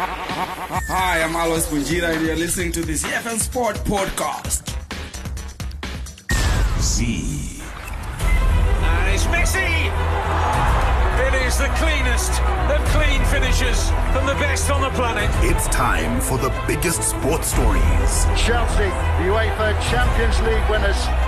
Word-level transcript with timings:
Hi, 0.00 1.22
I'm 1.24 1.34
Alois 1.34 1.66
Bunjira, 1.66 2.14
and 2.14 2.24
you're 2.24 2.36
listening 2.36 2.70
to 2.70 2.82
the 2.82 2.92
ZFM 2.92 3.36
Sport 3.40 3.74
Podcast. 3.78 4.70
Z. 6.78 7.60
And 8.78 9.12
it's 9.12 9.24
Messi! 9.24 9.90
It 11.26 11.34
is 11.44 11.58
the 11.58 11.66
cleanest 11.82 12.30
of 12.70 12.78
clean 12.94 13.24
finishes 13.24 13.90
and 14.14 14.28
the 14.28 14.34
best 14.34 14.70
on 14.70 14.82
the 14.82 14.90
planet. 14.90 15.28
It's 15.42 15.66
time 15.66 16.20
for 16.20 16.38
the 16.38 16.54
biggest 16.68 17.02
sports 17.02 17.48
stories. 17.48 18.26
Chelsea, 18.38 18.86
the 19.18 19.34
UEFA 19.34 19.74
Champions 19.90 20.38
League 20.42 20.70
winners 20.70 21.27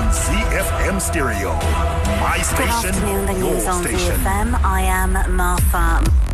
ZFM 0.11 0.99
Stereo. 0.99 1.53
My 2.19 2.35
Good 2.35 2.45
station, 2.45 2.89
afternoon, 2.89 3.25
the 3.27 3.33
your 3.33 3.53
news 3.53 3.65
on 3.65 3.81
station. 3.81 4.15
ZFM. 4.15 4.59
I 4.61 4.81
am 4.81 5.35
Martha. 5.35 6.30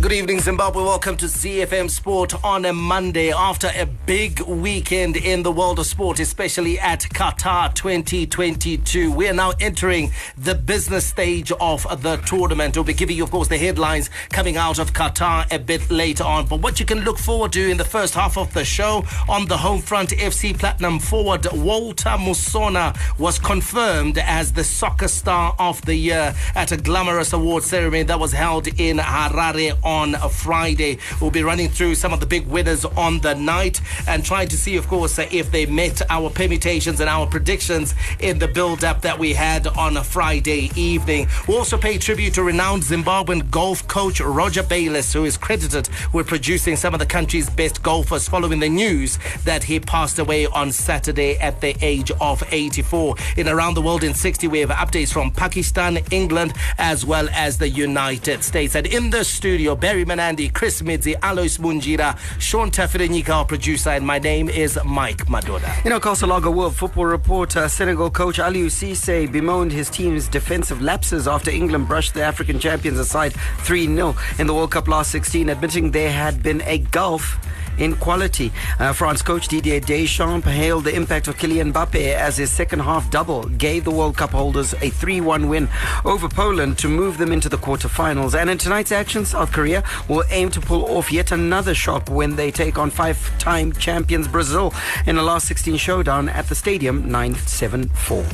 Good 0.00 0.12
evening, 0.12 0.40
Zimbabwe. 0.40 0.84
Welcome 0.84 1.16
to 1.16 1.24
ZFM 1.24 1.90
Sport 1.90 2.44
on 2.44 2.66
a 2.66 2.72
Monday 2.72 3.32
after 3.32 3.70
a 3.74 3.86
big 3.86 4.40
weekend 4.42 5.16
in 5.16 5.42
the 5.42 5.50
world 5.50 5.78
of 5.78 5.86
sport, 5.86 6.20
especially 6.20 6.78
at 6.78 7.00
Qatar 7.00 7.74
2022. 7.74 9.10
We 9.10 9.28
are 9.28 9.32
now 9.32 9.52
entering 9.58 10.12
the 10.36 10.54
business 10.54 11.06
stage 11.06 11.50
of 11.60 11.84
the 12.02 12.18
tournament. 12.18 12.76
We'll 12.76 12.84
be 12.84 12.92
giving 12.92 13.16
you, 13.16 13.24
of 13.24 13.30
course, 13.30 13.48
the 13.48 13.56
headlines 13.56 14.10
coming 14.28 14.58
out 14.58 14.78
of 14.78 14.92
Qatar 14.92 15.50
a 15.50 15.58
bit 15.58 15.90
later 15.90 16.24
on. 16.24 16.46
But 16.46 16.60
what 16.60 16.78
you 16.78 16.84
can 16.84 17.00
look 17.00 17.18
forward 17.18 17.52
to 17.52 17.70
in 17.70 17.78
the 17.78 17.84
first 17.84 18.14
half 18.14 18.36
of 18.36 18.52
the 18.52 18.64
show 18.64 19.02
on 19.28 19.46
the 19.46 19.56
home 19.56 19.80
front, 19.80 20.10
FC 20.10 20.56
Platinum 20.56 20.98
forward 20.98 21.46
Walter 21.52 22.10
Musona 22.10 22.96
was 23.18 23.38
confirmed 23.38 24.18
as 24.18 24.52
the 24.52 24.62
soccer 24.62 25.08
star 25.08 25.56
of 25.58 25.80
the 25.86 25.94
year 25.94 26.34
at 26.54 26.70
a 26.70 26.76
glamorous 26.76 27.32
award 27.32 27.62
ceremony 27.62 28.02
that 28.02 28.20
was 28.20 28.32
held 28.32 28.68
in 28.78 28.98
Harare 28.98 29.72
on 29.86 30.16
a 30.16 30.28
Friday. 30.28 30.98
We'll 31.20 31.30
be 31.30 31.44
running 31.44 31.68
through 31.68 31.94
some 31.94 32.12
of 32.12 32.18
the 32.18 32.26
big 32.26 32.46
winners 32.48 32.84
on 32.84 33.20
the 33.20 33.34
night 33.34 33.80
and 34.08 34.24
trying 34.24 34.48
to 34.48 34.56
see, 34.58 34.76
of 34.76 34.88
course, 34.88 35.18
if 35.18 35.52
they 35.52 35.64
met 35.64 36.02
our 36.10 36.28
permutations 36.28 37.00
and 37.00 37.08
our 37.08 37.26
predictions 37.26 37.94
in 38.18 38.40
the 38.40 38.48
build 38.48 38.82
up 38.82 39.02
that 39.02 39.18
we 39.18 39.32
had 39.32 39.68
on 39.68 39.96
a 39.96 40.02
Friday 40.02 40.70
evening. 40.74 41.28
We'll 41.46 41.58
also 41.58 41.78
pay 41.78 41.98
tribute 41.98 42.34
to 42.34 42.42
renowned 42.42 42.82
Zimbabwean 42.82 43.48
golf 43.50 43.86
coach 43.86 44.20
Roger 44.20 44.64
Bayless, 44.64 45.12
who 45.12 45.24
is 45.24 45.36
credited 45.36 45.88
with 46.12 46.26
producing 46.26 46.74
some 46.74 46.92
of 46.92 46.98
the 46.98 47.06
country's 47.06 47.48
best 47.48 47.82
golfers 47.82 48.28
following 48.28 48.58
the 48.58 48.68
news 48.68 49.20
that 49.44 49.62
he 49.62 49.78
passed 49.78 50.18
away 50.18 50.46
on 50.46 50.72
Saturday 50.72 51.38
at 51.38 51.60
the 51.60 51.76
age 51.80 52.10
of 52.20 52.42
84. 52.50 53.14
In 53.36 53.48
Around 53.48 53.74
the 53.74 53.82
World 53.82 54.02
in 54.02 54.14
60, 54.14 54.48
we 54.48 54.58
have 54.58 54.70
updates 54.70 55.12
from 55.12 55.30
Pakistan, 55.30 55.98
England, 56.10 56.54
as 56.78 57.06
well 57.06 57.28
as 57.32 57.58
the 57.58 57.68
United 57.68 58.42
States. 58.42 58.74
And 58.74 58.86
in 58.88 59.10
the 59.10 59.24
studio, 59.24 59.75
Barry 59.76 60.04
Manandi, 60.04 60.52
Chris 60.52 60.82
Midzi, 60.82 61.14
Alois 61.22 61.58
Bunjira, 61.58 62.18
Sean 62.40 62.70
Tafirenyika, 62.70 63.30
our 63.30 63.44
producer, 63.44 63.90
and 63.90 64.06
my 64.06 64.18
name 64.18 64.48
is 64.48 64.78
Mike 64.84 65.26
Madoda. 65.26 65.84
You 65.84 65.90
know, 65.90 66.00
Castle 66.00 66.30
Lager 66.30 66.50
World 66.50 66.74
Football 66.76 67.06
reporter 67.06 67.60
uh, 67.60 67.68
Senegal 67.68 68.10
coach 68.10 68.38
Aliou 68.38 68.66
Cisse 68.66 69.30
bemoaned 69.30 69.72
his 69.72 69.90
team's 69.90 70.28
defensive 70.28 70.80
lapses 70.82 71.28
after 71.28 71.50
England 71.50 71.88
brushed 71.88 72.14
the 72.14 72.22
African 72.22 72.58
champions 72.58 72.98
aside 72.98 73.32
3 73.32 73.86
0 73.86 74.14
in 74.38 74.46
the 74.46 74.54
World 74.54 74.70
Cup 74.70 74.88
last 74.88 75.10
16, 75.10 75.48
admitting 75.48 75.90
there 75.90 76.12
had 76.12 76.42
been 76.42 76.62
a 76.62 76.78
gulf 76.78 77.38
in 77.78 77.96
quality. 77.96 78.52
Uh, 78.78 78.92
France 78.92 79.22
coach 79.22 79.48
Didier 79.48 79.80
Deschamps 79.80 80.46
hailed 80.46 80.84
the 80.84 80.94
impact 80.94 81.28
of 81.28 81.36
Kylian 81.36 81.72
Mbappe 81.72 82.14
as 82.14 82.36
his 82.36 82.50
second 82.50 82.80
half 82.80 83.10
double 83.10 83.44
gave 83.44 83.84
the 83.84 83.90
World 83.90 84.16
Cup 84.16 84.30
holders 84.30 84.74
a 84.74 84.90
3 84.90 85.20
1 85.20 85.48
win 85.48 85.68
over 86.04 86.28
Poland 86.28 86.78
to 86.78 86.88
move 86.88 87.18
them 87.18 87.32
into 87.32 87.48
the 87.48 87.58
quarterfinals. 87.58 88.38
And 88.38 88.50
in 88.50 88.58
tonight's 88.58 88.92
action, 88.92 89.24
South 89.24 89.52
Korea 89.52 89.82
will 90.08 90.24
aim 90.30 90.50
to 90.50 90.60
pull 90.60 90.84
off 90.96 91.12
yet 91.12 91.32
another 91.32 91.74
shock 91.74 92.08
when 92.08 92.36
they 92.36 92.50
take 92.50 92.78
on 92.78 92.90
five 92.90 93.18
time 93.38 93.72
champions 93.72 94.28
Brazil 94.28 94.72
in 95.06 95.16
a 95.18 95.22
last 95.22 95.46
16 95.48 95.76
showdown 95.76 96.28
at 96.28 96.48
the 96.48 96.54
Stadium 96.54 97.10
974. 97.10 98.24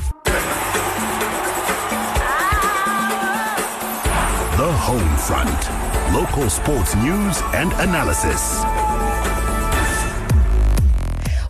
The 4.56 4.70
home 4.70 5.16
front. 5.16 5.82
Local 6.14 6.50
sports 6.50 6.94
news 6.94 7.40
and 7.54 7.72
analysis. 7.72 8.62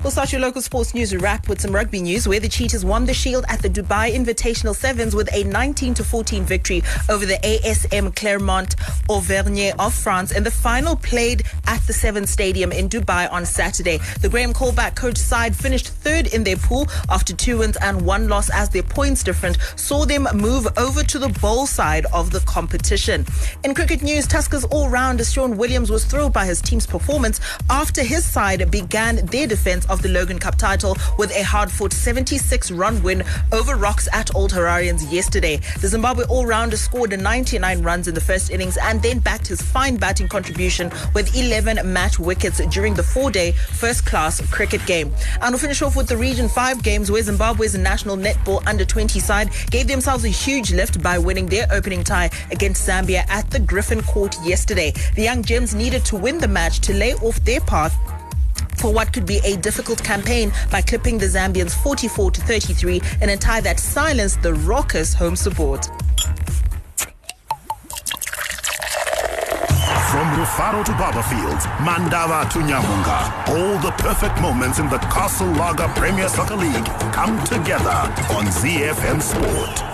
We'll 0.03 0.11
start 0.11 0.33
your 0.33 0.41
local 0.41 0.61
sports 0.61 0.95
news 0.95 1.15
wrap 1.15 1.49
with 1.49 1.61
some 1.61 1.73
rugby 1.73 2.03
news 2.03 2.27
where 2.27 2.41
the 2.41 2.49
Cheetahs 2.49 2.85
won 2.85 3.07
the 3.07 3.15
Shield 3.15 3.45
at 3.47 3.63
the 3.63 3.71
Dubai 3.71 4.13
Invitational 4.13 4.75
Sevens 4.75 5.15
with 5.15 5.33
a 5.33 5.45
19 5.45 5.95
to 5.95 6.03
14 6.03 6.43
victory 6.43 6.83
over 7.09 7.25
the 7.25 7.39
ASM 7.45 8.12
Clermont 8.17 8.75
Auvergne 9.09 9.71
of 9.79 9.95
France 9.95 10.33
in 10.33 10.43
the 10.43 10.51
final 10.51 10.97
played 10.97 11.45
at 11.69 11.81
the 11.87 11.93
Seven 11.93 12.27
Stadium 12.27 12.73
in 12.73 12.89
Dubai 12.89 13.31
on 13.31 13.47
Saturday. 13.47 14.01
The 14.21 14.29
Graham 14.29 14.53
Kaulback 14.53 14.97
coach 14.97 15.19
side 15.19 15.55
finished 15.55 15.87
third 15.87 16.35
in 16.35 16.43
their 16.43 16.57
pool 16.57 16.89
after 17.09 17.33
two 17.33 17.59
wins 17.59 17.77
and 17.77 18.05
one 18.05 18.27
loss 18.27 18.51
as 18.51 18.71
their 18.71 18.83
points 18.83 19.23
difference 19.23 19.57
saw 19.77 20.05
them 20.05 20.27
move 20.35 20.67
over 20.79 21.05
to 21.05 21.19
the 21.21 21.29
bowl 21.41 21.65
side 21.65 22.07
of 22.07 22.33
the 22.33 22.41
competition. 22.41 23.25
In 23.62 23.73
cricket 23.73 24.03
news, 24.03 24.27
Tuskers 24.27 24.67
all-rounder 24.69 25.25
Sean 25.25 25.57
Williams 25.57 25.93
was 25.93 26.05
thrilled 26.05 26.33
by 26.33 26.45
his 26.45 26.61
team's 26.61 26.89
performance 26.89 27.39
after 27.71 28.03
his 28.03 28.25
side 28.25 28.69
began 28.69 29.25
their 29.27 29.47
defence 29.47 29.87
of 29.93 30.03
the 30.03 30.09
Logan 30.09 30.39
Cup 30.39 30.57
title 30.57 30.97
with 31.19 31.31
a 31.37 31.43
hard-fought 31.43 31.93
76-run 31.93 33.03
win 33.03 33.23
over 33.53 33.77
Rocks 33.77 34.09
at 34.13 34.35
Old 34.35 34.51
Hararians 34.51 35.13
yesterday. 35.13 35.61
The 35.81 35.89
Zimbabwe 35.89 36.25
all-rounder 36.25 36.79
scored 36.79 37.17
99 37.19 37.83
runs 37.83 38.09
in 38.09 38.15
the 38.15 38.21
first 38.21 38.51
innings 38.51 38.79
and 38.79 39.03
then 39.03 39.19
backed 39.19 39.47
his 39.47 39.61
fine 39.61 39.97
batting 39.97 40.29
contribution 40.29 40.91
with 41.15 41.37
11 41.37 41.93
match 41.93 42.19
wickets 42.19 42.65
during 42.69 42.95
the 42.95 43.03
four-day 43.03 43.53
first-class 43.53 44.41
cricket 44.51 44.85
game. 44.87 45.13
And 45.43 45.53
we'll 45.53 45.59
finish 45.59 45.83
off 45.83 45.95
with 45.95 46.09
the 46.09 46.17
Region 46.17 46.49
5 46.49 46.83
games 46.83 47.11
where 47.11 47.23
Zimbabwe's 47.23 47.77
national 47.77 48.17
netball 48.17 48.67
under-20 48.67 49.21
side 49.21 49.51
gave 49.71 49.89
themselves 49.89 50.25
a 50.25 50.29
huge 50.29 50.73
lift 50.73 51.03
by 51.03 51.19
winning 51.19 51.47
their 51.47 51.67
opening 51.71 52.03
tie 52.03 52.31
against 52.51 52.89
Zambia 52.89 53.29
at 53.29 53.51
the 53.51 53.61
Griffin 53.61 54.03
Court 54.03 54.35
yesterday. 54.43 54.93
The 55.17 55.23
Young 55.23 55.43
Gems 55.43 55.75
needed 55.75 56.05
to 56.07 56.17
win 56.17 56.39
the 56.39 56.49
match 56.49 56.81
to 56.81 56.95
lay 56.95 57.15
off 57.17 57.45
their 57.45 57.61
path 57.61 57.95
for 58.82 58.93
what 58.93 59.12
could 59.12 59.25
be 59.25 59.41
a 59.44 59.56
difficult 59.59 60.03
campaign 60.03 60.50
by 60.69 60.82
clipping 60.82 61.16
the 61.16 61.26
Zambians 61.26 61.72
44 61.84 62.32
to 62.32 62.41
33 62.41 63.00
in 63.22 63.28
a 63.28 63.37
tie 63.37 63.60
that 63.60 63.78
silenced 63.78 64.43
the 64.43 64.54
raucous 64.54 65.15
home 65.15 65.37
support. 65.37 65.87
From 70.10 70.26
Rufaro 70.37 70.84
to 70.84 70.93
Barbourfields, 70.93 71.65
Mandava 71.78 72.50
to 72.50 72.59
Nyamunga, 72.59 73.48
all 73.48 73.78
the 73.78 73.93
perfect 74.03 74.41
moments 74.43 74.81
in 74.81 74.88
the 74.91 74.99
Castle 74.99 75.47
Lager 75.53 75.88
Premier 75.94 76.28
Soccer 76.28 76.56
League 76.56 76.84
come 77.14 77.43
together 77.44 77.97
on 78.34 78.47
ZFM 78.47 79.22
Sport. 79.22 79.92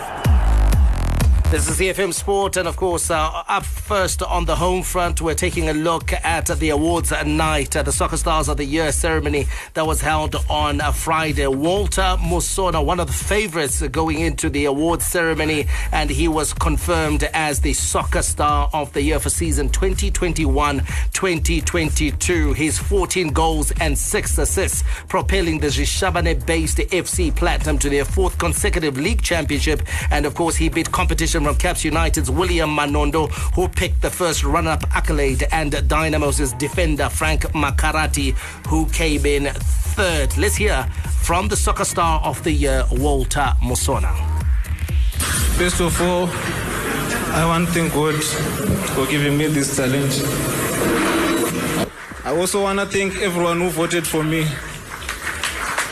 This 1.51 1.67
is 1.67 1.79
ZFM 1.79 2.13
Sport, 2.13 2.59
and 2.59 2.69
of 2.69 2.77
course, 2.77 3.11
uh, 3.11 3.43
up 3.49 3.65
first 3.65 4.23
on 4.23 4.45
the 4.45 4.55
home 4.55 4.83
front, 4.83 5.23
we're 5.23 5.33
taking 5.33 5.71
a 5.71 5.73
look 5.73 6.12
at 6.12 6.45
the 6.45 6.69
awards 6.69 7.11
at 7.11 7.27
night, 7.27 7.75
uh, 7.75 7.83
the 7.83 7.91
Soccer 7.91 8.19
Stars 8.19 8.50
of 8.50 8.59
the 8.59 8.67
Year 8.67 8.93
ceremony 8.93 9.47
that 9.73 9.87
was 9.87 10.03
held 10.03 10.37
on 10.50 10.83
uh, 10.83 10.93
Friday. 10.93 11.47
Walter 11.47 12.17
Musona, 12.21 12.85
one 12.85 13.00
of 13.00 13.06
the 13.06 13.15
favorites 13.15 13.81
going 13.89 14.21
into 14.21 14.50
the 14.50 14.67
awards 14.67 15.06
ceremony, 15.06 15.65
and 15.91 16.11
he 16.11 16.29
was 16.29 16.53
confirmed 16.53 17.23
as 17.33 17.62
the 17.62 17.73
Soccer 17.73 18.21
Star 18.21 18.69
of 18.75 18.93
the 18.93 19.01
Year 19.01 19.19
for 19.19 19.31
season 19.31 19.71
2021 19.71 20.81
2022. 21.15 22.53
His 22.53 22.79
14 22.79 23.33
goals 23.33 23.73
and 23.81 23.97
6 23.97 24.37
assists, 24.37 24.85
propelling 25.09 25.61
the 25.61 25.69
Zvishavane 25.69 26.44
based 26.44 26.77
FC 26.77 27.35
Platinum 27.35 27.79
to 27.79 27.89
their 27.89 28.05
fourth 28.05 28.37
consecutive 28.37 28.99
league 28.99 29.23
championship, 29.23 29.81
and 30.11 30.27
of 30.27 30.35
course, 30.35 30.55
he 30.55 30.69
beat 30.69 30.93
competition 30.93 31.38
from 31.44 31.56
Caps 31.56 31.85
United's 31.85 32.31
William 32.31 32.70
Manondo, 32.70 33.31
who 33.55 33.69
picked 33.69 34.02
the 34.02 34.11
first 34.11 34.44
run-up 34.44 34.85
accolade, 34.94 35.46
and 35.52 35.73
Dynamo's 35.73 36.52
defender 36.55 37.08
Frank 37.08 37.43
Makarati, 37.52 38.32
who 38.67 38.87
came 38.87 39.26
in 39.26 39.52
third. 39.52 40.37
Let's 40.37 40.56
hear 40.56 40.85
from 41.23 41.49
the 41.49 41.56
soccer 41.56 41.85
star 41.85 42.20
of 42.23 42.43
the 42.44 42.52
year, 42.52 42.85
Walter 42.93 43.52
Musona. 43.62 44.14
First 45.56 45.81
of 45.81 46.00
all, 46.00 46.29
I 47.35 47.44
want 47.46 47.67
to 47.69 47.73
thank 47.73 47.93
God 47.93 48.23
for 48.94 49.06
giving 49.06 49.37
me 49.37 49.46
this 49.46 49.76
challenge. 49.76 50.23
I 52.25 52.37
also 52.37 52.62
want 52.62 52.79
to 52.79 52.87
thank 52.87 53.19
everyone 53.19 53.61
who 53.61 53.70
voted 53.70 54.06
for 54.06 54.23
me. 54.23 54.46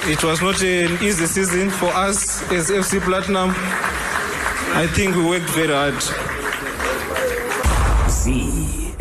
It 0.08 0.22
was 0.22 0.40
not 0.40 0.62
an 0.62 1.02
easy 1.02 1.26
season 1.26 1.70
for 1.70 1.86
us 1.86 2.42
as 2.52 2.70
FC 2.70 3.00
Platinum. 3.00 3.54
I 4.76 4.86
think 4.86 5.16
we 5.16 5.24
worked 5.24 5.48
very 5.50 5.72
hard. 5.72 6.35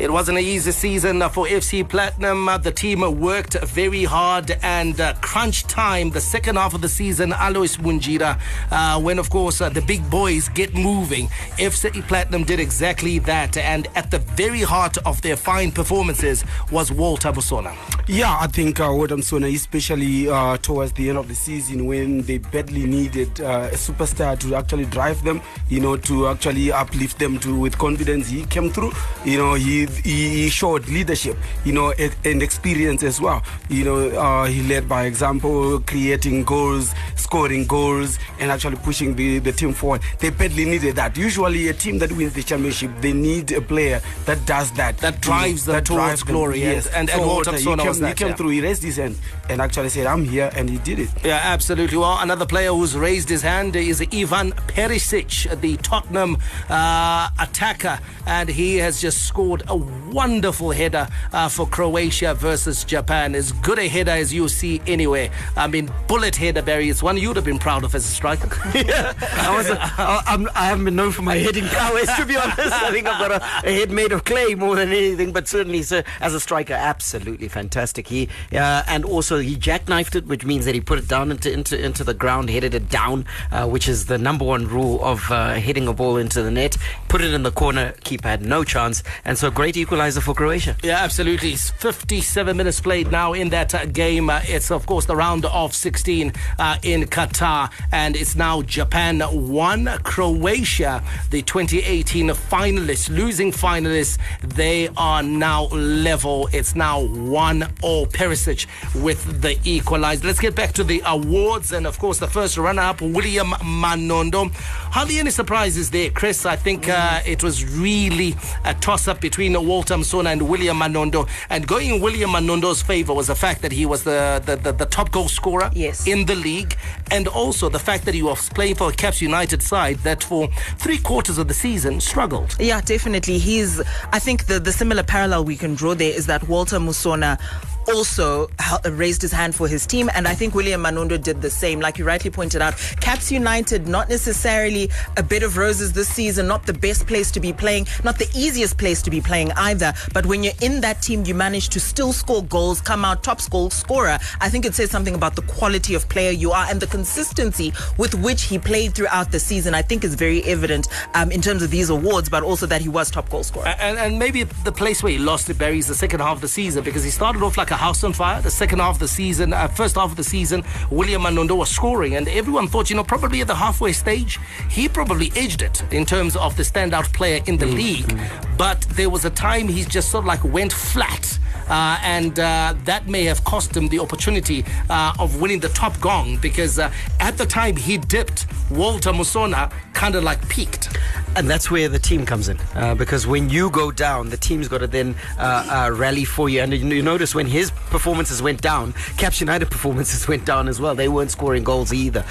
It 0.06 0.12
wasn't 0.12 0.38
an 0.38 0.44
easy 0.44 0.72
season 0.72 1.20
for 1.30 1.48
FC 1.48 1.84
Platinum. 1.90 2.48
Uh, 2.48 2.60
the 2.60 2.72
team 2.72 3.02
worked 3.20 3.60
very 3.64 4.04
hard 4.04 4.52
and 4.62 5.02
uh, 5.02 5.16
crunch 5.22 5.64
time, 5.64 6.12
the 6.12 6.22
second 6.22 6.58
half 6.58 6.76
of 6.76 6.82
the 6.82 6.88
season, 6.88 7.34
Alois 7.34 7.76
Bunjira, 7.76 8.40
uh, 8.70 9.02
when, 9.02 9.18
of 9.18 9.32
course, 9.32 9.62
uh, 9.62 9.70
the 9.70 9.82
big 9.82 10.08
boys 10.12 10.48
get 10.50 10.76
moving. 10.76 11.26
FC 11.58 12.08
Platinum 12.08 12.44
did 12.44 12.60
exactly 12.60 13.18
that. 13.18 13.58
And 13.58 13.88
at 13.96 14.12
the 14.12 14.20
very 14.20 14.62
heart 14.62 14.96
of 15.08 15.24
their 15.24 15.36
fine 15.36 15.72
performances 15.72 16.46
was 16.72 16.92
Walter 16.92 17.32
Musona. 17.32 17.76
Yeah, 18.08 18.38
I 18.40 18.46
think 18.46 18.80
uh, 18.80 18.90
Walter 18.92 19.16
Musona, 19.16 19.52
especially 19.56 20.30
uh, 20.30 20.58
towards 20.58 20.92
the 20.92 21.10
end 21.10 21.18
of 21.18 21.28
the 21.28 21.34
season 21.34 21.88
when 21.88 22.22
they 22.22 22.38
badly 22.38 22.86
needed 22.86 23.42
uh, 23.42 23.70
a 23.72 23.76
superstar 23.76 24.38
to 24.42 24.54
actually 24.54 24.86
drive 24.86 25.24
them, 25.24 25.42
you 25.68 25.80
know, 25.80 25.98
to 25.98 26.28
actually 26.28 26.72
uplift 26.72 27.18
them 27.18 27.40
to 27.40 27.60
with 27.60 27.76
confidence. 27.80 28.30
He 28.30 28.46
came 28.46 28.70
through, 28.70 28.92
you 29.26 29.40
know, 29.40 29.56
he 29.56 29.88
he, 30.04 30.50
showed 30.50 30.88
leadership, 30.88 31.38
you 31.64 31.74
know, 31.74 31.94
and 32.24 32.42
experience 32.42 33.04
as 33.04 33.20
well. 33.20 33.44
You 33.70 33.84
know, 33.84 34.10
uh, 34.10 34.46
he 34.46 34.62
led 34.64 34.88
by 34.88 35.06
example, 35.06 35.80
creating 35.82 36.44
goals, 36.44 36.94
scoring 37.16 37.66
goals, 37.66 38.20
and 38.40 38.52
actually 38.52 38.78
pushing 38.78 39.16
the, 39.16 39.40
the 39.40 39.52
team 39.52 39.74
forward. 39.74 40.02
They 40.20 40.30
badly 40.30 40.66
needed 40.66 40.96
that. 40.96 41.18
Usually, 41.18 41.68
a 41.68 41.74
team 41.74 42.00
that 42.00 42.12
wins 42.12 42.34
the 42.34 42.44
championship, 42.44 42.92
they 43.02 43.14
need 43.14 43.52
a 43.52 43.62
player 43.62 44.02
that 44.26 44.46
does 44.46 44.72
that, 44.74 44.98
that 45.00 45.22
drives 45.22 45.66
them 45.66 45.76
that 45.76 45.86
towards 45.86 46.00
drives 46.00 46.24
glory. 46.24 46.62
Them. 46.62 46.72
Yes, 46.72 46.88
and, 46.88 47.10
and, 47.10 47.22
so 47.22 47.28
Walter, 47.28 47.58
he 47.58 47.64
came, 47.64 47.78
that, 47.78 48.08
he 48.08 48.14
came 48.14 48.28
yeah. 48.30 48.36
through. 48.36 48.50
He 48.50 48.62
raised 48.62 48.84
his 48.84 48.98
hand 48.98 49.18
and 49.50 49.62
actually 49.62 49.90
said, 49.90 50.08
"I'm 50.08 50.24
here," 50.24 50.52
and 50.56 50.70
he 50.70 50.78
did 50.78 51.00
it. 51.00 51.10
Yeah, 51.24 51.42
absolutely. 51.44 51.98
Well, 51.98 52.18
another 52.20 52.46
player 52.46 52.70
who's 52.70 52.96
raised 52.96 53.30
his 53.30 53.42
hand 53.42 53.76
is 53.76 54.02
Ivan 54.02 54.52
Perisic, 54.68 55.60
the 55.62 55.78
Tottenham 55.78 56.38
uh, 56.70 57.30
attacker, 57.40 58.00
and 58.26 58.50
he 58.50 58.78
has 58.78 59.02
just 59.02 59.28
scored 59.28 59.64
a 59.68 59.76
wonderful 60.12 60.72
header 60.72 61.08
uh, 61.34 61.50
for 61.50 61.68
Croatia 61.68 62.34
versus 62.34 62.84
Japan. 62.84 63.36
As 63.36 63.52
good 63.52 63.80
a 63.80 63.88
header 63.88 64.12
as 64.12 64.34
you 64.34 64.48
see 64.48 64.82
anywhere. 64.88 65.30
I 65.58 65.68
mean, 65.68 65.92
bullet 66.08 66.36
header, 66.36 66.62
Barry. 66.62 66.90
It's 66.90 67.04
one 67.04 67.18
you'd 67.18 67.36
have 67.36 67.46
been 67.46 67.60
proud 67.60 67.84
of 67.84 67.94
as 67.96 68.06
a 68.06 68.08
striker. 68.08 68.48
yeah, 68.78 69.14
I, 69.20 69.56
was, 69.58 69.70
I, 69.70 70.66
haven't 70.66 70.86
been 70.86 70.96
known 70.96 71.12
for 71.12 71.22
my 71.22 71.36
heading 71.36 71.66
prowess, 71.66 72.16
to 72.16 72.26
be 72.26 72.38
honest. 72.38 72.60
I 72.60 72.92
think 72.92 73.08
I've 73.08 73.20
got 73.20 73.32
a, 73.32 73.68
a, 73.68 73.74
head 73.74 73.92
made 73.92 74.12
of 74.12 74.24
clay 74.24 74.56
more 74.56 74.76
than 74.76 74.90
anything, 74.90 75.34
but 75.34 75.48
certainly, 75.48 75.84
sir, 75.84 76.04
as 76.22 76.34
a 76.34 76.40
striker, 76.40 76.74
absolutely 76.74 77.48
fantastic. 77.48 78.08
He 78.08 78.30
uh, 78.54 78.84
And 78.88 79.04
also, 79.04 79.40
he 79.40 79.56
jackknifed 79.58 80.16
it, 80.16 80.28
which 80.28 80.46
means 80.46 80.66
that 80.66 80.76
he 80.76 80.82
put 80.82 81.00
it 81.00 81.08
down 81.08 81.32
into, 81.32 81.52
into, 81.52 81.84
into 81.84 82.04
the 82.04 82.14
ground, 82.14 82.50
headed 82.50 82.74
it 82.74 82.90
down, 82.90 83.26
uh, 83.52 83.68
which 83.68 83.88
is 83.90 84.06
the 84.06 84.18
number 84.18 84.46
one 84.46 84.68
rule 84.68 85.04
of 85.04 85.30
uh, 85.32 85.56
hitting 85.56 85.88
a 85.88 85.94
ball 85.94 86.18
into 86.18 86.42
the 86.42 86.52
net. 86.52 86.78
Put 87.10 87.22
it 87.22 87.34
in 87.34 87.44
the 87.44 87.52
corner, 87.52 87.94
keeper 88.04 88.30
had 88.30 88.42
no 88.42 88.64
chance, 88.64 89.04
and 89.26 89.38
so 89.38 89.52
great 89.52 89.65
equalizer 89.74 90.22
for 90.22 90.34
Croatia. 90.34 90.76
Yeah, 90.84 90.98
absolutely. 91.04 91.54
It's 91.54 91.72
57 91.72 92.56
minutes 92.56 92.80
played 92.80 93.12
now 93.12 93.34
in 93.34 93.50
that 93.50 93.74
uh, 93.74 93.86
game. 93.86 94.30
Uh, 94.30 94.42
it's, 94.44 94.72
of 94.72 94.86
course, 94.86 95.06
the 95.06 95.16
round 95.16 95.46
of 95.46 95.74
16 95.74 96.34
uh, 96.60 96.78
in 96.84 97.04
Qatar, 97.04 97.72
and 97.92 98.16
it's 98.16 98.36
now 98.36 98.62
Japan 98.62 99.22
1, 99.22 99.86
Croatia, 100.04 101.04
the 101.32 101.42
2018 101.42 102.28
finalists, 102.30 103.10
losing 103.10 103.52
finalists. 103.52 104.18
They 104.42 104.90
are 104.98 105.24
now 105.24 105.64
level. 105.66 106.48
It's 106.54 106.76
now 106.76 107.02
1 107.06 107.68
all 107.82 108.06
Perisic 108.06 108.68
with 109.02 109.42
the 109.42 109.58
equalizer. 109.64 110.28
Let's 110.28 110.40
get 110.40 110.56
back 110.56 110.74
to 110.74 110.84
the 110.84 111.02
awards, 111.06 111.72
and 111.72 111.88
of 111.88 111.98
course, 112.00 112.20
the 112.20 112.28
first 112.28 112.58
runner 112.58 112.82
up, 112.82 113.02
William 113.02 113.52
Manondo. 113.62 114.54
Hardly 114.54 115.20
any 115.20 115.32
surprises 115.32 115.90
there, 115.90 116.10
Chris. 116.10 116.46
I 116.46 116.56
think 116.56 116.88
uh, 116.88 117.22
it 117.26 117.44
was 117.44 117.66
really 117.66 118.36
a 118.64 118.74
toss 118.76 119.08
up 119.08 119.20
between 119.22 119.55
Walter 119.60 119.96
Musona 119.96 120.32
and 120.32 120.50
William 120.50 120.80
Manondo. 120.80 121.28
And 121.50 121.68
going 121.68 121.90
in 121.96 122.02
William 122.02 122.32
Manondo's 122.32 122.82
favor 122.82 123.14
was 123.14 123.28
the 123.28 123.36
fact 123.36 123.62
that 123.62 123.72
he 123.72 123.86
was 123.86 124.04
the, 124.04 124.42
the, 124.46 124.56
the, 124.56 124.72
the, 124.72 124.86
top 124.86 125.12
goal 125.12 125.28
scorer 125.28 125.70
yes. 125.74 126.08
in 126.08 126.26
the 126.26 126.36
league. 126.36 126.76
And 127.12 127.28
also 127.28 127.70
the 127.70 127.80
fact 127.80 128.06
that 128.06 128.14
he 128.14 128.24
was 128.24 128.50
playing 128.50 128.76
for 128.76 128.90
a 128.90 128.94
Caps 128.94 129.22
United 129.22 129.62
side 129.62 129.98
that 130.00 130.24
for 130.24 130.48
three 130.78 130.98
quarters 130.98 131.38
of 131.38 131.48
the 131.48 131.54
season 131.54 132.00
struggled. 132.00 132.56
Yeah, 132.60 132.82
definitely. 132.82 133.38
He's, 133.38 133.82
I 134.12 134.20
think 134.20 134.46
the, 134.46 134.60
the 134.60 134.72
similar 134.72 135.04
parallel 135.04 135.46
we 135.46 135.56
can 135.56 135.76
draw 135.76 135.94
there 135.94 136.14
is 136.14 136.28
that 136.28 136.48
Walter 136.48 136.80
Musona 136.80 137.40
also 137.88 138.48
raised 138.92 139.22
his 139.22 139.32
hand 139.32 139.56
for 139.56 139.68
his 139.68 139.86
team. 139.86 140.10
And 140.14 140.28
I 140.28 140.34
think 140.34 140.56
William 140.56 140.84
Manondo 140.84 141.22
did 141.22 141.42
the 141.42 141.50
same. 141.50 141.80
Like 141.80 141.98
you 141.98 142.06
rightly 142.06 142.32
pointed 142.32 142.62
out, 142.62 142.76
Caps 143.00 143.32
United, 143.32 143.88
not 143.88 144.10
necessarily 144.10 144.90
a 145.18 145.24
bit 145.24 145.44
of 145.44 145.58
roses 145.58 145.94
this 145.94 146.08
season, 146.08 146.48
not 146.48 146.66
the 146.66 146.74
best 146.74 147.08
place 147.08 147.32
to 147.32 147.40
be 147.40 147.54
playing, 147.54 147.88
not 148.04 148.18
the 148.18 148.30
easiest 148.36 148.78
place 148.78 149.02
to 149.04 149.12
be 149.12 149.22
playing 149.22 149.52
either. 149.54 149.94
But 150.14 150.26
when 150.26 150.44
you're 150.44 150.54
in 150.62 150.82
that 150.82 151.02
team, 151.02 151.24
you 151.26 151.36
manage 151.36 151.70
to 151.70 151.80
still 151.80 152.14
score 152.14 152.44
goals, 152.44 152.82
come 152.82 153.06
out 153.06 153.24
top 153.24 153.36
goal 153.50 153.70
scorer. 153.70 154.18
I 154.40 154.50
think 154.50 154.66
it 154.66 154.74
says 154.74 154.90
something 154.90 155.14
about 155.14 155.36
the 155.36 155.42
quality 155.44 155.94
of 155.94 156.08
player 156.10 156.32
you 156.32 156.52
are 156.52 156.66
and 156.70 156.80
the 156.80 156.88
consistency 156.88 157.74
with 157.98 158.16
which 158.16 158.44
he 158.44 158.58
played 158.58 158.96
throughout 158.96 159.32
the 159.32 159.40
season. 159.40 159.74
I 159.74 159.82
think 159.82 160.04
is 160.04 160.16
very 160.16 160.44
evident 160.44 160.88
um, 161.14 161.32
in 161.32 161.42
terms 161.42 161.62
of 161.64 161.72
these 161.72 161.90
awards, 161.90 162.30
but 162.30 162.44
also 162.44 162.66
that 162.68 162.82
he 162.82 162.90
was 162.90 163.12
top 163.12 163.30
goal 163.30 163.44
scorer. 163.44 163.68
And, 163.68 163.98
and 163.98 164.20
maybe 164.20 164.44
the 164.44 164.72
place 164.72 165.04
where 165.04 165.12
he 165.12 165.18
lost 165.18 165.50
it, 165.50 165.58
Barry, 165.58 165.80
is 165.80 165.88
the 165.88 165.96
second 165.96 166.22
half 166.22 166.38
of 166.38 166.42
the 166.42 166.48
season 166.48 166.84
because 166.84 167.04
he 167.04 167.10
started 167.10 167.44
off 167.44 167.58
like 167.58 167.72
a 167.72 167.75
house 167.76 168.04
on 168.04 168.14
fire. 168.14 168.42
The 168.42 168.52
second 168.52 168.80
half 168.80 168.96
of 168.96 169.00
the 169.00 169.08
season, 169.08 169.54
uh, 169.54 169.68
first 169.68 169.96
half 169.96 170.12
of 170.12 170.18
the 170.18 170.24
season, 170.24 170.64
William 170.90 171.24
Manondo 171.24 171.58
was 171.58 171.70
scoring, 171.70 172.16
and 172.16 172.28
everyone 172.28 172.68
thought, 172.68 172.90
you 172.90 172.96
know, 172.96 173.04
probably 173.04 173.42
at 173.42 173.48
the 173.48 173.56
halfway 173.56 173.92
stage, 173.92 174.40
he 174.70 174.88
probably 174.88 175.32
edged 175.36 175.62
it 175.62 175.84
in 175.92 176.06
terms 176.06 176.36
of 176.36 176.56
the 176.58 176.64
standout 176.64 177.12
player 177.14 177.42
in 177.48 177.58
the 177.58 177.66
mm-hmm. 177.66 177.76
league. 177.76 178.20
But 178.58 178.82
there 178.92 179.10
was 179.10 179.26
a 179.26 179.30
time 179.30 179.68
he 179.68 179.84
just 179.84 180.10
sort 180.10 180.24
of 180.24 180.28
like 180.28 180.44
went 180.44 180.74
flat. 180.74 181.40
Uh, 181.70 181.98
and 182.04 182.40
uh, 182.40 182.74
that 182.84 183.08
may 183.08 183.24
have 183.24 183.44
cost 183.44 183.76
him 183.76 183.88
the 183.90 184.00
opportunity 184.00 184.64
uh, 184.90 185.14
of 185.20 185.42
winning 185.42 185.60
the 185.60 185.70
top 185.70 186.00
gong 186.00 186.38
because 186.38 186.78
uh, 186.80 186.92
at 187.20 187.38
the 187.38 187.46
time 187.46 187.76
he 187.76 187.98
dipped, 187.98 188.46
Walter 188.72 189.12
Musona 189.12 189.72
kind 189.94 190.16
of 190.16 190.24
like 190.24 190.48
peaked. 190.50 190.98
And 191.36 191.50
that's 191.50 191.70
where 191.70 191.90
the 191.90 192.00
team 192.00 192.26
comes 192.26 192.50
in 192.50 192.58
uh, 192.76 192.96
because 192.96 193.28
when 193.28 193.50
you 193.50 193.70
go 193.70 193.92
down, 193.92 194.30
the 194.30 194.38
team's 194.38 194.68
got 194.68 194.78
to 194.80 194.88
then 194.88 195.16
rally 195.38 196.24
for 196.24 196.50
you. 196.50 196.62
And 196.62 196.74
you 196.74 197.02
notice 197.02 197.36
when 197.36 197.46
his 197.46 197.72
performances 197.72 198.42
went 198.42 198.62
down, 198.62 198.94
Caps 199.18 199.42
United 199.42 199.70
performances 199.72 200.28
went 200.28 200.46
down 200.46 200.68
as 200.68 200.80
well. 200.80 200.96
They 200.96 201.10
weren't 201.10 201.32
scoring 201.32 201.64
goals 201.64 201.94
either. 201.94 202.24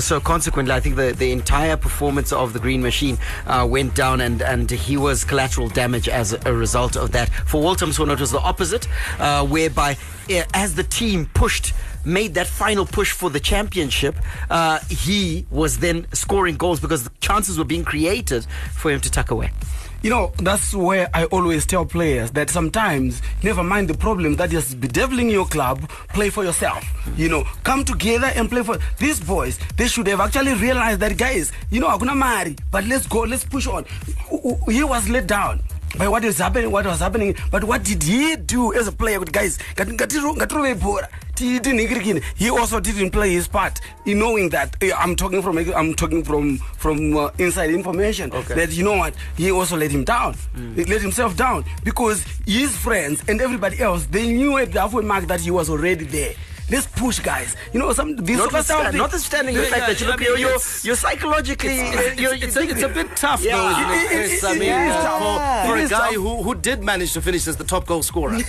so 0.00 0.20
consequently, 0.20 0.74
I 0.74 0.80
think 0.80 0.96
the, 0.96 1.12
the 1.12 1.32
entire 1.32 1.76
performance 1.76 2.32
of 2.32 2.52
the 2.52 2.60
Green 2.60 2.82
Machine 2.82 3.18
went 3.66 3.94
down 3.94 4.20
and, 4.20 4.42
and 4.42 4.70
he 4.70 4.96
was 4.96 5.24
collateral 5.24 5.68
damage 5.68 6.08
as 6.08 6.32
a 6.46 6.52
result 6.52 6.96
of 6.96 7.10
that. 7.12 7.30
For 7.46 7.60
Walter 7.60 7.86
Musona, 7.86 8.12
it 8.12 8.20
was 8.20 8.30
the 8.30 8.40
opposite 8.40 8.81
uh, 9.18 9.46
whereby 9.46 9.96
uh, 10.30 10.42
as 10.54 10.74
the 10.74 10.84
team 10.84 11.26
pushed 11.34 11.72
made 12.04 12.34
that 12.34 12.46
final 12.46 12.84
push 12.84 13.12
for 13.12 13.30
the 13.30 13.40
championship, 13.40 14.16
uh, 14.50 14.78
he 14.88 15.46
was 15.50 15.78
then 15.78 16.06
scoring 16.12 16.56
goals 16.56 16.80
because 16.80 17.04
the 17.04 17.10
chances 17.20 17.58
were 17.58 17.64
being 17.64 17.84
created 17.84 18.44
for 18.74 18.90
him 18.90 19.00
to 19.00 19.10
tuck 19.10 19.30
away. 19.30 19.50
You 20.02 20.10
know, 20.10 20.32
that's 20.38 20.74
where 20.74 21.08
I 21.14 21.26
always 21.26 21.64
tell 21.64 21.86
players 21.86 22.32
that 22.32 22.50
sometimes, 22.50 23.22
never 23.44 23.62
mind 23.62 23.86
the 23.88 23.96
problem 23.96 24.34
that 24.34 24.52
is 24.52 24.74
bedeviling 24.74 25.30
your 25.30 25.46
club, 25.46 25.88
play 26.08 26.28
for 26.28 26.42
yourself. 26.42 26.84
You 27.16 27.28
know, 27.28 27.44
come 27.62 27.84
together 27.84 28.32
and 28.34 28.50
play 28.50 28.64
for 28.64 28.78
these 28.98 29.20
boys. 29.20 29.60
They 29.76 29.86
should 29.86 30.08
have 30.08 30.18
actually 30.18 30.54
realized 30.54 30.98
that, 31.00 31.16
guys, 31.16 31.52
you 31.70 31.78
know, 31.78 31.86
I'm 31.86 32.00
gonna 32.00 32.16
marry, 32.16 32.56
but 32.72 32.84
let's 32.86 33.06
go, 33.06 33.20
let's 33.20 33.44
push 33.44 33.68
on. 33.68 33.84
He 34.68 34.82
was 34.82 35.08
let 35.08 35.28
down 35.28 35.62
by 35.98 36.08
what 36.08 36.24
is 36.24 36.38
happening, 36.38 36.70
what 36.70 36.86
was 36.86 37.00
happening. 37.00 37.34
But 37.50 37.64
what 37.64 37.82
did 37.84 38.02
he 38.02 38.36
do 38.36 38.72
as 38.74 38.88
a 38.88 38.92
player? 38.92 39.20
Guys, 39.20 39.58
he 41.38 42.50
also 42.50 42.80
didn't 42.80 43.10
play 43.10 43.32
his 43.32 43.48
part 43.48 43.80
in 44.06 44.18
knowing 44.18 44.48
that 44.50 44.76
eh, 44.82 44.90
I'm 44.96 45.16
talking 45.16 45.42
from 45.42 45.58
I'm 45.58 45.94
talking 45.94 46.22
from 46.24 46.58
from 46.58 47.16
uh, 47.16 47.30
inside 47.38 47.70
information 47.70 48.32
okay. 48.32 48.54
that 48.54 48.72
you 48.72 48.84
know 48.84 48.96
what 48.96 49.14
he 49.36 49.50
also 49.50 49.76
let 49.76 49.90
him 49.90 50.04
down, 50.04 50.34
mm. 50.54 50.74
he 50.76 50.84
let 50.84 51.00
himself 51.00 51.36
down 51.36 51.64
because 51.84 52.24
his 52.46 52.76
friends 52.76 53.22
and 53.28 53.40
everybody 53.40 53.80
else 53.80 54.06
they 54.06 54.30
knew 54.32 54.56
at 54.58 54.72
the 54.72 54.80
halfway 54.80 55.02
mark 55.02 55.26
that 55.26 55.40
he 55.40 55.50
was 55.50 55.68
already 55.70 56.04
there 56.04 56.34
let's 56.72 56.86
push 56.86 57.18
guys. 57.20 57.54
You 57.72 57.78
know, 57.80 57.92
some 57.92 58.16
these 58.16 58.38
Notwithstand- 58.40 58.86
superstar- 58.90 58.94
notwithstanding 58.94 59.54
the 59.54 59.62
Yeah, 59.64 59.68
fact 59.74 59.86
that 59.88 60.00
you 60.00 60.06
yeah, 60.06 60.12
look, 60.12 60.20
I 60.20 60.24
mean, 60.30 60.38
you're, 60.40 60.58
you're, 60.86 60.96
psychologically, 60.96 61.76
It's, 61.78 62.20
you're, 62.20 62.34
it's, 62.34 62.56
a, 62.56 62.62
it's 62.62 62.82
a 62.82 62.88
bit 62.88 63.14
tough, 63.16 63.42
Yeah. 63.44 63.56
though, 63.56 63.70
isn't 63.70 63.90
it, 63.90 63.94
It- 63.94 64.02
it- 64.02 64.28
Chris? 64.40 64.44
I 64.44 64.52
mean, 64.54 64.62
is 64.62 64.96
uh, 64.96 65.02
tough. 65.02 65.66
for, 65.66 65.76
for 65.76 65.76
a 65.84 65.88
guy 65.88 66.12
who, 66.14 66.42
who 66.42 66.54
did 66.54 66.82
manage 66.82 67.12
to 67.12 67.20
finish 67.22 67.46
as 67.46 67.56
the 67.56 67.64
top 67.64 67.86
goal 67.86 68.02
scorer, 68.02 68.34
uh, 68.34 68.40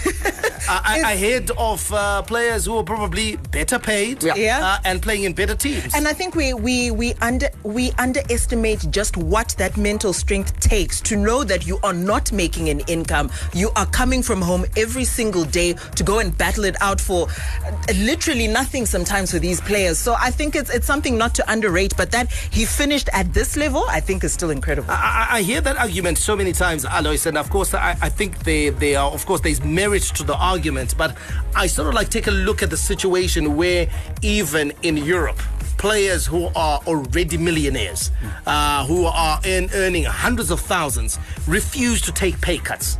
I, 0.70 1.00
ahead 1.13 1.51
of 1.58 1.92
uh, 1.94 2.22
players 2.24 2.65
who 2.65 2.77
are 2.77 2.84
probably 2.84 3.36
better 3.51 3.77
paid 3.80 4.24
Yeah. 4.24 4.36
Yeah. 4.36 4.65
Uh, 4.65 4.77
and 4.86 5.01
playing 5.01 5.24
in 5.24 5.34
better 5.34 5.56
teams. 5.56 5.94
And 5.94 6.08
I 6.08 6.13
think 6.13 6.36
we 6.36 6.53
we 6.53 6.92
we 6.92 7.13
under 7.22 7.50
we 7.63 7.92
underestimate 7.98 8.86
just 8.89 9.18
what 9.18 9.50
that 9.58 9.75
mental 9.77 10.13
strength 10.13 10.58
takes 10.60 11.01
to 11.01 11.15
know 11.18 11.44
that 11.44 11.68
you 11.68 11.80
are 11.84 11.94
not 11.94 12.32
making 12.32 12.70
an 12.70 12.80
income. 12.88 13.30
You 13.53 13.72
are 13.75 13.86
coming 13.88 14.24
from 14.24 14.42
home 14.42 14.65
every 14.77 15.03
single 15.06 15.44
day 15.44 15.74
to 15.96 16.03
go 16.03 16.20
and 16.20 16.36
battle 16.38 16.63
it 16.65 16.75
out 16.82 17.01
for 17.01 17.27
uh, 17.27 17.94
literally 18.13 18.48
nothing 18.48 18.86
sometimes 18.86 19.32
for 19.32 19.39
these 19.39 19.60
players. 19.60 19.98
So 19.98 20.15
I 20.20 20.29
think 20.29 20.55
it's 20.55 20.70
it's 20.70 20.86
something 20.86 21.17
not 21.17 21.34
to 21.36 21.43
underrate. 21.51 21.93
But 21.98 22.12
that 22.12 22.32
he 22.58 22.63
finished 22.65 23.10
at 23.12 23.34
this 23.34 23.58
level, 23.58 23.84
I 23.89 24.00
think, 24.08 24.24
is 24.24 24.32
still 24.34 24.51
incredible. 24.51 24.91
I, 24.91 25.27
I- 25.32 25.38
I 25.38 25.41
hear 25.41 25.62
that 25.62 25.77
argument 25.77 26.17
so 26.20 26.36
many 26.36 26.53
times, 26.53 26.86
Alois, 26.86 27.25
and 27.25 27.38
of 27.39 27.50
course, 27.50 27.74
I, 27.74 27.98
I 28.08 28.10
think 28.10 28.32
they, 28.50 28.70
they 28.70 28.93
are, 28.96 29.10
of 29.17 29.25
course, 29.25 29.41
there's 29.41 29.63
merit 29.63 30.03
to 30.17 30.24
the 30.24 30.36
argument, 30.38 30.96
but 30.96 31.17
I 31.55 31.65
sort 31.67 31.88
of 31.88 31.96
like 31.96 32.10
take 32.10 32.27
a 32.27 32.32
look 32.48 32.62
at 32.62 32.70
the 32.70 32.77
situation 32.77 33.55
where 33.58 33.88
even 34.22 34.72
in 34.84 34.96
Europe, 34.98 35.39
players 35.79 36.24
who 36.27 36.41
are 36.55 36.79
already 36.86 37.38
millionaires, 37.38 38.12
uh, 38.46 38.86
who 38.86 39.05
are 39.05 39.39
in, 39.43 39.70
earning 39.74 40.03
hundreds 40.03 40.51
of 40.51 40.60
thousands, 40.60 41.17
refuse 41.48 42.00
to 42.01 42.12
take 42.12 42.39
pay 42.41 42.60
cuts. 42.60 43.00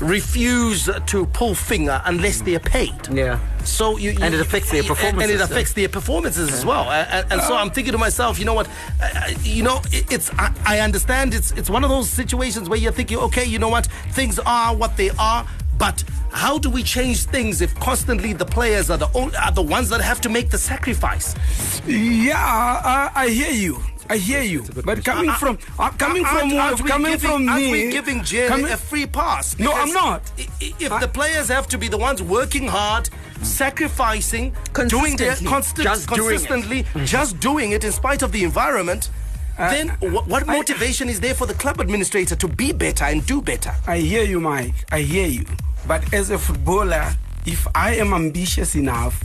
Refuse 0.00 0.88
to 1.06 1.26
pull 1.26 1.54
finger 1.54 2.02
unless 2.04 2.40
they're 2.42 2.58
paid. 2.60 2.94
Yeah. 3.12 3.38
So 3.64 3.96
you, 3.98 4.16
And 4.20 4.34
it 4.34 4.40
affects 4.40 4.70
their 4.70 4.82
and- 4.82 5.22
And 5.22 5.30
it 5.30 5.38
yeah. 5.38 5.44
affects 5.44 5.72
their 5.74 5.88
performances 5.88 6.50
as 6.52 6.64
well. 6.64 6.90
And, 6.90 7.08
and- 7.10 7.32
and 7.32 7.42
so 7.42 7.56
I'm 7.56 7.70
thinking 7.70 7.92
to 7.92 7.98
myself, 7.98 8.38
you 8.38 8.44
know 8.44 8.54
what? 8.54 8.68
You 9.42 9.62
know, 9.62 9.80
it's 9.92 10.30
I, 10.38 10.52
I 10.66 10.80
understand 10.80 11.34
it's 11.34 11.52
it's 11.52 11.70
one 11.70 11.84
of 11.84 11.90
those 11.90 12.08
situations 12.08 12.68
where 12.68 12.78
you're 12.78 12.92
thinking, 12.92 13.18
okay, 13.18 13.44
you 13.44 13.58
know 13.58 13.68
what? 13.68 13.86
Things 14.12 14.38
are 14.44 14.74
what 14.74 14.96
they 14.96 15.10
are, 15.18 15.46
but 15.78 16.02
how 16.32 16.58
do 16.58 16.70
we 16.70 16.82
change 16.82 17.24
things 17.24 17.60
if 17.60 17.74
constantly 17.80 18.32
the 18.32 18.44
players 18.46 18.90
are 18.90 18.98
the 18.98 19.10
only, 19.14 19.36
are 19.36 19.52
the 19.52 19.62
ones 19.62 19.88
that 19.90 20.00
have 20.00 20.20
to 20.22 20.28
make 20.28 20.50
the 20.50 20.58
sacrifice? 20.58 21.34
Yeah, 21.86 22.36
I, 22.36 23.10
I 23.14 23.28
hear 23.28 23.52
you. 23.52 23.82
I 24.10 24.16
hear 24.16 24.42
you. 24.42 24.64
But 24.84 25.04
coming 25.04 25.30
from 25.42 25.56
uh, 25.78 25.90
coming 25.90 26.24
from 26.24 26.52
Aren't- 26.52 26.82
we 26.82 26.88
coming 26.90 27.12
giving, 27.12 27.30
from 27.30 27.48
aren't 27.48 27.62
me, 27.64 27.70
we 27.86 27.90
giving 27.92 28.24
Jerry 28.24 28.48
coming- 28.48 28.72
a 28.72 28.76
free 28.76 29.06
pass? 29.06 29.56
No, 29.58 29.72
I'm 29.72 29.92
not. 29.92 30.20
i- 30.36 30.48
i- 30.60 30.74
If 30.80 31.00
the 31.00 31.06
players 31.06 31.46
have 31.48 31.68
to 31.68 31.78
be 31.78 31.86
the 31.86 31.96
ones 31.96 32.20
working 32.20 32.66
hard, 32.66 33.08
sacrificing, 33.42 34.52
doing 34.88 35.16
their 35.16 35.36
Consistently. 35.36 35.46
constant, 35.46 35.84
Just 35.86 36.08
doing 36.08 36.20
it. 36.20 36.32
consistently, 36.32 36.86
just 37.04 37.38
doing 37.38 37.70
it 37.70 37.84
in 37.84 37.92
spite 37.92 38.22
of 38.22 38.32
the 38.32 38.42
environment, 38.42 39.10
then 39.56 39.88
wh- 40.00 40.26
what 40.26 40.42
I- 40.48 40.56
motivation 40.56 41.08
is 41.08 41.20
there 41.20 41.34
for 41.34 41.46
the 41.46 41.54
club 41.54 41.78
administrator 41.80 42.34
to 42.34 42.48
be 42.48 42.72
better 42.72 43.04
and 43.04 43.24
do 43.26 43.40
better? 43.40 43.72
I 43.86 43.98
hear 43.98 44.24
you, 44.24 44.40
Mike. 44.40 44.74
I 44.90 45.00
hear 45.02 45.28
you. 45.28 45.44
But 45.86 46.02
as 46.12 46.30
a 46.30 46.38
footballer, 46.38 47.14
if 47.46 47.66
I 47.76 47.94
am 47.96 48.12
ambitious 48.12 48.74
enough, 48.74 49.22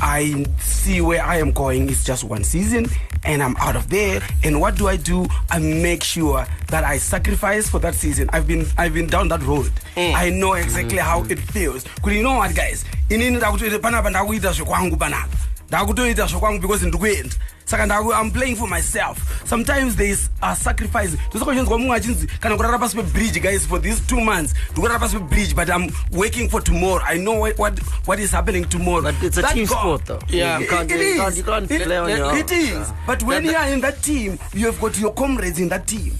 I 0.00 0.44
see 0.60 1.00
where 1.00 1.22
I 1.22 1.38
am 1.38 1.52
going. 1.52 1.88
It's 1.88 2.04
just 2.04 2.24
one 2.24 2.44
season, 2.44 2.86
and 3.24 3.42
I'm 3.42 3.56
out 3.56 3.76
of 3.76 3.88
there. 3.88 4.20
And 4.44 4.60
what 4.60 4.76
do 4.76 4.88
I 4.88 4.96
do? 4.96 5.26
I 5.50 5.58
make 5.58 6.02
sure 6.02 6.46
that 6.68 6.84
I 6.84 6.98
sacrifice 6.98 7.68
for 7.68 7.78
that 7.80 7.94
season. 7.94 8.28
I've 8.32 8.46
been 8.46 8.66
I've 8.78 8.94
been 8.94 9.06
down 9.06 9.28
that 9.28 9.42
road. 9.42 9.70
Mm. 9.96 10.14
I 10.14 10.30
know 10.30 10.54
exactly 10.54 10.98
how 10.98 11.24
it 11.24 11.38
feels. 11.38 11.84
Because 11.84 12.14
you 12.14 12.22
know 12.22 12.36
what, 12.36 12.54
guys? 12.54 12.84
inini 13.08 13.36
ndakutoita 13.36 13.78
panapa 13.78 14.10
ndakuita 14.10 14.52
zvekwangu 14.52 14.96
panapa 14.96 15.36
ndakutoita 15.68 16.26
zvekwangu 16.26 16.60
because 16.60 16.86
ndikuenda 16.86 17.36
saka 17.66 17.86
ndaku 17.86 18.12
i'm 18.12 18.30
playing 18.30 18.56
for 18.56 18.68
myself 18.68 19.18
sometimes 19.48 19.96
there 19.96 20.08
is 20.10 20.30
a 20.42 20.56
sacrifice 20.56 21.16
tosakachinzwa 21.32 21.78
mumwe 21.78 21.96
achinzi 21.96 22.26
kana 22.40 22.56
kurara 22.56 22.78
pasi 22.78 22.96
pebridge 22.96 23.40
guys 23.40 23.66
for 23.66 23.82
these 23.82 24.00
two 24.06 24.20
months 24.20 24.54
ndikurara 24.72 24.98
pasi 24.98 25.16
pebridge 25.16 25.54
but 25.54 25.68
i'm 25.68 25.90
working 26.12 26.48
for 26.50 26.62
tomorrow 26.64 27.02
i 27.08 27.18
know 27.18 27.40
what, 27.40 27.58
what, 27.58 27.80
what 28.06 28.18
is 28.20 28.30
happening 28.32 28.64
tomorrow 28.68 29.02
But 29.02 29.22
it's 29.22 29.38
a 29.38 29.42
That 29.42 29.54
team 29.54 29.66
God- 29.66 29.78
sport, 29.78 30.04
though. 30.06 30.18
Yeah. 30.28 30.58
You 30.60 30.66
can't- 30.68 30.90
it 30.90 31.00
you 31.00 31.06
is. 31.06 31.16
can't- 31.20 31.36
you 31.36 31.42
can't 31.44 31.70
It- 31.70 31.82
play 31.84 31.96
on 31.98 32.08
your 32.10 32.24
own. 32.26 32.38
it 32.38 32.50
is 32.52 32.92
but 33.06 33.22
when 33.22 33.44
you 33.44 33.56
are 33.56 33.68
in 33.72 33.80
that 33.80 34.00
team 34.02 34.38
you 34.54 34.66
have 34.66 34.80
got 34.80 34.98
your 34.98 35.12
comrades 35.14 35.58
in 35.58 35.68
that 35.68 35.86
team 35.86 36.12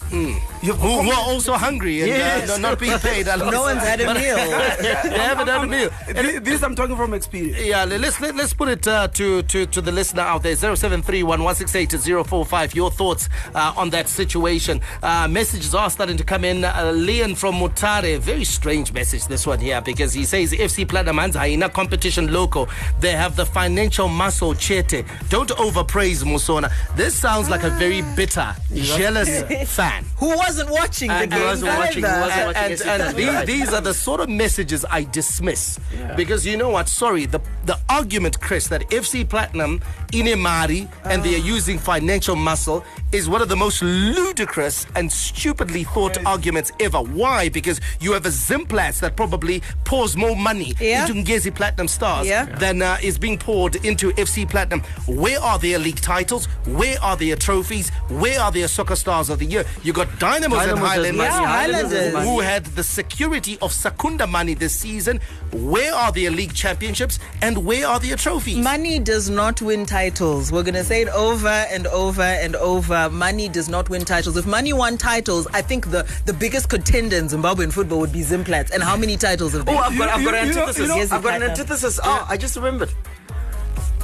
you 0.63 0.73
have 0.73 0.81
Who, 0.83 1.03
who 1.03 1.11
are 1.11 1.31
also 1.33 1.53
hungry 1.53 2.01
and 2.03 2.09
Yes. 2.11 2.51
uh, 2.51 2.59
not 2.59 2.79
being 2.81 2.99
paid. 2.99 3.27
No 3.51 3.63
one's 3.63 3.83
had 3.83 4.01
a 4.01 4.15
meal. 4.21 4.37
they 4.37 5.19
haven't 5.19 5.49
had 5.49 5.63
a 5.63 5.67
meal. 5.67 5.91
Thi- 6.07 6.39
this 6.41 6.63
i'm 6.63 6.75
talking 6.75 6.97
from 6.97 7.15
experience 7.15 7.59
Yeah, 7.67 7.85
let's 7.85 8.21
let, 8.21 8.35
let's 8.35 8.53
put 8.55 8.69
it 8.69 8.87
uh, 8.89 9.09
to, 9.09 9.43
to 9.43 9.67
to 9.67 9.81
the 9.81 9.93
listener 9.93 10.23
out 10.23 10.43
there. 10.43 10.55
Zero 10.55 10.75
seven 10.75 11.03
three 11.03 11.23
one 11.23 11.36
one 11.43 11.55
six 11.55 11.75
eight 11.75 11.91
zero 11.93 12.25
four 12.25 12.45
five. 12.45 12.75
Your 12.75 12.91
thoughts 12.91 13.29
uh, 13.55 13.73
on 13.77 13.91
that 13.91 14.09
situation. 14.09 14.81
Uh, 15.03 15.29
messages 15.29 15.75
are 15.75 15.91
starting 15.91 16.17
to 16.17 16.25
come 16.25 16.45
in. 16.45 16.65
Uh, 16.65 16.93
Leon 16.95 17.35
from 17.35 17.55
Mutare, 17.57 18.19
very 18.19 18.45
strange 18.45 18.93
message 18.93 19.27
this 19.27 19.47
one 19.47 19.59
here 19.61 19.81
because 19.81 20.13
he 20.13 20.25
says 20.25 20.53
FC 20.53 20.89
Platinum 20.89 21.19
Hands 21.19 21.35
Hyena 21.37 21.69
competition 21.69 22.33
local. 22.33 22.69
They 23.01 23.13
have 23.13 23.37
the 23.37 23.47
financial 23.47 24.09
muscle. 24.09 24.55
Chete, 24.55 25.05
don't 25.29 25.51
overpraise 25.53 26.23
Musona. 26.25 26.71
This 26.97 27.15
sounds 27.15 27.49
like 27.51 27.63
a 27.63 27.71
very 27.71 28.03
bitter, 28.15 28.55
jealous 28.75 29.43
fan. 29.77 30.05
Who 30.19 30.37
wasn't 30.37 30.71
watching 30.71 31.09
the 31.09 31.15
And 31.15 31.31
game? 31.31 31.43
wasn't 31.43 31.77
watching, 31.79 32.03
wasn't 32.03 32.47
watching. 32.47 32.63
and, 32.63 32.71
yes, 32.71 32.83
and 32.83 33.17
these, 33.17 33.45
these 33.45 33.73
are 33.73 33.81
the 33.81 33.95
sort 33.95 34.21
of 34.21 34.29
messages 34.29 34.85
I 34.91 35.05
dismiss 35.05 35.79
because 36.17 36.47
you 36.47 36.57
know 36.57 36.71
what? 36.71 36.89
Sorry, 36.89 37.27
the 37.27 37.41
the 37.65 37.79
argument, 37.89 38.41
Chris, 38.41 38.69
that 38.69 38.83
FC 38.91 39.29
Platinum 39.29 39.81
in 40.13 40.27
Emari 40.27 40.89
and 41.05 41.23
they 41.27 41.35
are 41.35 41.39
using 41.39 41.77
financial 41.77 42.37
muscle 42.37 42.85
is 43.11 43.29
one 43.29 43.43
of 43.43 43.49
the 43.49 43.57
most 43.57 43.83
ludicrous 43.83 44.87
and 44.95 45.11
stupidly 45.11 45.83
thought 45.83 46.17
arguments 46.25 46.71
ever. 46.79 46.99
Why? 46.99 47.49
Because 47.49 47.81
you 48.01 48.13
have 48.13 48.27
a 48.27 48.29
Zimplats 48.29 49.01
that 49.01 49.17
probably 49.17 49.61
pours 49.85 50.17
more 50.17 50.37
money 50.37 50.75
Yeah. 50.81 51.05
into 51.07 51.15
Ngezi 51.15 51.53
Platinum 51.53 51.89
Stars 51.89 52.29
Yeah. 52.29 52.45
than 52.45 52.81
uh, 52.81 52.99
is 53.03 53.19
being 53.19 53.39
poured 53.39 53.75
into 53.85 54.13
FC 54.13 54.47
Platinum. 54.49 54.83
Where 55.07 55.41
are 55.41 55.59
their 55.59 55.81
league 55.81 56.01
titles? 56.01 56.47
Where 56.67 56.97
are 57.03 57.17
their 57.17 57.35
trophies? 57.35 57.91
Where 58.09 58.41
are 58.41 58.53
their 58.53 58.69
soccer 58.69 58.95
stars 58.97 59.29
of 59.29 59.41
the 59.41 59.47
year? 59.47 59.65
You 59.83 59.93
got 59.93 60.07
Dynamos, 60.21 60.59
and 60.61 60.71
Dynamos 60.71 60.81
has 60.81 60.91
Highlanders 60.97 61.23
Yeah, 61.25 61.47
Highlanders 61.47 61.83
has 61.83 61.91
Highlanders. 61.93 62.13
money. 62.15 62.29
who 62.29 62.41
had 62.41 62.65
the 62.67 62.85
security 62.85 63.59
of 63.61 63.73
Sakunda 63.73 64.29
money 64.29 64.55
this 64.55 64.75
season. 64.75 65.19
Where 65.53 65.93
are 65.95 66.13
their 66.13 66.31
league 66.31 66.55
championships 66.55 67.19
and 67.43 67.65
where 67.65 67.87
are 67.89 67.99
their 67.99 68.17
trophies? 68.17 68.59
Money 68.59 68.99
does 69.01 69.29
not 69.29 69.61
win 69.61 69.87
titles. 69.87 70.53
We're 70.53 70.63
going 70.63 70.75
to 70.75 70.85
say 70.85 71.03
it 71.03 71.09
over 71.17 71.49
and 71.49 71.87
over 71.89 72.23
and 72.23 72.55
over. 72.57 73.09
Money 73.11 73.49
does 73.49 73.69
not 73.69 73.89
win 73.91 74.05
titles. 74.05 74.37
If 74.37 74.47
money 74.47 74.73
won 74.73 74.97
titles, 74.99 75.47
I 75.53 75.63
think 75.63 75.91
the, 75.91 76.07
the 76.27 76.33
biggest 76.33 76.69
contender 76.69 77.17
in 77.17 77.27
Zimbabwean 77.27 77.73
football 77.73 77.99
would 78.01 78.13
be 78.13 78.21
Zimplats. 78.21 78.71
And 78.71 78.83
how 78.83 78.97
many 78.97 79.17
titles 79.17 79.53
have 79.55 79.67
they? 79.67 79.73
Oh, 79.75 79.79
I've 79.79 79.97
got, 79.99 80.09
I've 80.11 80.25
got 80.25 80.35
an 80.35 80.49
You- 80.49 80.51
you 80.51 80.55
know- 80.55 80.61
antithesis. 80.63 80.79
you 80.83 80.89
know- 80.89 80.97
Yes, 80.97 81.13
I've 81.13 81.23
got 81.23 81.35
an 81.35 81.43
antithesis. 81.51 82.01
Oh, 82.05 82.27
I 82.29 82.37
just 82.37 82.55
remembered. 82.57 82.91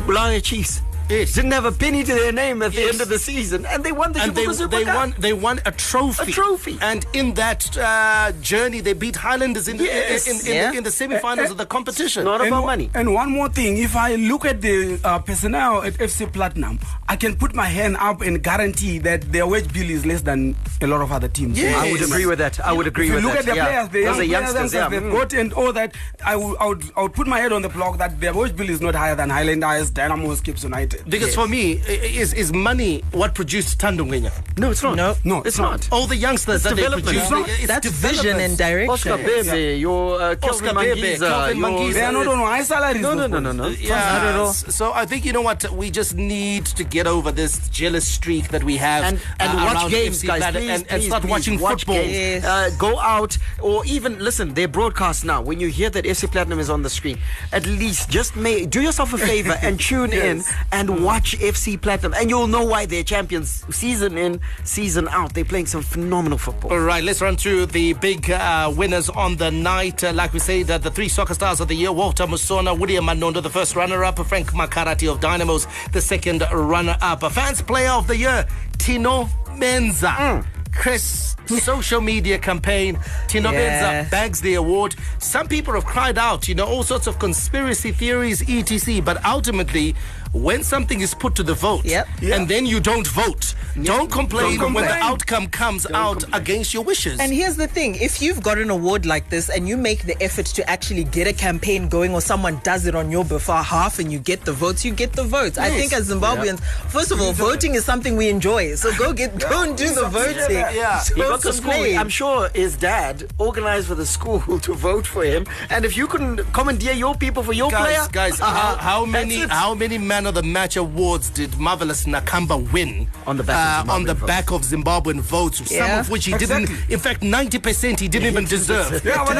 Bulawayo 0.07 0.43
Chiefs. 0.43 0.81
Yes. 1.09 1.33
Didn't 1.35 1.53
have 1.53 1.65
a 1.65 1.73
penny 1.73 2.05
to 2.05 2.13
their 2.15 2.33
name 2.33 2.63
at 2.63 2.73
the 2.73 2.81
Yes. 2.81 2.93
end 2.95 3.01
of 3.03 3.09
the 3.09 3.19
season, 3.19 3.67
and 3.67 3.85
they 3.85 3.93
won 3.93 4.13
the 4.13 4.21
and 4.23 4.35
they, 4.35 4.45
Super 4.47 4.69
they 4.69 4.85
Cup. 4.85 4.95
won 4.97 5.15
they 5.19 5.33
won 5.33 5.61
a 5.67 5.73
trophy. 5.73 6.31
A 6.31 6.35
trophy. 6.35 6.79
And 6.81 7.05
in 7.13 7.35
that 7.35 7.77
uh, 7.77 8.33
journey, 8.41 8.81
they 8.81 8.93
beat 8.95 9.17
Highlanders 9.17 9.69
in 9.69 9.77
the, 9.77 9.85
Yes. 9.85 10.27
in, 10.27 10.37
in, 10.41 10.47
in, 10.47 10.53
Yeah. 10.55 10.71
the, 10.71 10.79
in 10.79 10.85
the 10.85 10.91
semi-finals 10.91 11.51
of 11.51 11.59
the 11.59 11.67
competition. 11.67 12.25
Not 12.25 12.41
and, 12.41 12.49
about 12.49 12.67
money. 12.67 12.91
and 12.95 13.13
one 13.15 13.31
more 13.31 13.49
thing, 13.49 13.79
if 13.79 13.95
I 13.97 14.15
look 14.17 14.45
at 14.45 14.61
the 14.63 14.99
uh, 15.05 15.19
personnel 15.19 15.83
at 15.83 15.95
FC 15.95 16.27
Platinum, 16.33 16.79
I 17.09 17.17
can 17.17 17.37
put 17.37 17.55
my 17.55 17.67
hand 17.67 17.97
up 17.99 18.21
and 18.23 18.43
guarantee 18.43 18.99
that 19.01 19.31
their 19.33 19.47
wage 19.47 19.73
bill 19.73 19.91
is 19.91 20.07
less 20.07 20.23
than 20.23 20.57
a 20.81 20.87
lot 20.87 21.01
of 21.03 21.13
other 21.13 21.29
teams. 21.29 21.59
Yes. 21.59 21.77
I 21.77 21.91
would 21.93 22.03
agree 22.03 22.27
with 22.27 22.39
that. 22.39 22.59
I 22.61 22.73
would 22.73 22.87
agree 22.87 23.07
If 23.07 23.11
you 23.11 23.15
with 23.17 23.25
look 23.25 23.33
that. 23.35 23.41
at 23.41 23.47
the 23.47 23.57
yeah. 23.57 23.67
players, 23.67 23.89
the 23.89 24.05
Those 24.05 24.05
young 24.05 24.45
are 24.45 24.47
players, 24.47 24.55
youngsters. 24.55 24.75
Yeah. 24.75 24.89
they've 24.89 25.03
Mm. 25.03 25.13
got 25.13 25.33
and 25.35 25.53
all 25.53 25.73
that, 25.73 25.95
I 26.25 26.37
would, 26.37 26.57
I, 26.59 26.67
would, 26.67 26.83
I 26.97 27.03
would 27.03 27.13
put 27.13 27.27
my 27.27 27.39
head 27.41 27.53
on 27.53 27.63
the 27.63 27.69
block 27.69 27.99
that 27.99 28.21
their 28.21 28.33
wage 28.33 28.57
bill 28.57 28.71
is 28.71 28.81
not 28.81 28.95
higher 28.95 29.15
than 29.15 29.31
Highlanders, 29.31 29.91
Dynamos, 29.91 30.41
Caps 30.41 30.63
United. 30.65 31.02
Because 31.09 31.35
for 31.35 31.49
me, 31.49 31.73
is, 31.73 32.33
is 32.35 32.53
money 32.53 33.03
what 33.13 33.35
produced 33.35 33.79
Tandungwenya? 33.79 34.33
No, 34.59 34.71
it's 34.71 34.83
not. 34.83 34.97
No. 34.97 35.15
No, 35.25 35.43
it's 35.43 35.59
not. 35.59 35.89
All 35.93 36.07
the 36.07 36.17
youngsters 36.17 36.57
It's 36.57 36.65
that 36.65 36.77
they 36.77 36.83
development. 36.83 37.05
produce, 37.07 37.23
It's 37.23 37.31
not- 37.31 37.49
it's 37.49 37.67
That's 37.67 37.89
vision 37.89 38.41
and 38.41 38.57
direction. 38.59 39.13
Oscar 39.13 39.17
Bebe, 39.19 39.79
your 39.79 40.21
uh, 40.21 40.37
Oscar 40.43 40.75
Bebe, 40.75 41.01
Mangiza, 41.01 41.19
Kelvin 41.29 41.59
your- 41.59 41.69
Mangiza. 41.71 41.93
They 41.95 42.03
are 42.03 42.13
not 42.13 42.27
on 42.29 42.39
high 42.39 42.63
salaries. 42.63 43.03
No, 43.03 43.15
no, 43.15 43.27
no, 43.27 43.39
no, 43.41 43.53
boys. 43.53 43.57
no. 43.57 43.65
Not 43.65 43.73
at 43.73 43.81
Yeah, 43.81 44.39
all. 44.39 44.53
so 44.53 44.93
I 44.93 45.07
think 45.07 45.25
you 45.25 45.33
know 45.33 45.43
what 45.43 45.71
we 45.73 45.91
just 45.91 46.15
need 46.15 46.67
to 46.67 46.85
get 46.85 47.07
over 47.07 47.33
this 47.33 47.69
jealous 47.71 48.07
streak 48.07 48.49
that 48.49 48.63
we 48.65 48.77
have 48.77 49.05
and 49.05 49.21
and 49.41 49.59
uh, 49.59 49.65
watch 49.75 49.91
games, 49.91 50.23
FC 50.23 50.27
guys. 50.27 50.43
Please, 50.53 50.69
and, 50.71 50.71
and 50.71 50.89
please, 50.89 51.07
start 51.07 51.23
please 51.23 51.31
watching 51.31 51.59
watch 51.61 51.81
football. 51.85 51.97
games. 51.97 52.13
Yes. 52.13 52.45
Uh, 52.45 52.71
go 52.79 52.99
out 53.01 53.37
or 53.61 53.85
even 53.87 54.19
listen. 54.19 54.55
They 54.55 54.67
broadcast 54.67 55.25
now. 55.25 55.41
When 55.43 55.59
you 55.61 55.69
hear 55.69 55.91
that 55.91 56.05
FC 56.05 56.31
Platinum 56.31 56.59
is 56.59 56.71
on 56.71 56.83
the 56.83 56.91
screen, 56.91 57.19
at 57.53 57.67
least 57.67 58.11
just 58.11 58.37
may 58.37 58.67
do 58.67 58.81
yourself 58.83 59.13
a 59.15 59.19
favor 59.19 59.57
and 59.63 59.79
tune 59.89 60.13
in 60.13 60.43
and 60.73 60.82
watch 60.91 61.39
FC 61.39 61.81
Platinum, 61.81 62.15
and 62.15 62.31
you'll 62.31 62.47
know 62.47 62.65
why 62.65 62.87
they're 62.87 63.03
champions 63.03 63.65
season 63.71 64.17
in, 64.17 64.41
season 64.65 65.09
out. 65.09 65.35
They're 65.35 65.45
playing 65.45 65.67
some 65.67 65.83
phenomenal 65.83 66.39
football. 66.39 66.73
All 66.73 66.81
right, 66.81 67.03
let's 67.03 67.21
run 67.21 67.37
through 67.37 67.67
the 67.67 67.93
big 67.95 68.31
uh, 68.31 68.73
winners 68.77 69.09
on 69.11 69.37
the 69.37 69.51
night. 69.51 70.03
Uh, 70.03 70.13
like 70.13 70.33
we 70.33 70.39
said, 70.39 70.71
uh, 70.71 70.79
the 70.79 70.91
three 70.91 71.09
soccer 71.09 71.35
stars 71.35 71.61
of 71.61 71.69
the 71.69 71.75
year 71.75 71.93
Walter 71.93 72.25
Musona, 72.27 72.79
William 72.79 73.07
Manondo, 73.07 73.43
the 73.43 73.51
first 73.51 73.77
runner 73.77 74.05
up, 74.05 74.19
Frank 74.27 74.53
Makarati 74.53 75.11
of 75.11 75.21
Dynamos, 75.21 75.67
the 75.93 76.01
second 76.01 76.43
runner 76.53 76.97
up. 77.01 77.23
A 77.23 77.31
fans 77.31 77.63
Player 77.63 77.91
of 77.91 78.07
the 78.07 78.17
Year, 78.17 78.47
Tino 78.79 79.25
Benza. 79.59 80.15
Mm. 80.15 80.47
Chris 80.73 81.33
social 81.47 82.01
media 82.01 82.39
campaign. 82.39 82.99
Tino 83.29 83.51
yeah. 83.51 84.05
Benza 84.05 84.11
bags 84.11 84.41
the 84.41 84.55
award. 84.55 84.95
Some 85.19 85.49
people 85.49 85.75
have 85.75 85.85
cried 85.85 86.19
out, 86.19 86.49
you 86.49 86.55
know, 86.55 86.67
all 86.67 86.83
sorts 86.83 87.07
of 87.07 87.19
conspiracy 87.19 87.93
theories, 87.93 88.43
etc. 88.49 89.03
But 89.03 89.25
ultimately, 89.25 89.95
when 90.33 90.63
something 90.63 91.01
is 91.01 91.15
put 91.15 91.35
to 91.37 91.43
the 91.43 91.55
vote 91.55 91.85
yep. 91.85 92.09
and 92.23 92.49
then 92.49 92.65
you 92.65 92.81
don't 92.81 93.07
vote, 93.07 93.55
yep. 93.77 93.85
don't, 93.85 94.11
complain 94.11 94.57
don't, 94.57 94.67
complain 94.67 94.75
when 94.75 94.85
the 94.85 95.05
outcome 95.05 95.47
comes 95.47 95.85
don't 95.85 95.95
out 95.95 96.21
complain. 96.21 96.43
against 96.43 96.75
your 96.75 96.83
wishes. 96.83 97.21
And 97.21 97.33
here's 97.33 97.57
the 97.57 97.69
thing 97.69 97.97
if 97.97 98.23
you've 98.23 98.43
got 98.43 98.59
an 98.59 98.71
award 98.71 99.05
like 99.05 99.29
this 99.29 99.51
and 99.51 99.69
you 99.69 99.77
make 99.77 100.05
the 100.05 100.21
effort 100.23 100.47
to 100.47 100.69
actually 100.71 101.05
get 101.05 101.27
a 101.27 101.33
campaign 101.33 101.89
going 101.89 102.15
or 102.15 102.21
someone 102.21 102.61
does 102.65 102.87
it 102.87 102.95
on 102.95 103.11
your 103.11 103.25
behalf 103.25 103.99
and 103.99 104.11
you 104.11 104.19
get 104.19 104.45
the 104.45 104.53
votes, 104.53 104.85
you 104.85 104.93
get 104.93 105.13
the 105.13 105.25
votes. 105.25 105.57
Yes. 105.57 105.71
I 105.71 105.77
think 105.77 105.93
as 105.93 106.11
Zimbabweans, 106.11 106.61
yeah. 106.61 106.89
first 106.89 107.13
of 107.13 107.21
all, 107.21 107.33
voting 107.33 107.75
is 107.75 107.85
something 107.85 108.17
we 108.17 108.29
enjoy. 108.29 108.75
So 108.77 108.91
go 108.97 109.13
get 109.13 109.33
yeah. 109.41 109.51
go 109.51 109.63
and 109.63 109.77
do 109.77 109.89
the 109.89 110.09
voting. 110.09 110.51
Yeah. 110.51 111.03
He 111.05 111.21
got 111.21 111.43
the 111.43 111.53
school. 111.53 111.73
I'm 111.73 112.09
sure 112.09 112.49
his 112.55 112.77
dad 112.77 113.31
organized 113.39 113.89
for 113.89 113.95
the 113.95 114.07
school 114.07 114.41
to 114.67 114.75
vote 114.75 115.07
for 115.07 115.25
him. 115.25 115.47
And 115.71 115.85
if 115.85 115.97
you 115.97 116.07
couldn't 116.07 116.39
commandeer 116.53 116.93
your 116.93 117.15
people 117.15 117.43
for 117.43 117.53
your 117.53 117.71
guys, 117.71 117.85
player, 117.85 118.09
guys, 118.13 118.41
uh-huh. 118.41 118.77
how, 118.77 118.77
how 118.77 119.05
many 119.05 119.37
how 119.41 119.75
many 119.75 119.99
man 120.23 120.29
of 120.29 120.35
the 120.35 120.43
match 120.43 120.77
awards 120.77 121.31
did 121.31 121.59
marvelous 121.59 122.05
Nakamba 122.05 122.57
win 122.73 123.09
on 123.27 123.37
the 123.37 123.43
back 123.43 123.89
uh, 123.89 123.93
on 123.93 124.05
the 124.05 124.15
votes. 124.15 124.27
back 124.27 124.53
of 124.53 124.63
Zimbabwean 124.63 125.21
votes? 125.21 125.71
Yeah. 125.71 125.87
Some 125.87 126.01
of 126.01 126.11
which 126.11 126.27
he 126.27 126.35
exactly. 126.35 126.67
didn't. 126.67 126.91
In 126.91 126.99
fact, 126.99 127.23
ninety 127.23 127.59
percent 127.59 127.99
he 127.99 128.09
didn't 128.09 128.29
even 128.29 128.45
deserve. 128.57 129.05
Yeah, 129.05 129.25
but 129.27 129.35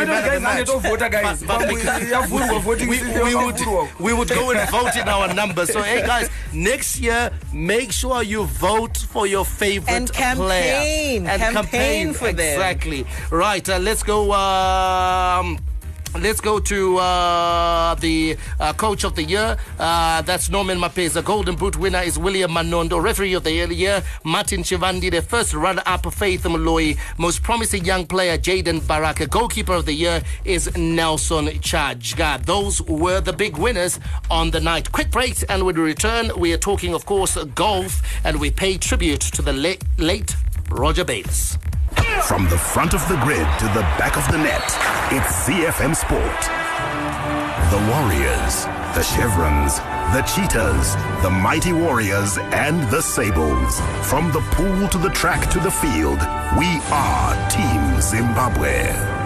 guys. 1.11 1.43
But, 1.43 1.69
we, 1.69 1.77
we, 1.77 3.35
would 3.35 3.61
we 4.01 4.13
would 4.13 4.29
go 4.29 4.51
and 4.51 4.71
vote 4.77 4.97
in 4.97 5.09
our 5.09 5.33
numbers. 5.33 5.73
So 5.73 5.83
hey 5.83 6.03
guys, 6.05 6.29
next 6.53 6.99
year 6.99 7.31
make 7.53 7.93
sure 7.93 8.23
you 8.23 8.45
vote 8.45 8.97
for 8.97 9.27
your 9.27 9.45
favorite 9.45 9.93
and 9.93 10.13
campaign. 10.13 10.47
player 10.47 11.31
and 11.31 11.43
campaign, 11.43 11.53
campaign 11.55 12.13
for 12.13 12.33
them. 12.33 12.55
Exactly. 12.55 13.07
Right. 13.31 13.69
Uh, 13.69 13.79
let's 13.79 14.03
go. 14.03 14.33
Um, 14.33 15.59
Let's 16.21 16.43
go 16.43 16.61
to 16.61 16.99
uh, 16.99 17.95
the 17.95 18.37
uh, 18.61 18.75
coach 18.75 19.05
of 19.05 19.17
the 19.17 19.23
year. 19.23 19.57
Uh, 19.79 20.21
that's 20.23 20.51
Norman 20.51 20.79
Mapeza. 20.79 21.25
Golden 21.25 21.57
Boot 21.57 21.77
winner 21.79 22.01
is 22.01 22.19
William 22.19 22.51
Manondo. 22.51 23.03
Referee 23.03 23.33
of 23.33 23.45
the 23.45 23.53
year, 23.53 24.03
Martin 24.23 24.63
Chivandi. 24.63 25.11
The 25.11 25.23
first 25.23 25.55
runner-up, 25.55 26.13
Faith 26.13 26.43
Moloi. 26.45 26.99
Most 27.17 27.43
promising 27.43 27.87
young 27.87 28.07
player, 28.07 28.37
Jaden 28.37 28.87
Baraka. 28.87 29.27
Goalkeeper 29.27 29.73
of 29.73 29.87
the 29.87 29.95
year 29.95 30.23
is 30.45 30.77
Nelson 30.77 31.47
Chadya. 31.47 32.45
Those 32.45 32.83
were 32.83 33.21
the 33.21 33.33
big 33.33 33.57
winners 33.57 33.99
on 34.31 34.51
the 34.51 34.61
night. 34.61 34.93
Quick 34.93 35.11
break, 35.11 35.43
and 35.49 35.65
when 35.65 35.75
we 35.77 35.83
return, 35.83 36.31
we 36.37 36.53
are 36.53 36.59
talking, 36.59 36.93
of 36.93 37.07
course, 37.07 37.43
golf, 37.55 38.03
and 38.25 38.39
we 38.39 38.51
pay 38.51 38.77
tribute 38.77 39.23
to 39.23 39.41
the 39.41 39.53
late, 39.53 39.83
late 39.97 40.37
Roger 40.73 41.05
Bayless. 41.05 41.59
From 42.27 42.45
the 42.49 42.57
front 42.57 42.95
of 42.95 43.07
the 43.09 43.17
grid 43.17 43.47
to 43.59 43.67
the 43.67 43.85
back 43.99 44.17
of 44.17 44.27
the 44.33 44.39
net, 44.39 44.63
it's 45.13 45.47
ZFM 45.47 45.95
Sport. 45.95 46.43
The 47.71 47.79
Warriors, 47.91 48.65
the 48.95 49.03
Chevrons, 49.03 49.79
the 50.13 50.23
Cheetahs, 50.23 50.95
the 51.23 51.31
Mighty 51.31 51.73
Warriors, 51.73 52.39
and 52.39 52.83
the 52.91 53.03
Sables. 53.03 53.81
From 54.09 54.33
the 54.33 54.41
pool 54.53 54.89
to 54.89 54.99
the 54.99 55.11
track 55.11 55.51
to 55.51 55.61
the 55.61 55.71
field, 55.71 56.21
we 56.59 56.81
are 56.91 57.51
Team 57.51 58.01
Zimbabwe. 58.01 59.22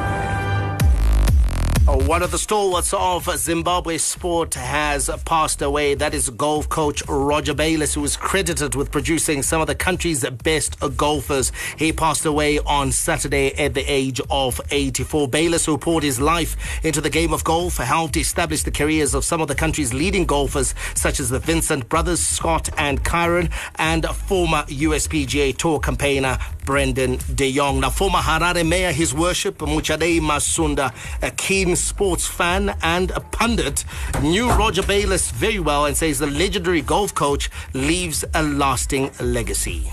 Oh, 1.88 2.04
one 2.04 2.20
of 2.24 2.32
the 2.32 2.38
stalwarts 2.38 2.92
of 2.92 3.30
Zimbabwe 3.38 3.98
sport 3.98 4.54
has 4.54 5.08
passed 5.24 5.62
away. 5.62 5.94
That 5.94 6.14
is 6.14 6.28
golf 6.30 6.68
coach 6.68 7.00
Roger 7.06 7.54
Bayless, 7.54 7.94
who 7.94 8.04
is 8.04 8.16
credited 8.16 8.74
with 8.74 8.90
producing 8.90 9.40
some 9.44 9.60
of 9.60 9.68
the 9.68 9.76
country's 9.76 10.28
best 10.28 10.80
golfers. 10.96 11.52
He 11.78 11.92
passed 11.92 12.26
away 12.26 12.58
on 12.58 12.90
Saturday 12.90 13.52
at 13.54 13.74
the 13.74 13.84
age 13.86 14.20
of 14.30 14.60
84. 14.72 15.28
Bayless, 15.28 15.64
who 15.64 15.78
poured 15.78 16.02
his 16.02 16.20
life 16.20 16.84
into 16.84 17.00
the 17.00 17.08
game 17.08 17.32
of 17.32 17.44
golf, 17.44 17.76
helped 17.76 18.16
establish 18.16 18.64
the 18.64 18.72
careers 18.72 19.14
of 19.14 19.24
some 19.24 19.40
of 19.40 19.46
the 19.46 19.54
country's 19.54 19.94
leading 19.94 20.26
golfers, 20.26 20.74
such 20.94 21.20
as 21.20 21.30
the 21.30 21.38
Vincent 21.38 21.88
brothers, 21.88 22.18
Scott 22.18 22.68
and 22.76 23.04
Kieran, 23.04 23.48
and 23.76 24.04
former 24.06 24.64
USPGA 24.64 25.56
Tour 25.56 25.78
campaigner 25.78 26.36
Brendan 26.66 27.18
de 27.34 27.50
Jong. 27.50 27.80
Now, 27.80 27.90
former 27.90 28.18
Harare 28.18 28.66
Mayor, 28.68 28.92
His 28.92 29.14
Worship 29.14 29.58
Muchadei 29.58 30.20
Masunda, 30.20 30.92
a 31.22 31.30
keen 31.30 31.76
sports 31.76 32.26
fan 32.26 32.76
and 32.82 33.12
a 33.12 33.20
pundit, 33.20 33.84
knew 34.20 34.50
Roger 34.50 34.82
Bayless 34.82 35.30
very 35.30 35.60
well 35.60 35.86
and 35.86 35.96
says 35.96 36.18
the 36.18 36.26
legendary 36.26 36.82
golf 36.82 37.14
coach 37.14 37.48
leaves 37.72 38.24
a 38.34 38.42
lasting 38.42 39.12
legacy. 39.20 39.90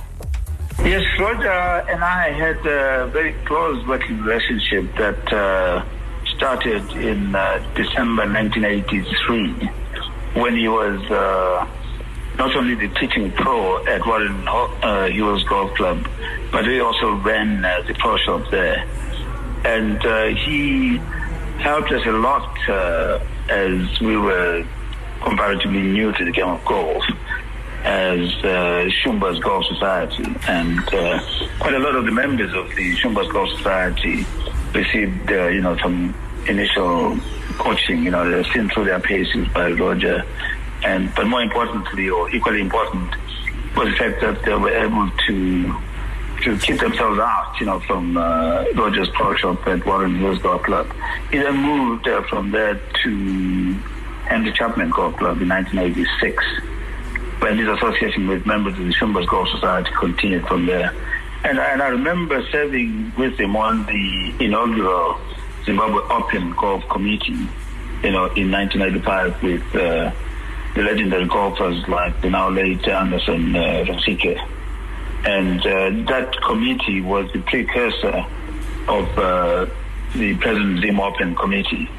Yes, 0.80 1.06
Roger 1.20 1.48
and 1.48 2.04
I 2.04 2.32
had 2.32 2.58
a 2.66 3.08
very 3.08 3.34
close 3.46 3.86
working 3.88 4.22
relationship 4.22 4.94
that 4.98 5.32
uh, 5.32 5.86
started 6.36 6.84
in 6.94 7.36
uh, 7.36 7.64
December 7.76 8.24
1983 8.26 9.70
when 10.42 10.58
he 10.58 10.68
was 10.68 11.00
uh, 11.12 11.68
not 12.38 12.56
only 12.56 12.76
the 12.76 12.88
teaching 12.96 13.32
pro 13.32 13.86
at 13.86 14.06
Warren 14.06 14.48
uh, 14.48 15.08
Hills 15.10 15.44
Golf 15.44 15.74
Club, 15.76 16.08
but 16.52 16.66
he 16.66 16.80
also 16.80 17.14
ran 17.16 17.64
uh, 17.64 17.82
the 17.88 17.94
pro 17.96 18.18
shop 18.18 18.50
there. 18.50 18.88
And 19.66 20.04
uh, 20.06 20.26
he 20.26 20.98
helped 21.60 21.92
us 21.92 22.06
a 22.06 22.12
lot 22.12 22.70
uh, 22.70 23.20
as 23.50 24.00
we 24.02 24.18
were 24.18 24.66
comparatively 25.22 25.82
new 25.82 26.12
to 26.12 26.26
the 26.26 26.32
game 26.32 26.50
of 26.50 26.64
golf 26.66 27.04
as 27.84 28.20
uh, 28.44 28.90
Shumba's 29.02 29.40
Golf 29.40 29.66
Society. 29.66 30.26
And 30.48 30.80
uh, 30.94 31.20
quite 31.60 31.74
a 31.74 31.80
lot 31.80 31.96
of 31.96 32.06
the 32.06 32.12
members 32.12 32.54
of 32.54 32.70
the 32.76 32.96
Shumba's 32.96 33.32
Golf 33.32 33.50
Society 33.58 34.26
received, 34.74 35.32
uh, 35.32 35.48
you 35.48 35.62
know, 35.62 35.78
some 35.78 36.16
initial 36.48 37.18
coaching, 37.58 38.04
you 38.04 38.12
know, 38.12 38.44
seen 38.54 38.70
through 38.70 38.86
their 38.86 39.00
paces 39.00 39.48
by 39.50 39.72
Roger. 39.72 40.26
And, 40.84 41.14
but 41.16 41.28
more 41.28 41.42
importantly, 41.42 42.10
or 42.10 42.30
equally 42.30 42.62
important, 42.62 43.12
was 43.76 43.90
the 43.90 43.96
fact 43.98 44.22
that 44.22 44.44
they 44.44 44.54
were 44.54 44.70
able 44.70 45.10
to 45.28 45.74
to 46.44 46.58
keep 46.58 46.78
themselves 46.80 47.20
out, 47.20 47.56
you 47.58 47.66
know, 47.66 47.80
from 47.82 48.18
uh, 48.18 48.66
Rogers 48.76 49.08
Pro 49.14 49.34
Shop 49.36 49.66
at 49.66 49.86
Warren 49.86 50.16
Hills 50.16 50.40
Golf 50.40 50.64
Club. 50.64 50.92
He 51.32 51.38
then 51.38 51.56
moved 51.56 52.06
uh, 52.08 52.22
from 52.24 52.52
there 52.52 52.80
to 53.04 53.74
Henry 54.28 54.52
Chapman 54.52 54.90
Golf 54.90 55.16
Club 55.16 55.42
in 55.42 55.48
1986, 55.48 56.44
when 57.40 57.58
his 57.58 57.68
association 57.70 58.28
with 58.28 58.46
members 58.46 58.74
of 58.78 58.86
the 58.86 58.94
Shumba's 58.94 59.26
Golf 59.28 59.48
Society 59.50 59.90
continued 59.98 60.46
from 60.46 60.66
there. 60.66 60.94
And, 61.46 61.60
and 61.60 61.82
I 61.82 61.88
remember 61.88 62.46
serving 62.52 63.14
with 63.18 63.40
him 63.40 63.56
on 63.56 63.86
the 63.86 64.34
inaugural 64.44 65.20
Zimbabwe 65.66 66.02
Open 66.10 66.52
Golf 66.54 66.88
Committee, 66.90 67.48
you 68.04 68.12
know, 68.12 68.26
in 68.36 68.52
1995 68.52 69.44
with 69.44 69.76
uh, 69.76 70.12
the 70.76 70.82
legendary 70.82 71.28
golfers 71.28 71.88
like 71.88 72.20
the 72.22 72.30
now 72.30 72.50
late 72.50 72.88
Anderson 72.88 73.56
uh, 73.56 73.86
Rusike 73.88 74.40
and 75.26 75.62
uh, 75.62 76.12
that 76.12 76.36
committee 76.42 77.00
was 77.00 77.32
the 77.32 77.40
precursor 77.40 78.26
of 78.90 79.18
uh, 79.18 79.66
the 80.16 80.36
present 80.38 80.82
Zim 80.82 81.00
Open 81.00 81.34
Committee, 81.36 81.90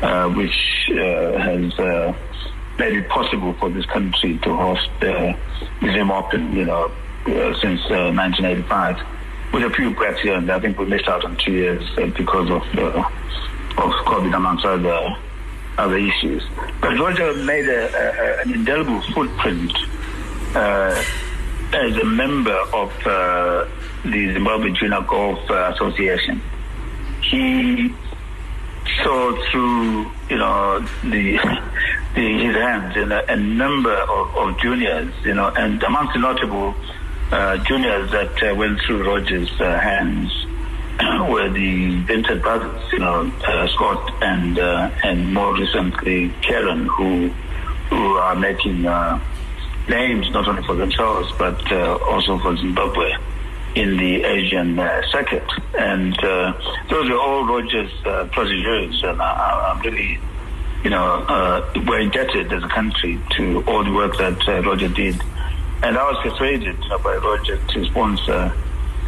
uh, 0.00 0.30
which 0.30 0.90
uh, 0.90 1.38
has 1.38 1.78
uh, 1.78 2.14
made 2.78 2.96
it 2.96 3.08
possible 3.10 3.52
for 3.54 3.68
this 3.68 3.84
country 3.86 4.38
to 4.38 4.56
host 4.56 4.88
the 5.00 5.36
Zim 5.82 6.10
Open, 6.10 6.52
you 6.54 6.64
know, 6.64 6.90
uh, 7.26 7.54
since 7.60 7.80
1985. 7.90 9.06
With 9.52 9.64
a 9.64 9.70
few 9.70 9.94
breaks 9.94 10.22
here 10.22 10.34
and 10.34 10.50
I 10.50 10.58
think 10.58 10.78
we 10.78 10.86
missed 10.86 11.08
out 11.08 11.26
on 11.26 11.36
two 11.36 11.52
years 11.52 11.86
because 12.16 12.50
of 12.50 12.62
of 13.76 13.90
COVID 14.06 14.34
amongst 14.34 14.64
other 14.64 15.14
other 15.78 15.96
issues. 15.96 16.42
But 16.80 16.98
Roger 16.98 17.34
made 17.34 17.68
a, 17.68 17.88
a, 17.94 18.42
an 18.42 18.52
indelible 18.52 19.00
footprint 19.12 19.72
as 21.74 21.96
a 21.96 22.04
member 22.04 22.56
of 22.74 23.06
uh, 23.06 23.66
the 24.04 24.32
Zimbabwe 24.32 24.72
Junior 24.72 25.00
Golf 25.02 25.38
uh, 25.50 25.72
Association, 25.74 26.40
he 27.22 27.94
saw 29.02 29.50
through, 29.50 30.10
you 30.28 30.36
know, 30.36 30.80
the, 31.02 31.38
the 32.14 32.44
his 32.44 32.54
hands 32.54 32.96
in 32.96 33.12
a, 33.12 33.24
a 33.28 33.36
number 33.36 33.94
of, 33.94 34.36
of, 34.36 34.58
juniors, 34.60 35.12
you 35.24 35.34
know, 35.34 35.48
and 35.56 35.82
amongst 35.82 36.12
the 36.12 36.18
notable 36.18 36.74
uh, 37.30 37.56
juniors 37.58 38.10
that 38.10 38.42
uh, 38.42 38.54
went 38.54 38.78
through 38.82 39.06
Rogers' 39.06 39.50
uh, 39.60 39.78
hands 39.78 40.41
were 41.30 41.48
the 41.50 42.00
Vincent 42.02 42.42
brothers, 42.42 42.92
you 42.92 42.98
know, 42.98 43.30
uh, 43.46 43.68
Scott 43.68 44.22
and 44.22 44.58
and 44.58 45.32
more 45.32 45.54
recently 45.54 46.32
Kieran, 46.42 46.86
who 46.86 47.28
who 47.90 48.16
are 48.16 48.34
making 48.34 48.86
names, 49.88 50.30
not 50.30 50.46
only 50.48 50.62
for 50.62 50.74
themselves, 50.74 51.30
but 51.38 51.60
uh, 51.72 51.96
also 51.96 52.38
for 52.38 52.56
Zimbabwe 52.56 53.12
in 53.74 53.96
the 53.96 54.22
Asian 54.24 54.78
uh, 54.78 55.02
circuit. 55.10 55.44
And 55.78 56.12
uh, 56.24 56.52
those 56.88 57.10
are 57.10 57.18
all 57.18 57.46
Roger's 57.46 57.92
uh, 58.04 58.28
proteges, 58.32 59.02
and 59.02 59.20
I, 59.20 59.72
I'm 59.72 59.80
really, 59.80 60.20
you 60.84 60.90
know, 60.90 61.24
uh, 61.28 61.72
we're 61.86 62.00
indebted 62.00 62.52
as 62.52 62.62
a 62.62 62.68
country 62.68 63.18
to 63.36 63.64
all 63.66 63.84
the 63.84 63.92
work 63.92 64.16
that 64.18 64.48
uh, 64.48 64.62
Roger 64.62 64.88
did. 64.88 65.20
And 65.82 65.98
I 65.98 66.10
was 66.10 66.18
persuaded 66.22 66.76
uh, 66.90 66.98
by 66.98 67.16
Roger 67.16 67.56
to 67.56 67.84
sponsor 67.86 68.52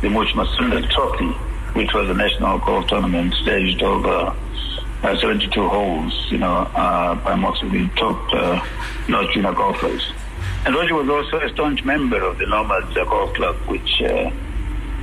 the 0.00 0.10
Much 0.10 0.28
Masunda 0.28 0.88
Trophy, 0.90 1.36
which 1.74 1.92
was 1.92 2.08
a 2.08 2.14
national 2.14 2.58
golf 2.60 2.86
tournament 2.86 3.34
staged 3.34 3.82
over 3.82 4.34
uh, 5.02 5.16
72 5.18 5.68
holes, 5.68 6.26
you 6.30 6.38
know, 6.38 6.68
uh, 6.74 7.14
by 7.16 7.34
most 7.34 7.62
of 7.62 7.70
the 7.70 7.86
top 7.96 8.32
uh, 8.32 8.66
North 9.08 9.30
junior 9.32 9.52
golfers. 9.52 10.12
And 10.64 10.74
Roger 10.74 10.94
was 10.94 11.08
also 11.08 11.44
a 11.44 11.48
staunch 11.50 11.84
member 11.84 12.22
of 12.22 12.38
the 12.38 12.46
Nomads 12.46 12.96
uh, 12.96 13.04
Golf 13.04 13.34
Club, 13.34 13.56
which 13.66 14.00
uh, 14.00 14.30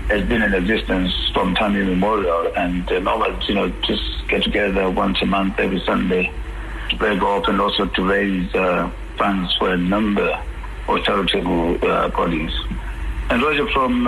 has 0.07 0.27
been 0.27 0.41
in 0.41 0.53
existence 0.53 1.13
from 1.33 1.53
time 1.53 1.75
immemorial. 1.75 2.51
And 2.55 2.89
uh, 2.91 2.99
Nomads, 2.99 3.47
you 3.47 3.55
know, 3.55 3.69
just 3.83 4.27
get 4.27 4.43
together 4.43 4.89
once 4.89 5.21
a 5.21 5.25
month, 5.25 5.59
every 5.59 5.81
Sunday, 5.81 6.31
to 6.89 6.97
play 6.97 7.15
golf 7.19 7.47
and 7.47 7.61
also 7.61 7.85
to 7.85 8.03
raise 8.03 8.53
uh, 8.55 8.89
funds 9.17 9.53
for 9.57 9.71
a 9.71 9.77
number 9.77 10.41
of 10.87 11.03
charitable 11.03 11.77
bodies. 11.77 12.51
And 13.29 13.43
Roger, 13.43 13.67
from 13.71 14.07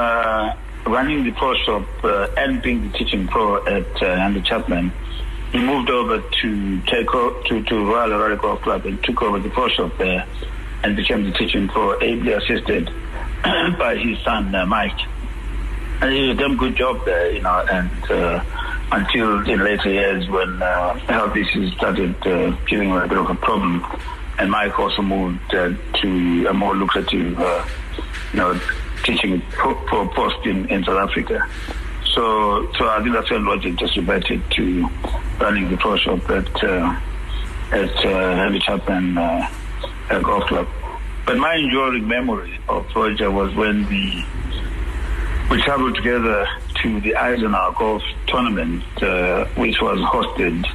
running 0.86 1.24
the 1.24 1.32
pro 1.32 1.54
shop 1.66 1.88
uh, 2.04 2.28
and 2.38 2.62
being 2.62 2.92
the 2.92 2.98
teaching 2.98 3.28
pro 3.28 3.66
at 3.66 4.02
uh, 4.02 4.16
Henry 4.16 4.42
Chapman, 4.42 4.92
he 5.52 5.60
moved 5.60 5.90
over 5.90 6.22
to 6.42 6.82
take 6.82 7.14
o- 7.14 7.42
to 7.44 7.64
to 7.64 7.86
Royal 7.86 8.10
Harare 8.10 8.40
Golf 8.40 8.62
Club 8.62 8.86
and 8.86 9.02
took 9.04 9.22
over 9.22 9.40
the 9.40 9.50
pro 9.50 9.68
shop 9.70 9.98
there 9.98 10.26
and 10.84 10.96
became 10.96 11.24
the 11.24 11.32
teaching 11.32 11.68
pro, 11.68 11.94
ably 12.02 12.34
assisted 12.34 12.88
by 13.44 13.96
his 13.98 14.18
son 14.24 14.54
uh, 14.54 14.66
Mike. 14.66 15.00
And 16.02 16.12
he 16.12 16.20
did 16.28 16.30
a 16.32 16.34
damn 16.36 16.58
good 16.58 16.76
job 16.76 17.06
there, 17.06 17.32
you 17.32 17.42
know, 17.42 17.66
and 17.72 18.12
uh, 18.12 18.44
until 18.92 19.48
in 19.50 19.64
later 19.64 19.90
years 19.90 20.28
when 20.28 20.62
uh, 20.62 20.96
health 21.06 21.36
issues 21.38 21.72
started 21.76 22.16
uh, 22.28 22.52
giving 22.68 22.90
him 22.90 22.98
a 22.98 23.08
bit 23.08 23.18
of 23.18 23.30
a 23.30 23.36
problem, 23.36 23.86
and 24.40 24.52
Mike 24.52 24.78
also 24.78 25.02
moved 25.02 25.54
uh, 25.54 25.72
to 26.02 26.48
a 26.48 26.54
more 26.54 26.76
lucrative, 26.76 27.40
uh, 27.40 27.66
you 28.34 28.40
know, 28.40 28.60
teaching 29.04 29.42
for, 29.62 29.76
po- 29.88 30.08
post 30.08 30.46
in, 30.46 30.70
in 30.70 30.84
South 30.84 31.10
Africa. 31.10 31.48
So, 32.14 32.72
so 32.74 32.88
I 32.90 33.02
think 33.02 33.14
that's 33.16 33.30
when 33.32 33.46
Roger 33.46 33.72
just 33.72 33.96
reverted 33.98 34.42
to 34.52 34.88
running 35.40 35.70
the 35.70 35.78
pro 35.78 35.98
shop 35.98 36.30
at 36.30 36.64
uh, 36.64 37.00
at 37.72 38.06
uh, 38.06 38.36
Henry 38.36 38.60
Chapman 38.60 39.18
uh, 39.18 39.50
uh, 40.10 40.20
Golf 40.20 40.48
Club. 40.48 40.68
But 41.26 41.38
my 41.38 41.56
enduring 41.56 42.08
memory 42.08 42.60
of 42.70 42.86
Roger 42.96 43.32
was 43.32 43.54
when 43.56 43.88
we 43.90 44.26
we 45.50 45.62
traveled 45.64 45.96
together 45.96 46.48
to 46.82 47.02
the 47.02 47.16
Eisenhower 47.16 47.74
Golf 47.74 48.04
Tournament, 48.28 48.84
uh, 49.02 49.46
which 49.56 49.82
was 49.82 50.00
hosted 50.00 50.66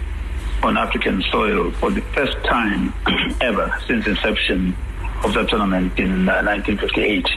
on 0.63 0.77
African 0.77 1.23
soil 1.31 1.71
for 1.73 1.91
the 1.91 2.01
first 2.13 2.37
time 2.45 2.93
ever 3.41 3.73
since 3.87 4.07
inception 4.07 4.77
of 5.25 5.35
that 5.35 5.49
tournament 5.49 5.99
in 5.99 6.29
uh, 6.29 6.43
1958. 6.43 7.29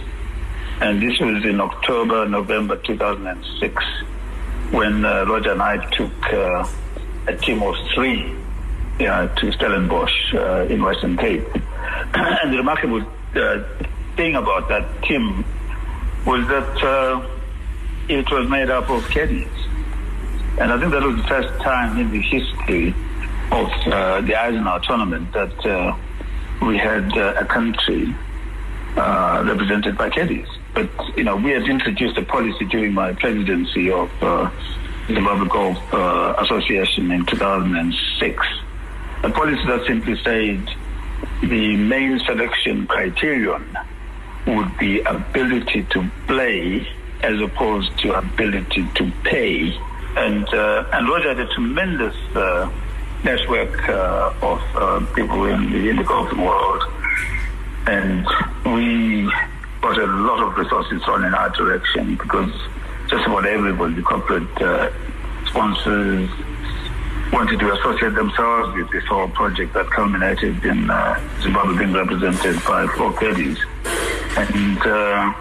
And 0.82 1.02
this 1.02 1.20
was 1.20 1.46
in 1.46 1.62
October, 1.62 2.28
November 2.28 2.76
2006, 2.76 3.84
when 4.72 5.06
uh, 5.06 5.26
Roger 5.26 5.52
and 5.52 5.62
I 5.62 5.78
took 5.92 6.34
uh, 6.34 6.68
a 7.28 7.38
team 7.38 7.62
of 7.62 7.76
three 7.94 8.36
to 8.98 9.52
Stellenbosch 9.54 10.34
uh, 10.34 10.66
in 10.70 10.82
Western 10.84 11.18
Cape. 11.18 11.48
and 12.14 12.54
the 12.54 12.58
remarkable 12.58 13.02
uh, 13.36 13.64
thing 14.16 14.36
about 14.36 14.70
that 14.70 15.04
team 15.04 15.44
was 16.26 16.48
that 16.48 16.84
uh, 16.84 17.28
it 18.08 18.30
was 18.32 18.50
made 18.50 18.70
up 18.70 18.90
of 18.90 19.08
caddies. 19.10 19.48
And 20.60 20.72
I 20.72 20.80
think 20.80 20.92
that 20.92 21.02
was 21.02 21.16
the 21.16 21.28
first 21.28 21.62
time 21.62 21.98
in 21.98 22.12
the 22.12 22.22
history 22.22 22.90
of 23.52 23.70
uh, 23.88 24.22
the 24.22 24.36
Eisenhower 24.36 24.80
tournament 24.82 25.32
that 25.34 25.66
uh, 25.66 25.96
we 26.66 26.78
had 26.78 27.16
uh, 27.18 27.36
a 27.40 27.46
country 27.46 28.14
uh, 28.98 29.44
represented 29.46 29.98
by 29.98 30.10
caddies. 30.10 30.48
But, 30.74 30.90
you 31.18 31.24
know, 31.24 31.36
we 31.36 31.52
had 31.52 31.64
introduced 31.64 32.18
a 32.18 32.24
policy 32.24 32.66
during 32.66 32.94
my 32.94 33.14
presidency 33.14 33.92
of 33.92 34.10
uh, 34.24 34.50
the 35.08 35.16
Zimbabwe 35.16 35.48
Golf 35.50 35.94
uh, 35.94 36.36
Association 36.40 37.12
in 37.12 37.26
2006. 37.26 38.48
A 39.24 39.30
policy 39.30 39.66
that 39.68 39.86
simply 39.86 40.16
said 40.24 40.68
the 41.42 41.76
main 41.76 42.20
selection 42.20 42.88
criterion 42.88 43.78
would 44.48 44.78
be 44.78 45.02
ability 45.02 45.84
to 45.92 46.10
play 46.28 46.88
as 47.22 47.40
opposed 47.42 47.96
to 48.00 48.14
ability 48.14 48.88
to 48.96 49.12
pay. 49.24 49.78
And, 50.16 50.48
uh, 50.54 50.86
and 50.94 51.08
Roger 51.08 51.30
had 51.30 51.40
a 51.40 51.54
tremendous 51.54 52.16
uh, 52.36 52.72
network 53.24 53.88
uh, 53.90 54.34
of 54.42 54.62
uh, 54.76 55.06
people 55.14 55.46
in 55.46 55.70
the, 55.72 55.90
in 55.90 55.98
the 55.98 56.04
golfing 56.04 56.42
world. 56.42 56.84
And 57.86 58.26
we 58.66 59.32
got 59.82 59.98
a 59.98 60.06
lot 60.06 60.40
of 60.44 60.56
resources 60.58 61.04
thrown 61.04 61.26
in 61.26 61.34
our 61.34 61.50
direction 61.50 62.16
because 62.16 62.52
just 63.10 63.26
about 63.26 63.46
everybody, 63.46 63.96
the 63.96 64.02
corporate 64.02 64.62
uh, 64.62 64.92
sponsors, 65.48 66.30
wanted 67.34 67.60
to 67.60 67.74
associate 67.74 68.14
themselves 68.14 68.76
with 68.76 68.90
this 68.92 69.04
whole 69.06 69.28
project 69.30 69.74
that 69.74 69.90
culminated 69.90 70.64
in 70.66 70.90
uh, 70.90 71.42
Zimbabwe 71.42 71.78
being 71.78 71.94
represented 71.94 72.56
by 72.66 72.86
four 72.98 73.14
caddies. 73.14 73.58
And, 74.38 74.80
uh, 74.80 75.34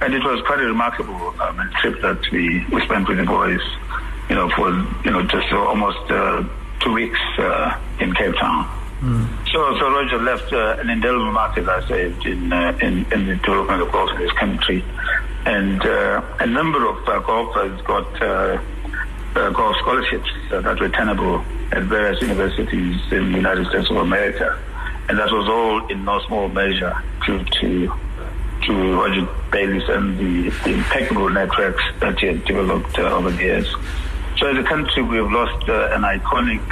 and 0.00 0.14
it 0.14 0.22
was 0.24 0.40
quite 0.46 0.60
a 0.60 0.66
remarkable 0.66 1.34
um, 1.40 1.70
trip 1.80 2.00
that 2.02 2.20
we, 2.30 2.64
we 2.72 2.80
spent 2.82 3.08
with 3.08 3.18
the 3.18 3.24
boys, 3.24 3.60
you 4.28 4.36
know, 4.36 4.48
for, 4.50 4.70
you 5.04 5.10
know, 5.10 5.22
just 5.22 5.52
almost 5.52 6.10
uh, 6.10 6.44
two 6.80 6.92
weeks 6.92 7.20
uh, 7.38 7.80
in 8.00 8.14
Cape 8.14 8.34
Town. 8.36 8.83
So, 9.52 9.78
so 9.78 9.90
Roger 9.90 10.18
left 10.18 10.52
uh, 10.52 10.76
an 10.78 10.88
indelible 10.88 11.32
mark, 11.32 11.58
as 11.58 11.68
I 11.68 11.86
said, 11.86 12.26
in, 12.26 12.52
uh, 12.52 12.78
in, 12.80 13.04
in 13.12 13.26
the 13.26 13.36
development 13.36 13.82
of 13.82 13.92
golf 13.92 14.10
in 14.12 14.18
this 14.18 14.32
country. 14.32 14.84
And 15.46 15.84
uh, 15.84 16.22
a 16.40 16.46
number 16.46 16.88
of 16.88 17.06
uh, 17.06 17.18
golfers 17.20 17.80
got 17.82 18.22
uh, 18.22 18.58
uh, 19.36 19.50
golf 19.50 19.76
scholarships 19.80 20.30
that 20.50 20.80
were 20.80 20.88
tenable 20.88 21.44
at 21.72 21.82
various 21.82 22.20
universities 22.22 23.00
in 23.12 23.32
the 23.32 23.36
United 23.36 23.66
States 23.66 23.90
of 23.90 23.96
America. 23.96 24.58
And 25.08 25.18
that 25.18 25.30
was 25.30 25.48
all 25.48 25.86
in 25.88 26.04
no 26.04 26.20
small 26.26 26.48
measure 26.48 26.96
due 27.26 27.44
to, 27.44 27.92
to 28.62 28.94
Roger 28.94 29.28
Bayliss 29.50 29.86
and 29.88 30.18
the, 30.18 30.50
the 30.64 30.72
impeccable 30.72 31.28
networks 31.28 31.82
that 32.00 32.18
he 32.18 32.28
had 32.28 32.44
developed 32.46 32.98
over 32.98 33.30
the 33.30 33.42
years. 33.42 33.68
So 34.38 34.46
as 34.46 34.56
a 34.56 34.66
country, 34.66 35.02
we 35.02 35.18
have 35.18 35.30
lost 35.30 35.68
an 35.68 36.02
iconic 36.02 36.64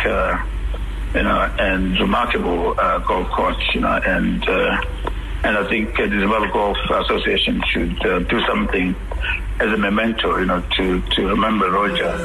you 1.14 1.22
know, 1.22 1.54
and 1.58 1.98
remarkable 2.00 2.78
uh, 2.78 2.98
golf 3.00 3.28
course, 3.30 3.56
you 3.74 3.80
know, 3.80 4.00
and 4.06 4.48
uh, 4.48 4.80
and 5.44 5.58
I 5.58 5.68
think 5.68 5.98
uh, 5.98 6.06
the 6.06 6.20
Zimbabwe 6.20 6.50
Golf 6.52 6.76
Association 6.90 7.62
should 7.68 8.06
uh, 8.06 8.20
do 8.20 8.40
something 8.46 8.94
as 9.60 9.72
a 9.72 9.76
memento, 9.76 10.38
you 10.38 10.46
know, 10.46 10.62
to 10.76 11.00
to 11.00 11.28
remember 11.28 11.70
Roger. 11.70 12.24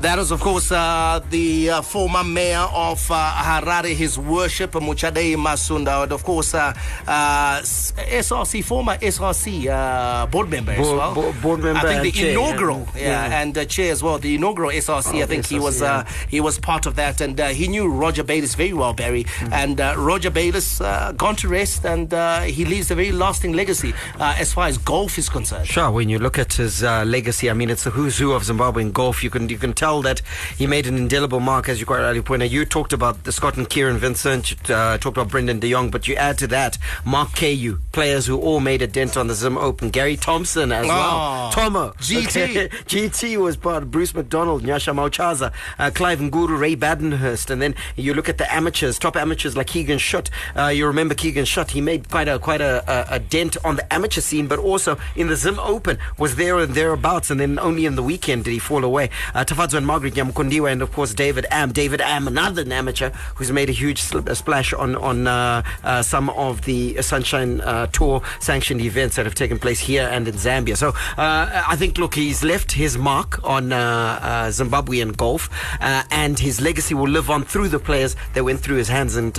That 0.00 0.18
is, 0.18 0.30
of 0.30 0.40
course, 0.40 0.72
uh, 0.72 1.20
the 1.28 1.68
uh, 1.70 1.82
former 1.82 2.24
mayor 2.24 2.66
of 2.72 3.06
uh, 3.10 3.14
Harare, 3.34 3.94
His 3.94 4.18
Worship 4.18 4.70
Muchadei 4.72 5.36
Masunda, 5.36 6.04
and 6.04 6.12
of 6.12 6.24
course, 6.24 6.54
uh, 6.54 6.72
uh, 7.06 7.60
SRC, 7.60 8.64
former 8.64 8.96
SRC 8.96 9.66
uh, 9.68 10.24
board 10.26 10.48
member 10.48 10.72
as 10.72 10.78
well. 10.88 11.14
bo- 11.14 11.32
board 11.42 11.60
member 11.62 11.86
I 11.86 12.00
think 12.00 12.14
the 12.14 12.30
inaugural, 12.30 12.88
yeah. 12.94 13.00
yeah, 13.02 13.28
Yeah. 13.28 13.40
and 13.42 13.58
uh, 13.58 13.66
chair 13.66 13.92
as 13.92 14.02
well. 14.02 14.18
The 14.18 14.36
inaugural 14.36 14.70
SRC, 14.70 15.18
Oh, 15.18 15.22
I 15.22 15.26
think 15.26 15.44
he 15.44 15.58
was 15.58 15.82
yeah. 15.82 15.96
uh, 15.98 16.04
he 16.30 16.40
was 16.40 16.58
part 16.58 16.86
of 16.86 16.96
that, 16.96 17.20
and 17.20 17.38
uh, 17.38 17.48
he 17.48 17.68
knew 17.68 17.86
Roger 17.86 18.24
Bayliss 18.24 18.54
very 18.54 18.72
well, 18.72 18.94
Barry. 18.94 19.24
Mm-hmm. 19.24 19.52
And 19.52 19.80
uh, 19.82 19.96
Roger 19.98 20.30
Bayliss 20.30 20.80
uh, 20.80 21.12
gone 21.12 21.36
to 21.36 21.48
rest, 21.48 21.84
and 21.84 22.14
uh, 22.14 22.40
he 22.40 22.64
leaves 22.64 22.90
a 22.90 22.94
very 22.94 23.12
lasting 23.12 23.52
legacy 23.52 23.92
uh, 24.18 24.34
as 24.38 24.54
far 24.54 24.66
as 24.66 24.78
golf 24.78 25.18
is 25.18 25.28
concerned. 25.28 25.66
Sure, 25.68 25.90
when 25.90 26.08
you 26.08 26.18
look 26.18 26.38
at 26.38 26.54
his 26.54 26.82
uh, 26.82 27.04
legacy, 27.04 27.50
I 27.50 27.52
mean, 27.52 27.68
it's 27.68 27.84
the 27.84 27.90
who's 27.90 28.16
who 28.16 28.32
of 28.32 28.44
Zimbabwean 28.44 28.94
golf. 28.94 29.22
You 29.22 29.28
can 29.28 29.46
you 29.50 29.58
can 29.58 29.74
tell 29.74 29.89
that 30.02 30.22
he 30.56 30.66
made 30.66 30.86
an 30.86 30.96
indelible 30.96 31.40
mark, 31.40 31.68
as 31.68 31.80
you 31.80 31.86
quite 31.86 32.00
rightly 32.02 32.22
pointed. 32.22 32.46
out. 32.46 32.50
You 32.52 32.64
talked 32.64 32.92
about 32.92 33.24
the 33.24 33.32
Scott 33.32 33.56
and 33.56 33.68
Kieran 33.68 33.98
Vincent, 33.98 34.50
you 34.52 34.74
uh, 34.74 34.96
talked 34.98 35.16
about 35.16 35.28
Brendan 35.30 35.58
de 35.58 35.70
Jong, 35.70 35.90
but 35.90 36.06
you 36.06 36.14
add 36.14 36.38
to 36.38 36.46
that 36.48 36.78
Marc 37.04 37.30
Cayeux, 37.34 37.78
players 37.92 38.26
who 38.26 38.38
all 38.38 38.60
made 38.60 38.80
a 38.82 38.86
dent 38.86 39.16
on 39.16 39.26
the 39.26 39.34
Zim 39.34 39.58
Open. 39.58 39.90
Gary 39.90 40.16
Thompson 40.16 40.70
as 40.72 40.86
Oh, 40.86 40.88
well. 40.88 41.52
Tomo. 41.52 41.90
GT. 41.98 42.68
GT 42.86 43.36
was 43.36 43.56
part. 43.56 43.82
of 43.82 43.90
Bruce 43.90 44.14
McDonald, 44.14 44.62
Nyasha 44.62 44.94
Mauchaza, 44.94 45.52
uh, 45.78 45.90
Clive 45.92 46.20
Nguru, 46.20 46.58
Ray 46.58 46.76
Badenhurst. 46.76 47.50
And 47.50 47.60
then 47.62 47.74
you 47.96 48.14
look 48.14 48.28
at 48.28 48.38
the 48.38 48.52
amateurs, 48.52 48.98
top 48.98 49.16
amateurs 49.16 49.56
like 49.56 49.66
Keegan 49.68 49.98
Schutt. 49.98 50.28
Uh, 50.56 50.68
you 50.68 50.86
remember 50.86 51.14
Keegan 51.14 51.44
Schutt. 51.44 51.70
He 51.70 51.80
made 51.80 52.10
quite 52.10 52.28
a 52.28 52.38
quite 52.38 52.60
a, 52.60 52.84
a, 53.12 53.16
a 53.16 53.18
dent 53.18 53.56
on 53.64 53.76
the 53.76 53.92
amateur 53.92 54.20
scene, 54.20 54.46
but 54.46 54.58
also 54.58 54.98
in 55.16 55.28
the 55.28 55.36
Zim 55.36 55.58
Open 55.58 55.98
was 56.18 56.36
there 56.36 56.58
and 56.58 56.74
thereabouts. 56.74 57.30
And 57.30 57.40
then 57.40 57.58
only 57.58 57.86
in 57.86 57.96
the 57.96 58.02
weekend 58.02 58.44
did 58.44 58.52
he 58.52 58.58
fall 58.58 58.84
away. 58.84 59.10
Uh, 59.34 59.44
Tafadzwa 59.44 59.79
Margaret 59.84 60.14
Nyamukundiwa, 60.14 60.72
and 60.72 60.82
of 60.82 60.92
course 60.92 61.14
David 61.14 61.46
Am. 61.50 61.72
David 61.72 62.00
Am, 62.00 62.26
another 62.26 62.64
amateur 62.70 63.10
who's 63.34 63.50
made 63.52 63.68
a 63.68 63.72
huge 63.72 64.00
sl- 64.00 64.20
splash 64.32 64.72
on 64.72 64.96
on 64.96 65.26
uh, 65.26 65.62
uh, 65.84 66.02
some 66.02 66.30
of 66.30 66.62
the 66.62 67.00
Sunshine 67.02 67.60
uh, 67.60 67.86
Tour 67.86 68.22
sanctioned 68.40 68.80
events 68.80 69.16
that 69.16 69.24
have 69.26 69.34
taken 69.34 69.58
place 69.58 69.80
here 69.80 70.08
and 70.10 70.28
in 70.28 70.34
Zambia. 70.34 70.76
So 70.76 70.88
uh, 71.16 71.64
I 71.68 71.76
think, 71.76 71.98
look, 71.98 72.14
he's 72.14 72.42
left 72.42 72.72
his 72.72 72.98
mark 72.98 73.42
on 73.44 73.72
uh, 73.72 74.48
Zimbabwean 74.50 75.16
golf, 75.16 75.48
and 75.80 76.38
his 76.38 76.60
legacy 76.60 76.94
will 76.94 77.08
live 77.08 77.30
on 77.30 77.44
through 77.44 77.68
the 77.68 77.78
players 77.78 78.16
that 78.34 78.44
went 78.44 78.60
through 78.60 78.76
his 78.76 78.88
hands. 78.88 79.16
And 79.16 79.36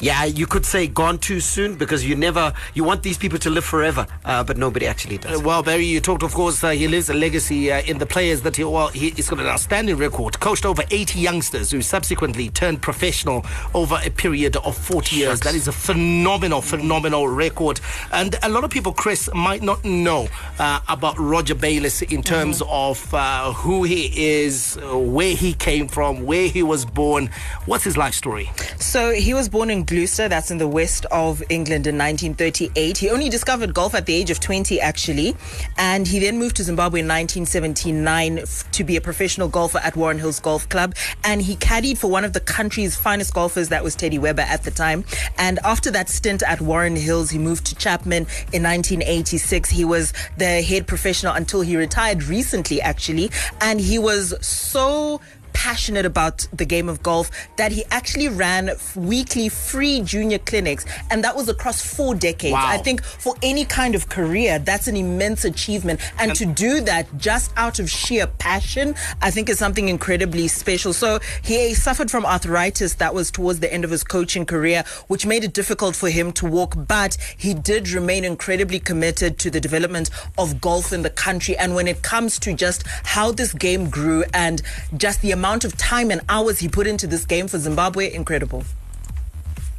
yeah, 0.00 0.24
you 0.24 0.46
could 0.46 0.66
say 0.66 0.86
gone 0.86 1.18
too 1.18 1.40
soon 1.40 1.76
because 1.76 2.04
you 2.04 2.16
never 2.16 2.52
you 2.74 2.84
want 2.84 3.02
these 3.02 3.18
people 3.18 3.38
to 3.38 3.50
live 3.50 3.64
forever, 3.64 4.06
but 4.24 4.56
nobody 4.56 4.86
actually 4.86 5.18
does. 5.18 5.42
Well, 5.42 5.62
Barry, 5.62 5.84
you 5.84 6.00
talked, 6.00 6.22
of 6.22 6.32
course, 6.34 6.60
he 6.62 6.88
lives 6.88 7.08
a 7.10 7.14
legacy 7.14 7.70
in 7.70 7.98
the 7.98 8.06
players 8.06 8.42
that 8.42 8.56
he, 8.56 8.64
well, 8.64 8.88
he, 8.88 9.10
he's 9.10 9.28
got 9.28 9.38
an 9.38 9.46
outstanding 9.46 9.75
record. 9.84 10.40
Coached 10.40 10.64
over 10.64 10.82
80 10.90 11.20
youngsters 11.20 11.70
who 11.70 11.82
subsequently 11.82 12.48
turned 12.48 12.80
professional 12.80 13.44
over 13.74 13.98
a 14.02 14.10
period 14.10 14.56
of 14.56 14.76
40 14.76 15.16
years. 15.16 15.40
That 15.40 15.54
is 15.54 15.68
a 15.68 15.72
phenomenal, 15.72 16.62
phenomenal 16.62 17.28
record. 17.28 17.80
And 18.10 18.36
a 18.42 18.48
lot 18.48 18.64
of 18.64 18.70
people, 18.70 18.92
Chris, 18.92 19.28
might 19.34 19.62
not 19.62 19.84
know 19.84 20.28
uh, 20.58 20.80
about 20.88 21.18
Roger 21.18 21.54
Bayless 21.54 22.00
in 22.00 22.22
terms 22.22 22.62
of 22.68 23.12
uh, 23.12 23.52
who 23.52 23.84
he 23.84 24.38
is, 24.40 24.78
where 24.82 25.34
he 25.34 25.52
came 25.52 25.88
from, 25.88 26.24
where 26.24 26.48
he 26.48 26.62
was 26.62 26.86
born. 26.86 27.28
What's 27.66 27.84
his 27.84 27.98
life 27.98 28.14
story? 28.14 28.50
So 28.78 29.12
he 29.12 29.34
was 29.34 29.48
born 29.48 29.68
in 29.68 29.84
Gloucester, 29.84 30.26
that's 30.28 30.50
in 30.50 30.56
the 30.56 30.68
west 30.68 31.04
of 31.10 31.42
England 31.50 31.86
in 31.86 31.98
1938. 31.98 32.96
He 32.96 33.10
only 33.10 33.28
discovered 33.28 33.74
golf 33.74 33.94
at 33.94 34.06
the 34.06 34.14
age 34.14 34.30
of 34.30 34.40
20, 34.40 34.80
actually. 34.80 35.36
And 35.76 36.08
he 36.08 36.18
then 36.18 36.38
moved 36.38 36.56
to 36.56 36.64
Zimbabwe 36.64 37.00
in 37.00 37.08
1979 37.08 38.42
to 38.72 38.84
be 38.84 38.96
a 38.96 39.00
professional 39.02 39.48
golfer 39.48 39.65
at 39.74 39.96
Warren 39.96 40.18
Hills 40.18 40.38
Golf 40.38 40.68
Club. 40.68 40.94
And 41.24 41.42
he 41.42 41.56
caddied 41.56 41.98
for 41.98 42.08
one 42.08 42.24
of 42.24 42.32
the 42.32 42.40
country's 42.40 42.94
finest 42.96 43.34
golfers, 43.34 43.68
that 43.70 43.82
was 43.82 43.96
Teddy 43.96 44.18
Weber 44.18 44.42
at 44.42 44.62
the 44.64 44.70
time. 44.70 45.04
And 45.38 45.58
after 45.64 45.90
that 45.90 46.08
stint 46.08 46.42
at 46.42 46.60
Warren 46.60 46.96
Hills, 46.96 47.30
he 47.30 47.38
moved 47.38 47.66
to 47.66 47.74
Chapman 47.74 48.26
in 48.52 48.62
1986. 48.62 49.70
He 49.70 49.84
was 49.84 50.12
the 50.36 50.62
head 50.62 50.86
professional 50.86 51.32
until 51.32 51.62
he 51.62 51.76
retired 51.76 52.24
recently, 52.24 52.80
actually. 52.80 53.30
And 53.60 53.80
he 53.80 53.98
was 53.98 54.34
so 54.46 55.20
passionate 55.56 56.04
about 56.04 56.46
the 56.52 56.66
game 56.66 56.86
of 56.86 57.02
golf 57.02 57.30
that 57.56 57.72
he 57.72 57.82
actually 57.90 58.28
ran 58.28 58.70
weekly 58.94 59.48
free 59.48 60.02
junior 60.02 60.38
clinics 60.38 60.84
and 61.10 61.24
that 61.24 61.34
was 61.34 61.48
across 61.48 61.80
four 61.80 62.14
decades. 62.14 62.52
Wow. 62.52 62.66
i 62.68 62.76
think 62.76 63.02
for 63.02 63.34
any 63.42 63.64
kind 63.64 63.94
of 63.94 64.10
career 64.10 64.58
that's 64.58 64.86
an 64.86 64.96
immense 64.96 65.46
achievement. 65.46 65.98
And 66.18 66.34
to 66.36 66.44
do 66.44 66.80
that 66.82 67.04
just 67.16 67.52
out 67.56 67.78
of 67.78 67.88
sheer 67.88 68.26
passion 68.26 68.94
i 69.22 69.30
think 69.30 69.48
is 69.48 69.58
something 69.58 69.88
incredibly 69.88 70.46
special. 70.46 70.92
So 70.92 71.20
he 71.42 71.72
suffered 71.72 72.10
from 72.10 72.26
arthritis 72.26 72.96
that 72.96 73.14
was 73.14 73.30
towards 73.30 73.60
the 73.60 73.72
end 73.72 73.84
of 73.84 73.90
his 73.90 74.04
coaching 74.04 74.44
career 74.44 74.84
which 75.08 75.24
made 75.24 75.42
it 75.42 75.54
difficult 75.54 75.96
for 75.96 76.10
him 76.10 76.32
to 76.32 76.46
walk 76.46 76.74
but 76.76 77.16
he 77.38 77.54
did 77.54 77.90
remain 77.90 78.24
incredibly 78.24 78.78
committed 78.78 79.38
to 79.38 79.50
the 79.50 79.60
development 79.60 80.10
of 80.36 80.60
golf 80.60 80.92
in 80.92 81.02
the 81.02 81.10
country. 81.26 81.56
And 81.56 81.74
when 81.74 81.88
it 81.88 82.02
comes 82.02 82.38
to 82.40 82.52
just 82.52 82.86
how 83.16 83.32
this 83.32 83.52
game 83.54 83.88
grew 83.88 84.24
and 84.34 84.60
just 84.96 85.22
the 85.22 85.32
amount 85.32 85.45
of 85.46 85.76
time 85.76 86.10
and 86.10 86.20
hours 86.28 86.58
he 86.58 86.66
put 86.66 86.88
into 86.88 87.06
this 87.06 87.24
game 87.24 87.46
for 87.46 87.56
Zimbabwe, 87.58 88.12
incredible. 88.12 88.64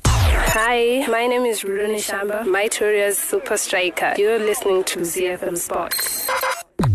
Hi, 0.05 1.05
my 1.07 1.27
name 1.27 1.45
is 1.45 1.63
Rudo 1.63 1.87
Neshamba, 1.93 2.45
Mytoria's 2.45 3.17
super 3.17 3.57
striker. 3.57 4.13
You're 4.17 4.39
listening 4.39 4.85
to 4.85 4.99
ZFM 4.99 5.57
Sports. 5.57 6.29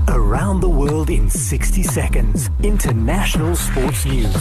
Around 0.08 0.60
the 0.60 0.70
world 0.70 1.10
in 1.10 1.28
60 1.28 1.82
seconds. 1.82 2.48
International 2.62 3.54
sports 3.56 4.06
news. 4.06 4.34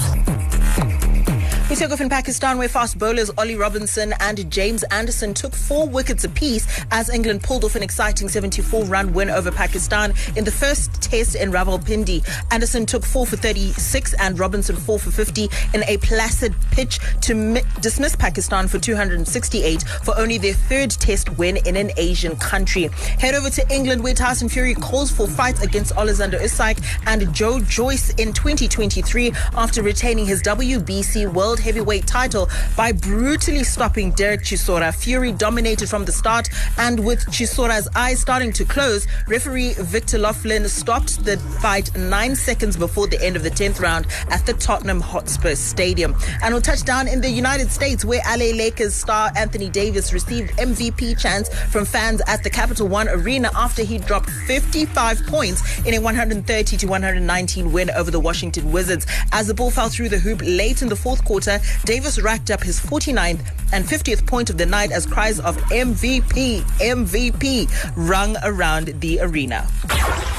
We 1.71 1.77
take 1.77 1.91
off 1.91 2.01
in 2.01 2.09
Pakistan 2.09 2.57
where 2.57 2.67
fast 2.67 2.99
bowlers 2.99 3.31
Ollie 3.37 3.55
Robinson 3.55 4.13
and 4.19 4.51
James 4.51 4.83
Anderson 4.91 5.33
took 5.33 5.55
four 5.55 5.87
wickets 5.87 6.25
apiece 6.25 6.67
as 6.91 7.09
England 7.09 7.43
pulled 7.43 7.63
off 7.63 7.77
an 7.77 7.81
exciting 7.81 8.27
74 8.27 8.83
run 8.83 9.13
win 9.13 9.29
over 9.29 9.53
Pakistan 9.53 10.13
in 10.35 10.43
the 10.43 10.51
first 10.51 10.91
test 11.01 11.33
in 11.33 11.49
Rawalpindi. 11.49 12.27
Anderson 12.51 12.85
took 12.85 13.05
four 13.05 13.25
for 13.25 13.37
36 13.37 14.13
and 14.15 14.37
Robinson 14.37 14.75
four 14.75 14.99
for 14.99 15.11
50 15.11 15.47
in 15.73 15.85
a 15.87 15.95
placid 15.99 16.53
pitch 16.71 16.99
to 17.21 17.35
mi- 17.35 17.61
dismiss 17.79 18.17
Pakistan 18.17 18.67
for 18.67 18.77
268 18.77 19.81
for 20.03 20.19
only 20.19 20.37
their 20.37 20.53
third 20.53 20.91
test 20.91 21.37
win 21.37 21.55
in 21.65 21.77
an 21.77 21.91
Asian 21.95 22.35
country. 22.35 22.89
Head 23.17 23.33
over 23.33 23.49
to 23.49 23.73
England 23.73 24.03
where 24.03 24.13
Tyson 24.13 24.49
Fury 24.49 24.73
calls 24.73 25.09
for 25.09 25.25
fights 25.25 25.61
against 25.61 25.93
Alexander 25.93 26.37
Usyk 26.37 26.83
and 27.05 27.33
Joe 27.33 27.61
Joyce 27.61 28.09
in 28.15 28.33
2023 28.33 29.31
after 29.55 29.81
retaining 29.81 30.25
his 30.25 30.43
WBC 30.43 31.31
World 31.31 31.60
Heavyweight 31.61 32.07
title 32.07 32.49
by 32.75 32.91
brutally 32.91 33.63
stopping 33.63 34.11
Derek 34.11 34.41
Chisora. 34.41 34.93
Fury 34.93 35.31
dominated 35.31 35.89
from 35.89 36.05
the 36.05 36.11
start 36.11 36.49
and 36.77 37.05
with 37.05 37.19
Chisora's 37.27 37.87
eyes 37.95 38.19
starting 38.19 38.51
to 38.53 38.65
close, 38.65 39.07
referee 39.27 39.73
Victor 39.73 40.17
Laughlin 40.17 40.67
stopped 40.67 41.23
the 41.23 41.37
fight 41.61 41.95
nine 41.95 42.35
seconds 42.35 42.75
before 42.75 43.07
the 43.07 43.23
end 43.23 43.35
of 43.35 43.43
the 43.43 43.51
10th 43.51 43.79
round 43.79 44.07
at 44.29 44.45
the 44.45 44.53
Tottenham 44.53 44.99
Hotspur 44.99 45.55
Stadium. 45.55 46.15
And 46.41 46.53
we'll 46.53 46.61
touch 46.61 46.83
down 46.83 47.07
in 47.07 47.21
the 47.21 47.29
United 47.29 47.71
States 47.71 48.03
where 48.03 48.21
LA 48.27 48.51
Lakers 48.55 48.93
star 48.93 49.31
Anthony 49.35 49.69
Davis 49.69 50.13
received 50.13 50.51
MVP 50.57 51.19
chants 51.19 51.53
from 51.71 51.85
fans 51.85 52.21
at 52.27 52.43
the 52.43 52.49
Capital 52.49 52.87
One 52.87 53.07
Arena 53.07 53.51
after 53.55 53.83
he 53.83 53.97
dropped 53.97 54.29
55 54.47 55.25
points 55.27 55.79
in 55.85 55.93
a 55.93 55.99
130 55.99 56.77
to 56.77 56.87
119 56.87 57.71
win 57.71 57.91
over 57.91 58.11
the 58.11 58.19
Washington 58.19 58.71
Wizards. 58.71 59.05
As 59.31 59.47
the 59.47 59.53
ball 59.53 59.71
fell 59.71 59.89
through 59.89 60.09
the 60.09 60.19
hoop 60.19 60.41
late 60.43 60.81
in 60.81 60.89
the 60.89 60.95
fourth 60.95 61.23
quarter, 61.25 61.50
Davis 61.85 62.19
racked 62.21 62.51
up 62.51 62.61
his 62.61 62.79
49th 62.79 63.41
and 63.73 63.85
50th 63.85 64.25
point 64.27 64.49
of 64.49 64.57
the 64.57 64.65
night 64.65 64.91
as 64.91 65.05
cries 65.05 65.39
of 65.39 65.57
MVP, 65.71 66.61
MVP 66.79 67.69
rung 67.95 68.35
around 68.43 68.87
the 69.01 69.19
arena. 69.21 69.67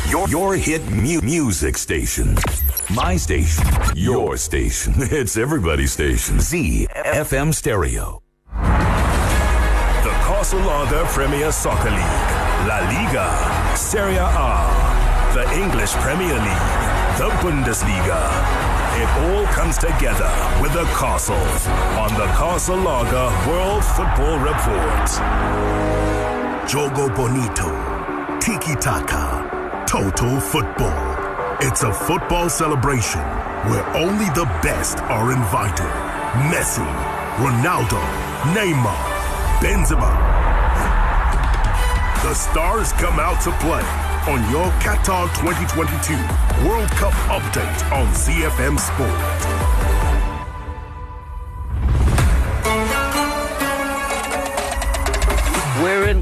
Your, 0.08 0.28
your 0.28 0.54
hit 0.56 0.82
mu- 0.90 1.20
music 1.22 1.76
station. 1.78 2.36
My 2.94 3.16
station. 3.16 3.64
Your 3.94 4.36
station. 4.36 4.94
It's 5.00 5.36
everybody's 5.36 5.92
station. 5.92 6.36
ZFM 6.38 7.54
Stereo. 7.54 8.22
The 10.02 10.10
Castle 10.26 10.60
Lager 10.60 11.04
Premier 11.06 11.52
Soccer 11.52 11.90
League. 11.90 12.28
La 12.68 12.78
Liga. 12.90 13.76
Serie 13.76 14.16
A. 14.18 15.32
The 15.34 15.44
English 15.54 15.92
Premier 16.04 16.34
League. 16.34 16.68
The 17.18 17.28
Bundesliga. 17.40 18.61
It 18.94 19.08
all 19.24 19.46
comes 19.46 19.78
together 19.78 20.30
with 20.60 20.74
the 20.74 20.84
Castles 21.00 21.66
on 21.96 22.12
the 22.12 22.26
Castle 22.36 22.76
Casalaga 22.76 23.48
World 23.48 23.82
Football 23.82 24.38
Report. 24.38 25.08
Jogo 26.68 27.08
Bonito, 27.16 27.70
Tiki 28.38 28.74
Taka, 28.78 29.84
Total 29.88 30.38
Football. 30.38 31.56
It's 31.62 31.84
a 31.84 31.92
football 31.92 32.50
celebration 32.50 33.22
where 33.70 33.86
only 33.96 34.26
the 34.34 34.44
best 34.62 34.98
are 35.04 35.32
invited. 35.32 35.92
Messi, 36.52 36.86
Ronaldo, 37.36 38.02
Neymar, 38.52 39.02
Benzema. 39.62 40.12
The 42.22 42.34
stars 42.34 42.92
come 42.92 43.18
out 43.18 43.40
to 43.40 43.52
play 43.52 44.11
on 44.28 44.38
your 44.50 44.66
Qatar 44.80 45.26
2022 45.34 46.14
World 46.68 46.88
Cup 46.90 47.12
update 47.28 47.92
on 47.92 48.06
ZFM 48.14 48.78
Sport. 48.78 49.51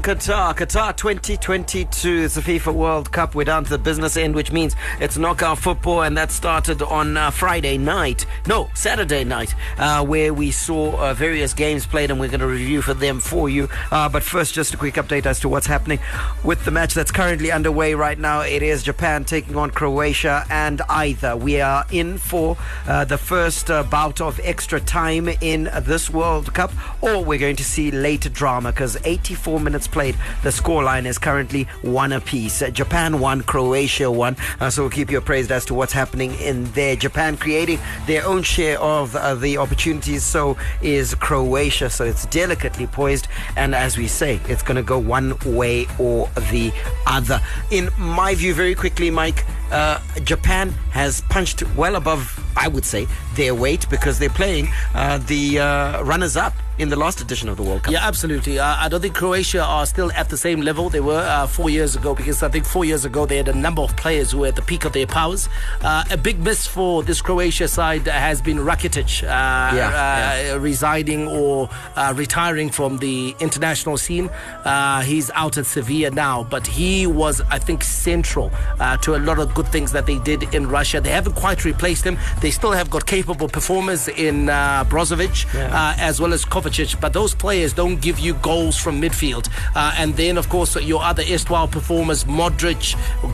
Qatar, 0.01 0.55
Qatar 0.55 0.97
2022. 0.97 2.23
It's 2.23 2.33
the 2.33 2.41
FIFA 2.41 2.73
World 2.73 3.11
Cup. 3.11 3.35
We're 3.35 3.43
down 3.43 3.65
to 3.65 3.69
the 3.69 3.77
business 3.77 4.17
end, 4.17 4.33
which 4.33 4.51
means 4.51 4.75
it's 4.99 5.15
knockout 5.15 5.59
football, 5.59 6.01
and 6.01 6.17
that 6.17 6.31
started 6.31 6.81
on 6.81 7.17
uh, 7.17 7.29
Friday 7.29 7.77
night. 7.77 8.25
No, 8.47 8.71
Saturday 8.73 9.23
night, 9.23 9.53
uh, 9.77 10.03
where 10.03 10.33
we 10.33 10.49
saw 10.49 10.97
uh, 10.97 11.13
various 11.13 11.53
games 11.53 11.85
played, 11.85 12.09
and 12.09 12.19
we're 12.19 12.29
going 12.29 12.39
to 12.39 12.47
review 12.47 12.81
for 12.81 12.95
them 12.95 13.19
for 13.19 13.47
you. 13.47 13.69
Uh, 13.91 14.09
but 14.09 14.23
first, 14.23 14.55
just 14.55 14.73
a 14.73 14.77
quick 14.77 14.95
update 14.95 15.27
as 15.27 15.39
to 15.41 15.49
what's 15.49 15.67
happening 15.67 15.99
with 16.43 16.65
the 16.65 16.71
match 16.71 16.95
that's 16.95 17.11
currently 17.11 17.51
underway 17.51 17.93
right 17.93 18.17
now. 18.17 18.41
It 18.41 18.63
is 18.63 18.81
Japan 18.81 19.23
taking 19.23 19.55
on 19.55 19.69
Croatia, 19.69 20.45
and 20.49 20.81
either 20.89 21.37
we 21.37 21.61
are 21.61 21.85
in 21.91 22.17
for 22.17 22.57
uh, 22.87 23.05
the 23.05 23.19
first 23.19 23.69
uh, 23.69 23.83
bout 23.83 24.19
of 24.19 24.39
extra 24.43 24.79
time 24.81 25.29
in 25.41 25.69
this 25.83 26.09
World 26.09 26.55
Cup, 26.55 26.71
or 27.01 27.23
we're 27.23 27.37
going 27.37 27.57
to 27.57 27.63
see 27.63 27.91
later 27.91 28.29
drama 28.29 28.71
because 28.71 28.97
84 29.05 29.59
minutes 29.59 29.90
played. 29.91 30.15
The 30.43 30.49
scoreline 30.49 31.05
is 31.05 31.17
currently 31.17 31.63
one 31.81 32.11
apiece. 32.13 32.63
Japan 32.71 33.19
won, 33.19 33.41
Croatia 33.41 34.09
won. 34.09 34.35
Uh, 34.59 34.69
so 34.69 34.83
we'll 34.83 34.91
keep 34.91 35.11
you 35.11 35.17
appraised 35.17 35.51
as 35.51 35.65
to 35.65 35.73
what's 35.73 35.93
happening 35.93 36.33
in 36.35 36.65
there. 36.71 36.95
Japan 36.95 37.37
creating 37.37 37.79
their 38.07 38.25
own 38.25 38.43
share 38.43 38.79
of 38.79 39.15
uh, 39.15 39.35
the 39.35 39.57
opportunities. 39.57 40.23
So 40.23 40.57
is 40.81 41.15
Croatia. 41.15 41.89
So 41.89 42.05
it's 42.05 42.25
delicately 42.27 42.87
poised. 42.87 43.27
And 43.55 43.75
as 43.75 43.97
we 43.97 44.07
say, 44.07 44.39
it's 44.47 44.63
going 44.63 44.77
to 44.77 44.83
go 44.83 44.97
one 44.97 45.37
way 45.45 45.87
or 45.99 46.29
the 46.51 46.71
other. 47.05 47.41
In 47.69 47.89
my 47.97 48.35
view, 48.35 48.53
very 48.53 48.75
quickly, 48.75 49.11
Mike, 49.11 49.45
uh, 49.71 49.99
Japan 50.23 50.69
has 50.91 51.21
punched 51.21 51.63
well 51.75 51.95
above, 51.95 52.43
I 52.57 52.67
would 52.67 52.85
say, 52.85 53.07
their 53.35 53.53
weight 53.55 53.89
because 53.89 54.19
they're 54.19 54.29
playing 54.29 54.69
uh, 54.93 55.17
the 55.19 55.59
uh, 55.59 56.03
runners 56.03 56.35
up 56.37 56.53
in 56.77 56.89
the 56.89 56.95
last 56.95 57.21
edition 57.21 57.47
of 57.47 57.57
the 57.57 57.63
World 57.63 57.83
Cup. 57.83 57.93
Yeah, 57.93 58.07
absolutely. 58.07 58.57
Uh, 58.57 58.65
I 58.65 58.89
don't 58.89 59.01
think 59.01 59.13
Croatia 59.13 59.61
are 59.61 59.85
still 59.85 60.11
at 60.13 60.29
the 60.29 60.37
same 60.37 60.61
level 60.61 60.89
they 60.89 60.99
were 61.01 61.19
uh, 61.19 61.45
four 61.45 61.69
years 61.69 61.95
ago 61.95 62.15
because 62.15 62.41
I 62.41 62.49
think 62.49 62.65
four 62.65 62.85
years 62.85 63.05
ago 63.05 63.25
they 63.27 63.37
had 63.37 63.49
a 63.49 63.53
number 63.53 63.83
of 63.83 63.95
players 63.97 64.31
who 64.31 64.39
were 64.39 64.47
at 64.47 64.55
the 64.55 64.63
peak 64.63 64.85
of 64.85 64.93
their 64.93 65.05
powers. 65.05 65.47
Uh, 65.81 66.03
a 66.09 66.17
big 66.17 66.39
miss 66.39 66.65
for 66.65 67.03
this 67.03 67.21
Croatia 67.21 67.67
side 67.67 68.07
has 68.07 68.41
been 68.41 68.57
Rakitic 68.57 69.21
uh, 69.23 69.27
Yeah, 69.27 69.75
yeah. 69.75 70.53
uh, 70.55 70.59
resigning 70.59 71.27
or 71.27 71.69
uh, 71.95 72.13
retiring 72.15 72.71
from 72.71 72.97
the 72.97 73.35
international 73.39 73.97
scene. 73.97 74.29
Uh, 74.65 75.01
he's 75.01 75.29
out 75.31 75.57
at 75.57 75.67
Sevilla 75.67 76.09
now, 76.09 76.43
but 76.45 76.65
he 76.65 77.05
was, 77.05 77.41
I 77.51 77.59
think, 77.59 77.83
central 77.83 78.49
uh, 78.79 78.97
to 78.97 79.15
a 79.15 79.19
lot 79.19 79.37
of 79.37 79.53
good 79.53 79.67
things 79.67 79.91
that 79.91 80.07
they 80.07 80.17
did 80.19 80.43
in 80.55 80.67
Russia. 80.67 80.99
They 80.99 81.11
haven't 81.11 81.35
quite 81.35 81.63
replaced 81.63 82.05
him. 82.05 82.17
They 82.39 82.49
still 82.49 82.71
have 82.71 82.89
got 82.89 83.05
capable 83.21 83.47
performers 83.47 84.07
in 84.07 84.49
uh, 84.49 84.83
Brozovic 84.85 85.45
uh, 85.55 85.93
as 86.09 86.19
well 86.19 86.33
as 86.33 86.43
Kovacic, 86.43 86.99
but 86.99 87.13
those 87.13 87.35
players 87.35 87.71
don't 87.73 88.01
give 88.01 88.17
you 88.19 88.33
goals 88.35 88.75
from 88.77 88.99
midfield. 88.99 89.47
Uh, 89.75 89.93
and 90.01 90.15
then, 90.17 90.37
of 90.37 90.49
course, 90.49 90.75
your 90.81 91.01
other 91.03 91.23
erstwhile 91.29 91.67
performers, 91.67 92.23
Modric, 92.23 92.83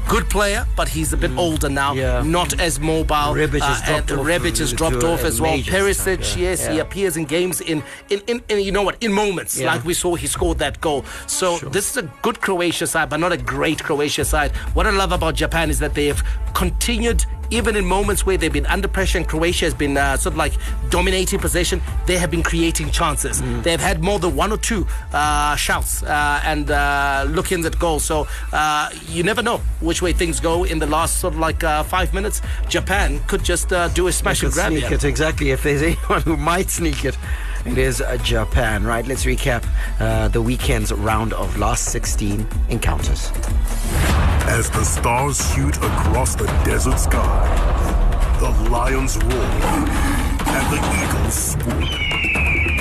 good 0.10 0.30
player, 0.30 0.66
but 0.76 0.88
he's 0.90 1.14
a 1.14 1.18
bit 1.18 1.32
older 1.38 1.70
now, 1.70 1.94
not 2.24 2.60
as 2.60 2.80
mobile. 2.80 3.32
Mm. 3.34 3.48
Rebic 3.48 3.62
has 3.62 3.82
Uh, 3.82 3.86
dropped 3.86 4.12
off 4.12 4.26
Rebic 4.26 4.58
has 4.64 4.74
dropped 4.74 5.04
off 5.04 5.24
as 5.24 5.40
well. 5.40 5.58
Perisic, 5.58 6.22
yeah. 6.36 6.50
yes, 6.50 6.68
he 6.68 6.80
appears 6.80 7.16
in 7.16 7.24
games 7.26 7.62
in, 7.62 7.82
in, 8.10 8.20
in, 8.28 8.42
in 8.50 8.60
you 8.60 8.72
know 8.74 8.84
what, 8.84 8.98
in 9.02 9.12
moments, 9.14 9.58
Yeah. 9.58 9.72
like 9.74 9.86
we 9.86 9.94
saw 9.94 10.16
he 10.16 10.28
scored 10.28 10.58
that 10.60 10.82
goal. 10.82 11.06
So 11.28 11.58
this 11.76 11.86
is 11.92 11.98
a 11.98 12.06
good 12.26 12.42
Croatia 12.42 12.88
side, 12.88 13.10
but 13.10 13.20
not 13.26 13.32
a 13.32 13.38
great 13.38 13.80
Croatia 13.88 14.26
side. 14.26 14.52
What 14.76 14.86
I 14.86 14.92
love 14.92 15.12
about 15.14 15.36
Japan 15.36 15.70
is 15.70 15.80
that 15.80 15.94
they 15.94 16.08
have 16.08 16.22
continued 16.54 17.26
even 17.50 17.76
in 17.76 17.86
moments 17.86 18.26
where 18.26 18.38
they've 18.38 18.52
been 18.52 18.66
under 18.68 18.88
pressure 18.88 19.18
and 19.18 19.28
Croatia 19.28 19.66
has 19.66 19.74
been 19.74 19.98
uh, 19.98 20.18
sort 20.18 20.34
of 20.34 20.38
like 20.38 20.54
dominating 20.90 21.40
possession, 21.40 21.82
they 22.06 22.18
have 22.18 22.32
been 22.32 22.44
creating 22.44 22.92
chances. 22.92 23.42
Mm. 23.42 23.64
They've 23.64 23.80
had 23.80 24.02
more 24.02 24.20
than 24.20 24.36
one 24.36 24.52
or 24.52 24.58
two 24.58 24.88
uh, 25.14 25.56
shouts 25.56 26.04
uh, 26.04 26.42
and 26.44 26.72
uh, 26.72 27.26
look-ins 27.30 27.66
at 27.66 27.78
goal. 27.80 28.00
So 28.00 28.28
uh, 28.54 28.90
you 29.08 29.24
never 29.24 29.42
know 29.42 29.58
which 29.82 30.02
way 30.02 30.14
things 30.14 30.40
go 30.40 30.64
in 30.64 30.80
the 30.80 30.88
last 30.88 31.20
sort 31.20 31.34
of 31.34 31.40
like 31.40 31.64
uh, 31.64 31.84
five 31.84 32.14
minutes. 32.14 32.42
Japan 32.68 33.20
could 33.28 33.44
just 33.44 33.72
uh, 33.72 33.88
do 33.90 34.08
a 34.08 34.12
smash 34.12 34.44
and 34.44 34.52
grab 34.52 34.72
sneak 34.72 34.92
it 34.92 35.04
exactly. 35.04 35.52
If 35.52 35.64
there's 35.64 35.82
anyone 35.92 36.22
who 36.22 36.38
might 36.38 36.70
sneak 36.70 37.06
it, 37.06 37.18
it 37.68 37.78
is 37.78 38.02
uh, 38.02 38.18
Japan. 38.18 38.84
Right. 38.84 39.06
Let's 39.06 39.26
recap 39.26 39.66
uh, 40.00 40.28
the 40.30 40.42
weekend's 40.42 40.92
round 40.92 41.34
of 41.34 41.58
last 41.58 41.86
16 41.86 42.48
encounters. 42.70 43.32
As 44.48 44.70
the 44.70 44.84
stars 44.84 45.54
shoot 45.54 45.76
across 45.78 46.36
the 46.36 46.46
desert 46.64 47.00
sky, 47.00 48.38
the 48.40 48.70
lions 48.70 49.18
roar 49.18 49.32
and 49.34 50.66
the 50.74 50.80
eagles 51.04 51.52
swoop. 51.52 52.08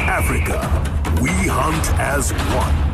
Africa, 0.09 0.61
we 1.21 1.31
hunt 1.31 1.99
as 1.99 2.33
one. 2.55 2.86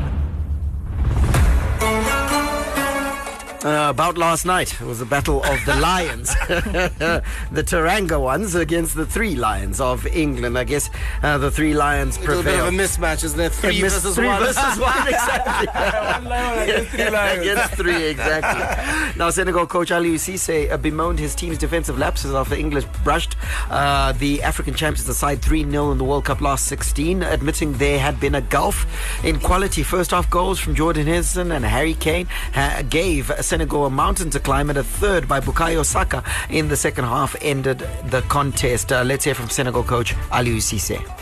Uh, 3.65 3.91
about 3.91 4.19
last 4.19 4.45
night, 4.45 4.73
it 4.81 4.85
was 4.85 4.99
the 4.99 5.05
battle 5.05 5.41
of 5.45 5.65
the 5.67 5.77
lions, 5.81 6.35
the 6.49 7.23
Teranga 7.63 8.21
ones 8.21 8.57
against 8.57 8.97
the 8.97 9.07
three 9.07 9.37
lions 9.37 9.81
of 9.81 10.05
England. 10.09 10.59
I 10.59 10.65
guess 10.65 10.91
uh, 11.23 11.39
the 11.39 11.49
three 11.49 11.73
lions 11.73 12.17
It's 12.17 12.27
a 12.27 12.43
bit 12.43 12.59
of 12.59 12.67
a 12.67 12.71
mismatch, 12.71 13.23
isn't 13.23 13.39
it? 13.39 13.53
Three 13.53 13.81
missed 13.81 14.03
versus 14.03 14.17
three 14.17 14.27
one. 14.27 14.41
versus 14.41 14.79
one, 14.81 15.07
exactly. 15.07 15.67
One 15.69 16.25
lion 16.25 16.69
against 16.69 16.91
three 16.91 17.11
lions. 17.11 17.41
Against 17.41 17.75
three, 17.75 18.05
exactly. 18.05 19.17
now, 19.17 19.31
Senegal 19.31 19.67
coach 19.69 19.93
Ali 19.93 20.15
Cisse 20.15 20.73
uh, 20.73 20.77
bemoaned 20.77 21.21
his 21.21 21.37
team's 21.37 21.57
defensive 21.59 21.97
lapses 21.97 22.35
after 22.35 22.57
English 22.57 22.85
brushed 23.05 23.37
uh, 23.71 24.11
the 24.13 24.43
African 24.43 24.75
champions 24.75 25.09
aside 25.09 25.41
3 25.41 25.71
0 25.71 25.93
in 25.93 25.99
the 25.99 26.05
World 26.05 26.25
Cup 26.25 26.41
last 26.41 26.67
16, 26.67 27.23
admitting 27.23 27.75
there 27.75 28.01
had 28.01 28.19
been 28.19 28.35
a 28.35 28.41
gulf 28.41 28.87
in 29.25 29.39
quality. 29.39 29.85
First 29.85 30.11
half 30.11 30.29
goals 30.31 30.59
from 30.59 30.75
Jordan 30.75 31.07
Henderson 31.07 31.53
and 31.53 31.65
Harry 31.65 31.95
Kane 31.95 32.27
ha- 32.55 32.83
gave 32.91 33.31
Senegal 33.53 33.85
a 33.85 33.91
mountain 33.91 34.31
to 34.31 34.41
climb, 34.41 34.71
and 34.71 34.79
a 34.79 34.83
third 34.83 35.29
by 35.29 35.39
Bukayo 35.39 35.85
Saka 35.85 36.25
in 36.49 36.69
the 36.69 36.77
second 36.77 37.05
half 37.05 37.37
ended 37.43 37.81
the 38.07 38.23
contest. 38.23 38.91
Uh, 38.91 39.03
let's 39.05 39.27
hear 39.27 39.35
from 39.35 39.51
Senegal 39.51 39.83
coach 39.83 40.15
Ali 40.31 40.57
Cisse. 40.57 41.22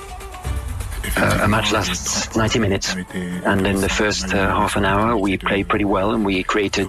Uh, 1.16 1.40
a 1.42 1.48
match 1.48 1.72
lasts 1.72 2.36
90 2.36 2.58
minutes, 2.58 2.94
and 2.94 3.66
in 3.66 3.80
the 3.80 3.88
first 3.88 4.32
uh, 4.32 4.54
half 4.54 4.76
an 4.76 4.84
hour, 4.84 5.16
we 5.16 5.36
played 5.36 5.68
pretty 5.68 5.84
well 5.84 6.12
and 6.12 6.24
we 6.24 6.42
created 6.42 6.88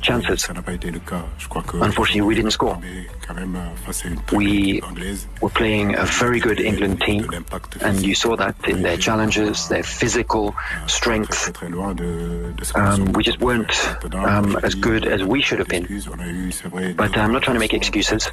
chances. 0.00 0.48
Unfortunately, 0.48 2.20
we 2.22 2.34
didn't 2.34 2.52
score. 2.52 2.78
We 4.32 4.80
were 5.40 5.48
playing 5.50 5.94
a 5.96 6.04
very 6.04 6.40
good 6.40 6.60
England 6.60 7.00
team, 7.02 7.28
and 7.80 8.06
you 8.06 8.14
saw 8.14 8.36
that 8.36 8.54
in 8.68 8.82
their 8.82 8.96
challenges, 8.96 9.68
their 9.68 9.82
physical 9.82 10.54
strength. 10.86 11.52
Um, 12.74 13.12
we 13.12 13.22
just 13.22 13.40
weren't 13.40 13.72
um, 14.14 14.56
as 14.62 14.74
good 14.74 15.06
as 15.06 15.22
we 15.24 15.42
should 15.42 15.58
have 15.58 15.68
been. 15.68 15.86
But 16.96 17.16
I'm 17.16 17.32
not 17.32 17.42
trying 17.42 17.54
to 17.54 17.60
make 17.60 17.74
excuses. 17.74 18.30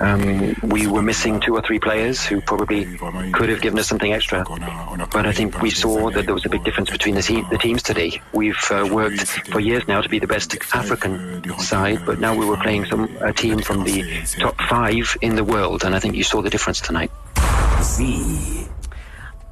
Um, 0.00 0.56
we 0.62 0.86
were 0.86 1.02
missing 1.02 1.40
two 1.40 1.54
or 1.54 1.62
three 1.62 1.78
players 1.78 2.24
who 2.24 2.40
probably 2.40 2.84
could 3.32 3.48
have 3.50 3.55
given 3.60 3.78
us 3.78 3.88
something 3.88 4.12
extra. 4.12 4.44
But 4.44 5.26
I 5.26 5.32
think 5.32 5.60
we 5.60 5.70
saw 5.70 6.10
that 6.10 6.24
there 6.24 6.34
was 6.34 6.44
a 6.46 6.48
big 6.48 6.64
difference 6.64 6.90
between 6.90 7.14
the, 7.14 7.22
te- 7.22 7.44
the 7.50 7.58
teams 7.58 7.82
today. 7.82 8.20
We've 8.32 8.58
uh, 8.70 8.88
worked 8.90 9.22
for 9.26 9.60
years 9.60 9.86
now 9.88 10.00
to 10.00 10.08
be 10.08 10.18
the 10.18 10.26
best 10.26 10.56
African 10.72 11.58
side, 11.58 12.04
but 12.04 12.20
now 12.20 12.34
we 12.34 12.46
were 12.46 12.56
playing 12.56 12.86
some 12.86 13.16
a 13.20 13.32
team 13.32 13.60
from 13.60 13.84
the 13.84 14.22
top 14.38 14.60
five 14.62 15.16
in 15.20 15.36
the 15.36 15.44
world, 15.44 15.84
and 15.84 15.94
I 15.94 15.98
think 15.98 16.14
you 16.14 16.24
saw 16.24 16.42
the 16.42 16.50
difference 16.50 16.80
tonight. 16.80 17.10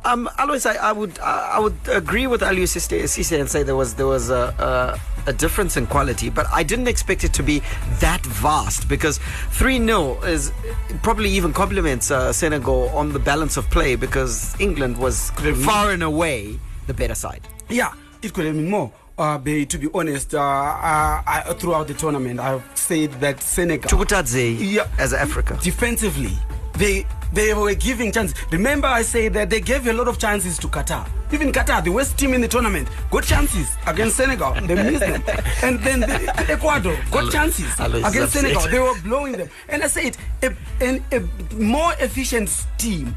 Um, 0.04 0.28
Alois, 0.38 0.66
I, 0.66 0.74
I 0.74 0.92
would 0.92 1.18
I 1.18 1.52
I 1.54 1.58
would 1.58 1.76
agree 1.88 2.26
with 2.26 2.42
Aliou 2.42 2.64
Cisse 2.64 3.04
Cisse 3.04 3.40
and 3.40 3.48
say 3.48 3.62
there 3.62 3.76
was 3.76 3.94
there 3.94 4.06
was 4.06 4.30
a, 4.30 4.54
a 4.58 5.30
a 5.30 5.32
difference 5.32 5.76
in 5.76 5.86
quality, 5.86 6.28
but 6.30 6.46
I 6.52 6.62
didn't 6.62 6.88
expect 6.88 7.24
it 7.24 7.32
to 7.34 7.42
be 7.42 7.62
that 8.00 8.24
vast 8.26 8.88
because 8.88 9.18
three 9.50 9.78
0 9.78 10.20
is 10.24 10.52
probably 11.02 11.30
even 11.30 11.52
compliments 11.52 12.10
uh, 12.10 12.32
Senegal 12.32 12.90
on 12.90 13.12
the 13.12 13.18
balance 13.18 13.56
of 13.56 13.68
play 13.70 13.96
because 13.96 14.58
England 14.60 14.98
was 14.98 15.30
far 15.64 15.90
and 15.90 16.02
away 16.02 16.58
the 16.86 16.94
better 16.94 17.14
side. 17.14 17.48
Yeah, 17.68 17.92
it 18.22 18.34
could 18.34 18.44
have 18.44 18.54
been 18.54 18.68
more. 18.68 18.92
Uh, 19.16 19.38
be, 19.38 19.64
to 19.64 19.78
be 19.78 19.88
honest, 19.94 20.34
uh, 20.34 20.40
uh, 20.40 21.22
I, 21.24 21.54
throughout 21.56 21.86
the 21.86 21.94
tournament, 21.94 22.40
I've 22.40 22.64
said 22.74 23.12
that 23.20 23.40
Senegal. 23.40 23.88
Chukutadze 23.88 24.56
yeah, 24.58 24.88
as 24.98 25.14
Africa. 25.14 25.56
Defensively, 25.62 26.36
they 26.74 27.06
they 27.34 27.52
were 27.52 27.74
giving 27.74 28.12
chances. 28.12 28.36
Remember, 28.50 28.86
I 28.86 29.02
said 29.02 29.34
that 29.34 29.50
they 29.50 29.60
gave 29.60 29.86
a 29.86 29.92
lot 29.92 30.08
of 30.08 30.18
chances 30.18 30.58
to 30.58 30.68
Qatar. 30.68 31.08
Even 31.32 31.50
Qatar, 31.52 31.82
the 31.82 31.90
worst 31.90 32.16
team 32.16 32.32
in 32.32 32.40
the 32.40 32.48
tournament, 32.48 32.88
got 33.10 33.24
chances 33.24 33.76
against 33.86 34.16
Senegal. 34.16 34.54
They 34.54 34.74
missed 34.90 35.00
them. 35.00 35.22
And 35.62 35.80
then 35.80 36.00
the, 36.00 36.44
Ecuador 36.48 36.96
got 37.10 37.32
chances 37.32 37.66
against. 37.78 38.32
Senegal. 38.32 38.62
They 38.68 38.78
were 38.78 38.98
blowing 39.02 39.32
them. 39.32 39.48
And 39.68 39.82
I 39.82 39.88
said, 39.88 40.16
a, 40.42 40.54
an, 40.80 41.04
a 41.12 41.20
more 41.54 41.92
efficient 42.00 42.66
team 42.78 43.14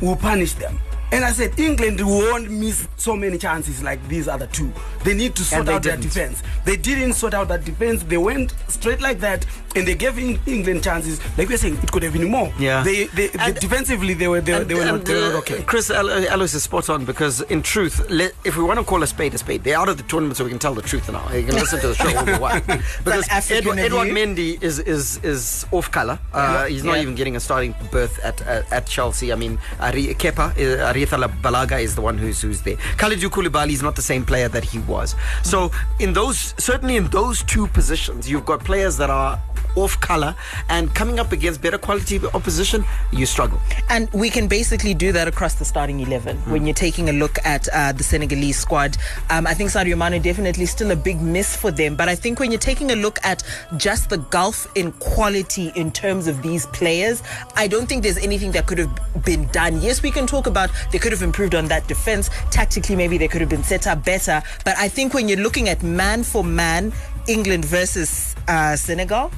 will 0.00 0.16
punish 0.16 0.54
them. 0.54 0.78
And 1.12 1.24
I 1.24 1.30
said, 1.32 1.58
England 1.58 2.00
won't 2.00 2.50
miss 2.50 2.88
so 2.96 3.14
many 3.14 3.36
chances 3.38 3.82
like 3.82 4.00
these 4.08 4.28
other 4.28 4.46
two. 4.46 4.72
They 5.04 5.12
need 5.14 5.34
to 5.36 5.42
sort 5.44 5.68
out 5.68 5.82
their 5.82 5.96
didn't. 5.96 6.02
defense. 6.04 6.42
They 6.64 6.76
didn't 6.76 7.12
sort 7.12 7.34
out 7.34 7.48
that 7.48 7.64
defense. 7.64 8.02
They 8.02 8.16
went 8.16 8.54
straight 8.68 9.00
like 9.02 9.20
that, 9.20 9.44
and 9.76 9.86
they 9.86 9.94
gave 9.94 10.18
England 10.18 10.82
chances. 10.82 11.20
Like 11.36 11.48
we're 11.50 11.58
saying, 11.58 11.78
it 11.82 11.92
could 11.92 12.02
have 12.02 12.14
been 12.14 12.30
more. 12.30 12.50
Yeah. 12.58 12.82
They, 12.82 13.04
they, 13.08 13.26
they 13.28 13.52
defensively, 13.52 14.14
they 14.14 14.26
were 14.28 14.40
they, 14.40 14.54
were- 14.58 14.64
they 14.64 14.74
were 14.74 14.84
not, 14.86 15.04
they 15.04 15.14
were 15.14 15.20
not 15.20 15.34
okay. 15.40 15.62
Chris 15.64 15.90
Al- 15.90 16.08
Alois 16.08 16.54
is 16.54 16.62
spot 16.62 16.88
on 16.88 17.04
because, 17.04 17.42
in 17.42 17.62
truth, 17.62 18.00
if 18.44 18.56
we 18.56 18.64
want 18.64 18.78
to 18.78 18.84
call 18.84 19.02
a 19.02 19.06
spade 19.06 19.34
a 19.34 19.38
spade, 19.38 19.64
they're 19.64 19.78
out 19.78 19.90
of 19.90 19.98
the 19.98 20.02
tournament, 20.04 20.36
so 20.38 20.44
we 20.44 20.50
can 20.50 20.58
tell 20.58 20.74
the 20.74 20.80
truth 20.82 21.10
now. 21.12 21.30
You 21.32 21.44
can 21.44 21.54
listen 21.56 21.78
to 21.80 21.88
the 21.88 21.94
show 21.94 22.16
all 22.16 22.24
the 22.24 22.38
while. 22.38 22.60
Because 23.04 23.28
Edward, 23.50 23.78
Edward. 23.78 24.08
Mendy 24.08 24.62
is 24.62 24.78
is 24.78 25.18
is 25.22 25.66
off 25.72 25.90
color. 25.90 26.18
Uh, 26.32 26.38
Yeah. 26.64 26.68
he's 26.68 26.84
not 26.84 26.96
Yeah. 26.96 27.02
even 27.02 27.14
getting 27.14 27.36
a 27.36 27.40
starting 27.40 27.74
berth 27.90 28.18
at 28.24 28.40
at, 28.42 28.72
at 28.72 28.86
Chelsea. 28.86 29.30
I 29.32 29.36
mean, 29.36 29.58
Ari, 29.80 30.14
Kepa, 30.14 30.52
uh, 30.56 30.84
Aretha 31.04 31.28
Balaga 31.42 31.82
is 31.82 31.94
the 31.94 32.00
one 32.00 32.18
who's 32.18 32.40
who's 32.42 32.62
there. 32.62 32.76
Kalidou 32.96 33.28
Koulibaly 33.28 33.72
is 33.72 33.82
not 33.82 33.96
the 33.96 34.02
same 34.02 34.24
player 34.24 34.48
that 34.48 34.64
he 34.64 34.78
was. 34.80 35.14
So 35.42 35.70
in 35.98 36.12
those 36.12 36.54
certainly 36.58 36.96
in 36.96 37.08
those 37.08 37.42
two 37.42 37.66
positions, 37.68 38.28
you've 38.30 38.44
got 38.46 38.64
players 38.64 38.96
that 38.98 39.10
are 39.10 39.40
off 39.74 39.98
color, 40.00 40.34
and 40.68 40.94
coming 40.94 41.18
up 41.18 41.32
against 41.32 41.62
better 41.62 41.78
quality 41.78 42.20
opposition, 42.34 42.84
you 43.10 43.24
struggle. 43.24 43.58
And 43.88 44.10
we 44.12 44.28
can 44.28 44.46
basically 44.46 44.92
do 44.92 45.12
that 45.12 45.28
across 45.28 45.54
the 45.54 45.64
starting 45.64 46.00
11 46.00 46.36
Hmm. 46.36 46.50
when 46.52 46.66
you're 46.66 46.74
taking 46.74 47.08
a 47.08 47.12
look 47.12 47.38
at 47.42 47.68
uh, 47.72 47.92
the 47.92 48.04
Senegalese 48.04 48.58
squad. 48.58 48.98
Um, 49.30 49.46
I 49.46 49.54
think 49.54 49.70
Sadio 49.70 49.96
Mane 49.96 50.20
definitely 50.20 50.66
still 50.66 50.90
a 50.90 50.96
big 50.96 51.22
miss 51.22 51.56
for 51.56 51.70
them. 51.70 51.96
But 51.96 52.10
I 52.10 52.14
think 52.14 52.38
when 52.38 52.50
you're 52.50 52.60
taking 52.60 52.90
a 52.90 52.96
look 52.96 53.18
at 53.24 53.44
just 53.78 54.10
the 54.10 54.18
gulf 54.18 54.66
in 54.74 54.92
quality 54.92 55.72
in 55.74 55.90
terms 55.90 56.26
of 56.26 56.42
these 56.42 56.66
players, 56.66 57.22
I 57.56 57.66
don't 57.66 57.86
think 57.88 58.02
there's 58.02 58.18
anything 58.18 58.52
that 58.52 58.66
could 58.66 58.78
have 58.78 59.24
been 59.24 59.46
done. 59.52 59.80
Yes, 59.80 60.02
we 60.02 60.10
can 60.10 60.26
talk 60.26 60.46
about 60.46 60.68
they 60.92 60.98
could 60.98 61.12
have 61.12 61.22
improved 61.22 61.54
on 61.54 61.66
that 61.68 61.88
defense. 61.88 62.30
Tactically, 62.50 62.94
maybe 62.96 63.18
they 63.18 63.28
could 63.28 63.40
have 63.40 63.50
been 63.50 63.64
set 63.64 63.86
up 63.86 64.04
better. 64.04 64.42
But 64.64 64.76
I 64.78 64.88
think 64.88 65.14
when 65.14 65.28
you're 65.28 65.40
looking 65.40 65.68
at 65.68 65.82
man 65.82 66.22
for 66.22 66.44
man, 66.44 66.92
England 67.26 67.64
versus 67.64 68.36
uh, 68.48 68.76
Senegal, 68.76 69.30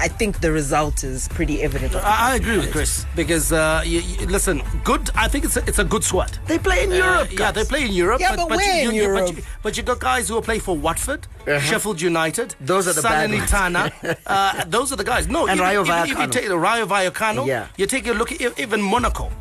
I 0.00 0.06
think 0.06 0.40
the 0.40 0.52
result 0.52 1.02
is 1.02 1.26
pretty 1.26 1.60
evident. 1.60 1.92
I, 1.96 2.32
I 2.32 2.36
agree 2.36 2.56
with 2.56 2.70
Chris 2.70 3.04
because 3.16 3.50
uh, 3.52 3.82
you, 3.84 3.98
you- 4.00 4.26
listen, 4.28 4.62
good. 4.84 5.10
I 5.16 5.26
think 5.26 5.44
it's 5.44 5.56
a, 5.56 5.64
it's 5.66 5.80
a 5.80 5.84
good 5.84 6.04
squad. 6.04 6.38
They 6.46 6.56
play 6.56 6.84
in 6.84 6.92
Uh, 6.92 6.96
Europe. 6.96 7.28
Yeah, 7.32 7.50
they 7.50 7.64
play 7.64 7.84
in 7.84 7.92
Europe. 7.92 8.20
Yeah, 8.20 8.36
but 8.36 8.48
where 8.48 8.82
you, 8.84 8.90
in 8.90 8.94
you- 8.94 9.02
Europe? 9.02 9.26
But 9.26 9.36
you, 9.36 9.42
but 9.64 9.76
you 9.76 9.82
got 9.82 9.98
guys 9.98 10.28
who 10.28 10.34
will 10.34 10.42
play 10.42 10.60
for 10.60 10.76
Watford, 10.76 11.26
Sheffield 11.46 12.00
United. 12.00 12.54
Those 12.60 12.86
are 12.86 12.92
the 12.92 13.02
bad 13.02 13.28
ones. 13.30 13.50
Salernitana. 13.50 14.16
uh, 14.26 14.64
those 14.68 14.92
are 14.92 14.96
the 14.96 15.02
guys. 15.04 15.26
No, 15.26 15.48
And 15.48 15.58
even, 15.58 15.64
Rayo 15.64 15.82
even 15.84 16.10
if 16.12 16.18
you 16.20 16.26
take 16.28 16.46
the 16.48 16.58
Rayo 16.58 16.86
Vallecano, 16.86 17.44
Yeah. 17.44 17.66
you 17.76 17.86
take 17.86 18.06
a 18.06 18.12
look 18.12 18.30
at 18.30 18.40
even 18.60 18.80
Monaco. 18.80 19.32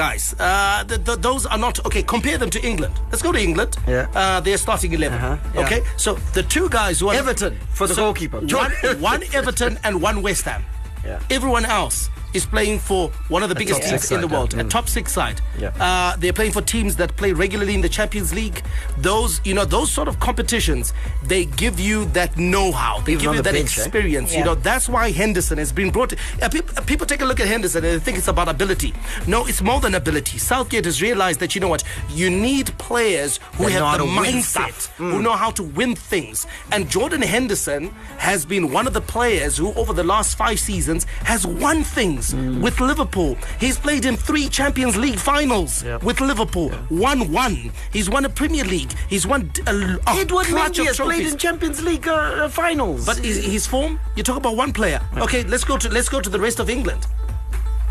Guys, 0.00 0.34
uh, 0.40 0.82
th 0.88 1.04
th 1.04 1.18
those 1.20 1.44
are 1.52 1.60
not 1.66 1.76
okay. 1.84 2.02
Compare 2.02 2.38
them 2.38 2.50
to 2.56 2.60
England. 2.70 2.94
Let's 3.10 3.22
go 3.22 3.32
to 3.32 3.40
England. 3.48 3.76
Yeah. 3.86 4.08
uh, 4.20 4.40
they're 4.40 4.56
starting 4.56 4.92
11 4.94 5.18
yeah. 5.20 5.60
Okay, 5.62 5.80
so 5.98 6.14
the 6.32 6.42
two 6.42 6.66
guys 6.70 7.00
who 7.00 7.08
are 7.10 7.16
Everton 7.20 7.52
for 7.78 7.86
the 7.86 7.94
goalkeeper. 7.94 8.40
one, 8.62 8.72
one 9.12 9.22
Everton 9.38 9.72
and 9.84 10.00
one 10.00 10.22
West 10.22 10.44
Ham. 10.48 10.62
Yeah. 11.04 11.20
Everyone 11.36 11.66
else 11.66 12.08
is 12.34 12.46
playing 12.46 12.78
for 12.78 13.08
one 13.28 13.42
of 13.42 13.48
the 13.48 13.54
biggest 13.54 13.80
teams 13.82 13.90
six 14.02 14.10
in 14.12 14.20
the 14.20 14.28
world, 14.28 14.54
yeah. 14.54 14.60
a 14.60 14.64
top 14.64 14.88
six 14.88 15.12
side. 15.12 15.40
Yeah. 15.58 15.68
Uh, 15.80 16.16
they're 16.16 16.32
playing 16.32 16.52
for 16.52 16.62
teams 16.62 16.96
that 16.96 17.16
play 17.16 17.32
regularly 17.32 17.74
in 17.74 17.80
the 17.80 17.88
Champions 17.88 18.32
League. 18.34 18.62
Those, 18.98 19.40
you 19.44 19.54
know, 19.54 19.64
those 19.64 19.90
sort 19.90 20.08
of 20.08 20.20
competitions, 20.20 20.92
they 21.24 21.44
give 21.46 21.80
you 21.80 22.04
that 22.06 22.36
know-how. 22.36 23.00
They 23.00 23.12
Even 23.12 23.24
give 23.24 23.32
you 23.34 23.36
the 23.38 23.42
that 23.50 23.54
bench, 23.54 23.78
eh? 23.78 23.82
experience. 23.82 24.34
You 24.34 24.44
know, 24.44 24.54
that's 24.54 24.88
why 24.88 25.10
Henderson 25.10 25.58
has 25.58 25.72
been 25.72 25.90
brought. 25.90 26.12
Uh, 26.42 26.48
people, 26.48 26.82
people 26.84 27.06
take 27.06 27.20
a 27.20 27.24
look 27.24 27.40
at 27.40 27.46
Henderson 27.48 27.84
and 27.84 27.94
they 28.00 28.04
think 28.04 28.18
it's 28.18 28.28
about 28.28 28.48
ability. 28.48 28.94
No, 29.26 29.46
it's 29.46 29.62
more 29.62 29.80
than 29.80 29.94
ability. 29.94 30.38
Southgate 30.38 30.84
has 30.84 31.02
realized 31.02 31.40
that 31.40 31.54
you 31.54 31.60
know 31.60 31.68
what, 31.68 31.82
you 32.10 32.30
need 32.30 32.66
players 32.78 33.38
who 33.54 33.64
That 33.64 33.72
know 33.78 33.84
how 33.86 33.90
have 33.92 34.00
the 34.00 34.06
mindset, 34.06 34.72
stuff. 34.72 34.96
who 34.96 35.22
know 35.22 35.32
how 35.32 35.50
to 35.52 35.62
win 35.62 35.94
things. 35.94 36.46
And 36.72 36.88
Jordan 36.88 37.22
Henderson 37.22 37.88
has 38.18 38.44
been 38.44 38.70
one 38.72 38.86
of 38.86 38.92
the 38.92 39.00
players 39.00 39.56
who, 39.56 39.72
over 39.74 39.92
the 39.92 40.04
last 40.04 40.36
five 40.36 40.58
seasons, 40.60 41.04
has 41.24 41.46
won 41.46 41.82
things 41.82 42.19
with 42.60 42.80
Liverpool. 42.80 43.36
He's 43.58 43.78
played 43.78 44.04
in 44.04 44.16
three 44.16 44.48
Champions 44.48 44.96
League 44.96 45.18
finals 45.18 45.84
with 46.02 46.20
Liverpool, 46.20 46.72
won 46.90 47.32
one. 47.32 47.72
He's 47.92 48.08
won 48.08 48.24
a 48.24 48.28
Premier 48.28 48.64
League. 48.64 48.92
He's 49.08 49.26
won 49.26 49.50
a, 49.66 49.74
a 49.74 49.98
Edward 50.08 50.46
clutch 50.46 50.72
Mendy 50.72 50.80
of 50.80 50.86
has 50.86 50.96
played 50.96 51.26
in 51.26 51.36
Champions 51.38 51.82
League 51.82 52.08
uh, 52.08 52.12
uh, 52.12 52.48
finals. 52.48 53.06
But 53.06 53.18
his, 53.18 53.44
his 53.44 53.66
form, 53.66 53.98
you 54.16 54.22
talk 54.22 54.36
about 54.36 54.56
one 54.56 54.72
player. 54.72 55.00
Okay, 55.18 55.42
let's 55.44 55.64
go 55.64 55.76
to 55.76 55.88
let's 55.88 56.08
go 56.08 56.20
to 56.20 56.30
the 56.30 56.40
rest 56.40 56.60
of 56.60 56.70
England. 56.70 57.06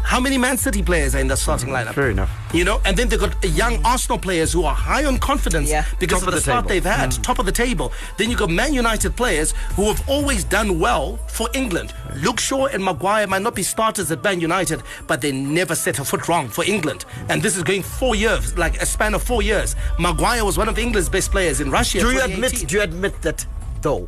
How 0.04 0.20
many 0.20 0.38
Man 0.40 0.58
City 0.58 0.82
players 0.82 1.14
are 1.14 1.20
in 1.20 1.28
the 1.28 1.36
starting 1.38 1.70
lineup? 1.70 1.94
Fair 1.94 2.10
enough. 2.10 2.32
You 2.54 2.64
know, 2.64 2.82
and 2.84 2.98
then 2.98 3.10
they've 3.10 3.20
got 3.20 3.36
young 3.44 3.80
Arsenal 3.86 4.18
players 4.18 4.52
who 4.52 4.64
are 4.64 4.74
high 4.74 5.06
on 5.06 5.20
confidence 5.20 5.70
Yeah. 5.70 5.86
because 6.00 6.20
Top 6.22 6.28
of 6.28 6.28
of 6.30 6.34
the, 6.34 6.38
the 6.40 6.42
start 6.42 6.64
table. 6.68 6.70
they've 6.70 6.86
had, 6.86 7.10
mm. 7.12 7.22
top 7.22 7.38
of 7.38 7.46
the 7.46 7.52
table. 7.52 7.92
Then 8.18 8.30
you've 8.30 8.40
got 8.40 8.50
Man 8.50 8.74
United 8.74 9.16
players 9.16 9.52
who 9.76 9.84
have 9.84 10.08
always 10.10 10.44
done 10.44 10.80
well 10.80 11.18
for 11.28 11.48
England. 11.54 11.94
Luke 12.18 12.40
Shaw 12.40 12.66
and 12.68 12.84
Maguire 12.84 13.28
might 13.28 13.44
not 13.44 13.54
be 13.54 13.62
starters 13.64 14.12
at 14.12 14.24
Man 14.24 14.42
United, 14.42 14.82
but 15.06 15.22
they 15.22 15.32
never 15.32 15.76
set 15.76 16.00
a 16.00 16.04
foot 16.06 16.28
wrong 16.28 16.48
for 16.48 16.64
England. 16.66 17.06
And 17.30 17.42
this 17.44 17.56
is 17.56 17.62
going 17.64 17.84
four 17.84 18.16
years, 18.16 18.58
like 18.58 18.82
a 18.82 18.86
span 18.88 19.14
of 19.14 19.22
four 19.22 19.44
years. 19.44 19.76
Maguire 20.00 20.44
was 20.44 20.58
one 20.58 20.70
of 20.70 20.80
England's 20.80 21.10
best 21.10 21.30
players 21.32 21.62
in 21.62 21.70
Russia. 21.70 22.00
do 22.00 22.10
you 22.12 22.22
admit? 22.24 22.68
Do 22.68 22.76
you 22.78 22.82
admit 22.82 23.22
that 23.22 23.46
though, 23.82 24.08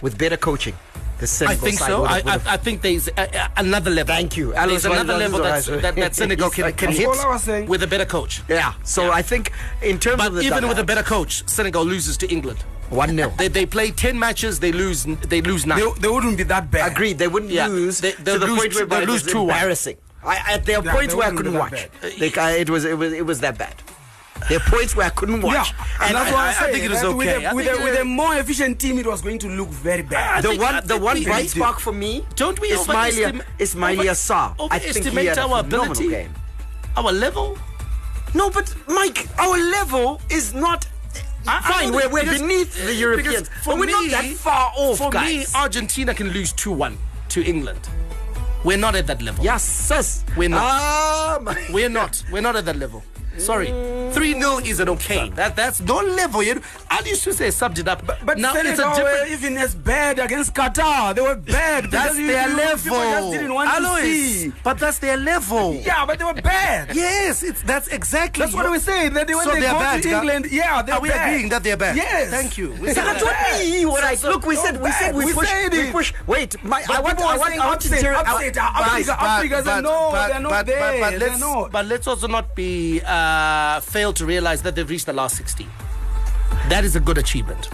with 0.00 0.16
better 0.16 0.36
coaching, 0.36 0.74
the 1.20 1.46
I 1.48 1.54
think 1.54 1.78
side 1.78 1.88
so. 1.88 2.00
would 2.02 2.10
I, 2.10 2.14
have- 2.16 2.24
would 2.24 2.30
I, 2.30 2.32
have- 2.38 2.46
I 2.48 2.56
think 2.56 2.82
there's 2.82 3.08
a, 3.08 3.12
a, 3.18 3.50
another 3.58 3.90
level. 3.90 4.14
Thank 4.14 4.36
you. 4.36 4.46
There's 4.52 4.58
Alex 4.58 4.84
another 4.84 5.16
level 5.18 5.40
is 5.40 5.44
that's, 5.46 5.68
right. 5.68 5.82
that, 5.82 5.96
that 5.96 6.14
Senegal 6.14 6.50
can, 6.50 6.64
He's- 6.64 6.76
can 6.76 6.90
hit 6.92 7.06
all 7.06 7.18
I 7.20 7.28
was 7.28 7.42
saying. 7.42 7.66
with 7.68 7.82
a 7.82 7.86
better 7.86 8.04
coach. 8.06 8.42
yeah. 8.48 8.74
So 8.84 9.10
I 9.12 9.22
think 9.22 9.52
in 9.82 9.98
terms 9.98 10.18
But 10.18 10.28
of 10.28 10.34
the 10.34 10.42
even 10.42 10.68
with 10.68 10.78
a 10.78 10.84
better 10.84 11.02
coach, 11.02 11.48
Senegal 11.48 11.84
loses 11.84 12.16
to 12.18 12.28
England. 12.30 12.58
one 12.90 13.14
0 13.16 13.32
They, 13.38 13.48
they 13.48 13.66
play 13.66 13.90
10 13.92 14.18
matches, 14.18 14.58
they 14.60 14.72
lose 14.72 15.04
they 15.04 15.40
lose 15.40 15.64
9. 15.66 15.78
They, 15.78 16.00
they 16.00 16.08
wouldn't 16.08 16.36
be 16.38 16.42
that 16.44 16.70
bad. 16.70 16.92
Agreed. 16.92 17.18
They 17.18 17.28
wouldn't 17.28 17.52
Yeah. 17.52 17.68
lose 17.68 18.00
They- 18.00 18.12
they'll 18.12 18.38
the 18.40 18.46
lose 18.46 18.58
point 18.58 18.72
two- 18.72 18.86
where 18.86 19.00
they'll 19.00 19.08
lose 19.08 19.22
2-1. 19.24 19.42
embarrassing. 19.42 19.96
I, 20.24 20.38
I, 20.46 20.56
there 20.58 20.78
are 20.78 20.84
Yeah, 20.84 20.92
points 20.92 21.14
they 21.14 21.18
where 21.18 21.28
I 21.28 21.30
wouldn't 21.30 21.54
couldn't 21.54 21.70
be 21.70 22.08
watch. 22.12 22.20
Like, 22.20 22.36
I, 22.38 22.50
it 22.56 22.68
was 22.68 22.84
it 22.84 22.98
was 22.98 23.12
it 23.12 23.24
was 23.24 23.40
that 23.40 23.56
bad. 23.56 23.74
There 24.48 24.58
are 24.58 24.70
points 24.70 24.96
where 24.96 25.06
I 25.06 25.10
couldn't 25.10 25.42
watch. 25.42 25.54
Yeah, 25.72 25.86
and, 26.06 26.14
that's 26.16 26.30
I- 26.30 26.34
why 26.34 26.46
I, 26.46 26.48
I 26.48 26.52
say 26.52 26.72
think 26.72 26.84
it 26.84 26.90
was 26.90 27.00
that 27.02 27.14
With 27.16 27.28
okay. 27.28 27.52
With, 27.54 27.66
a, 27.80 27.84
with 27.84 28.00
a 28.00 28.04
more 28.04 28.34
efficient 28.36 28.80
team, 28.80 28.98
it 28.98 29.06
was 29.06 29.20
going 29.22 29.38
to 29.40 29.48
look 29.48 29.68
very 29.68 30.02
bad. 30.02 30.42
the 30.42 30.56
one, 30.56 30.86
the 30.86 30.98
one 30.98 31.18
we- 31.18 31.24
bright 31.24 31.42
we 31.42 31.48
spark 31.48 31.78
for 31.78 31.92
me, 31.92 32.24
Don't 32.36 32.58
we 32.60 32.70
Ismaila, 32.70 33.32
overestim- 33.32 33.42
Ismaila 33.58 34.14
Sarr. 34.14 34.54
I 34.70 34.78
think 34.78 35.04
he 35.04 35.10
overestimate 35.10 35.26
had 35.28 35.38
a 35.38 35.42
our 35.42 35.62
phenomenal 35.62 35.92
ability? 35.92 36.08
game. 36.08 36.34
Our 36.96 37.12
level? 37.12 37.58
No, 38.34 38.48
but 38.50 38.74
Mike, 38.88 39.28
our 39.38 39.58
level 39.58 40.20
is 40.30 40.54
not. 40.54 40.86
I- 41.46 41.58
I 41.58 41.72
Fine, 41.72 41.90
know 41.90 41.96
we're, 41.96 42.08
we're 42.08 42.20
because- 42.24 42.40
beneath 42.40 42.86
the 42.86 42.94
Europeans, 42.94 43.48
for 43.62 43.70
but 43.70 43.78
we're 43.80 43.86
not 43.90 44.10
that 44.10 44.24
far 44.36 44.72
off, 44.76 44.98
For 44.98 45.10
guys. 45.10 45.24
me, 45.38 45.46
Argentina 45.54 46.12
can 46.14 46.30
lose 46.30 46.52
2 46.52 46.70
1 46.72 46.96
to 47.30 47.44
England. 47.44 47.88
We're 48.64 48.76
not 48.76 48.94
at 48.94 49.06
that 49.06 49.22
level. 49.22 49.42
yes, 49.44 49.62
sis. 49.62 50.22
We're 50.36 50.48
not. 50.50 50.60
Ah, 50.62 51.38
my- 51.42 51.56
We're 51.72 51.88
not. 51.88 52.22
We're 52.30 52.42
not 52.42 52.56
at 52.56 52.64
that 52.66 52.76
level. 52.76 53.02
Sorry. 53.38 53.72
3 54.12 54.34
0 54.34 54.58
is 54.58 54.80
an 54.80 54.88
okay. 54.90 55.30
That, 55.30 55.56
that's 55.56 55.80
no 55.80 55.96
level. 55.96 56.42
You 56.42 56.56
know, 56.56 56.62
I 56.90 57.00
used 57.04 57.24
to 57.24 57.32
say 57.32 57.48
subbed 57.48 57.78
it 57.78 57.88
up. 57.88 58.04
But 58.24 58.38
now 58.38 58.54
it's 58.54 58.64
a 58.72 58.76
Senegal 58.76 58.94
different. 58.96 59.28
were 59.30 59.34
even 59.34 59.56
as 59.58 59.74
bad 59.74 60.18
against 60.18 60.54
Qatar. 60.54 61.14
They 61.14 61.22
were 61.22 61.34
bad. 61.36 61.90
That's 61.90 62.16
you- 62.16 62.26
their 62.26 62.48
you- 62.48 62.56
level. 62.56 63.30
Didn't 63.32 63.54
want 63.54 63.70
Alois, 63.76 64.00
to 64.00 64.02
see. 64.04 64.52
But 64.64 64.78
that's 64.78 64.98
their 64.98 65.16
level. 65.16 65.74
Yeah, 65.74 66.04
but 66.06 66.18
they 66.18 66.24
were 66.24 66.34
bad. 66.34 66.94
Yes, 66.94 67.42
it's 67.42 67.62
that's 67.62 67.88
exactly. 67.88 68.42
That's 68.44 68.54
what 68.54 68.70
we 68.70 68.78
say. 68.78 69.08
That 69.08 69.26
they, 69.26 69.34
when 69.34 69.44
So 69.44 69.52
they 69.52 69.60
they're 69.60 69.72
go 69.72 69.78
bad, 69.78 70.02
to 70.02 70.08
yeah? 70.08 70.18
England, 70.18 70.46
yeah, 70.50 70.82
they're 70.82 70.94
Are 70.96 71.00
we 71.00 71.08
bad. 71.08 71.28
agreeing 71.28 71.48
that 71.50 71.62
they're 71.62 71.76
bad? 71.76 71.96
Yes. 71.96 72.30
Thank 72.30 72.58
you. 72.58 72.72
We 72.80 72.92
said 72.92 73.04
that. 73.04 73.22
what 73.22 73.36
we. 73.60 73.84
What 73.86 74.04
I 74.04 74.14
So- 74.16 74.30
look. 74.30 74.46
We 74.46 74.56
said. 74.56 74.80
We 74.82 74.90
said. 74.92 75.14
We 75.14 75.32
push. 75.32 75.48
said 75.48 75.72
We 75.72 75.90
push. 75.90 76.12
Wait, 76.26 76.62
my, 76.64 76.82
But 76.86 76.96
I 76.96 77.00
want. 77.00 77.20
I 77.20 77.36
want. 77.38 77.54
I 77.60 77.66
want 77.68 77.80
to 77.82 77.88
upset, 77.88 78.00
tear- 78.00 78.14
I 78.14 78.20
upset, 78.20 78.56
want- 78.56 79.20
Africa, 79.20 79.80
no, 79.82 80.12
they're 80.12 80.40
not 80.40 80.66
there. 80.66 80.80
But, 80.80 81.00
but 81.00 81.10
They're 81.18 81.28
let's, 81.30 81.40
not. 81.40 81.70
but 81.72 81.86
let's 81.86 82.06
also 82.06 82.26
not 82.28 82.54
be 82.54 83.00
uh, 83.04 83.80
fail 84.00 84.12
to 84.14 84.24
realize 84.24 84.62
that 84.62 84.74
they've 84.74 84.88
reached 84.94 85.06
the 85.12 85.12
last 85.22 85.36
16. 85.36 85.68
That 86.72 86.84
is 86.88 86.96
a 86.96 87.00
good 87.08 87.18
achievement. 87.18 87.68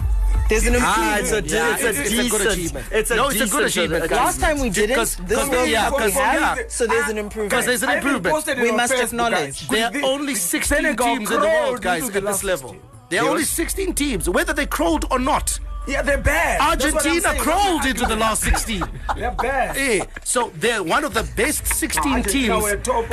There's 0.49 0.65
an 0.67 0.75
Ah, 0.79 1.17
it's 1.19 1.31
a, 1.31 1.37
improvement. 1.37 1.51
Yeah, 1.51 1.75
it's 1.75 1.83
a 1.83 2.01
it's 2.01 2.27
a 2.27 2.29
good 2.35 2.47
achievement. 2.51 2.85
It's 2.99 3.11
a 3.11 3.15
No, 3.15 3.27
it's 3.29 3.35
a 3.35 3.39
good 3.55 3.65
decent, 3.65 3.71
achievement. 3.71 4.11
Last 4.11 4.39
time 4.45 4.57
we 4.59 4.69
didn't. 4.69 4.89
Because- 4.95 5.15
this 5.15 5.39
because- 5.39 5.49
time 5.49 5.69
yeah, 5.69 5.89
we 5.89 5.97
because- 5.97 6.13
have. 6.13 6.57
yeah. 6.57 6.63
So 6.77 6.87
there's 6.87 7.09
an 7.15 7.17
improvement. 7.25 7.49
Because 7.51 7.65
there's 7.69 7.83
an 7.83 7.93
improvement. 7.97 8.59
We 8.65 8.71
must 8.81 8.93
acknowledge. 9.05 9.57
There 9.73 9.85
are 9.87 10.03
only 10.15 10.35
16 10.35 10.77
Senegal 10.77 11.07
teams 11.07 11.31
in 11.31 11.39
the 11.45 11.47
world, 11.57 11.81
guys, 11.81 12.03
at 12.17 12.23
this 12.31 12.43
level. 12.51 12.69
16. 12.71 12.89
There 13.09 13.21
are 13.23 13.29
only 13.29 13.45
16 13.45 13.93
teams, 14.03 14.23
whether 14.37 14.53
they 14.59 14.65
crawled 14.77 15.03
or 15.13 15.19
not. 15.31 15.47
Yeah, 15.87 16.01
they're 16.07 16.17
bad. 16.35 16.55
That's 16.59 16.93
what 16.93 17.05
I'm 17.05 17.11
Argentina 17.11 17.43
crawled 17.45 17.85
into 17.91 18.05
the 18.13 18.17
last 18.25 18.41
16. 18.43 18.83
They're 19.15 19.31
bad. 19.31 19.77
Eh, 19.85 19.99
so 20.33 20.39
they're 20.63 20.83
one 20.95 21.03
of 21.09 21.13
the 21.19 21.23
best 21.41 21.61
16 21.67 22.23
teams 22.35 22.65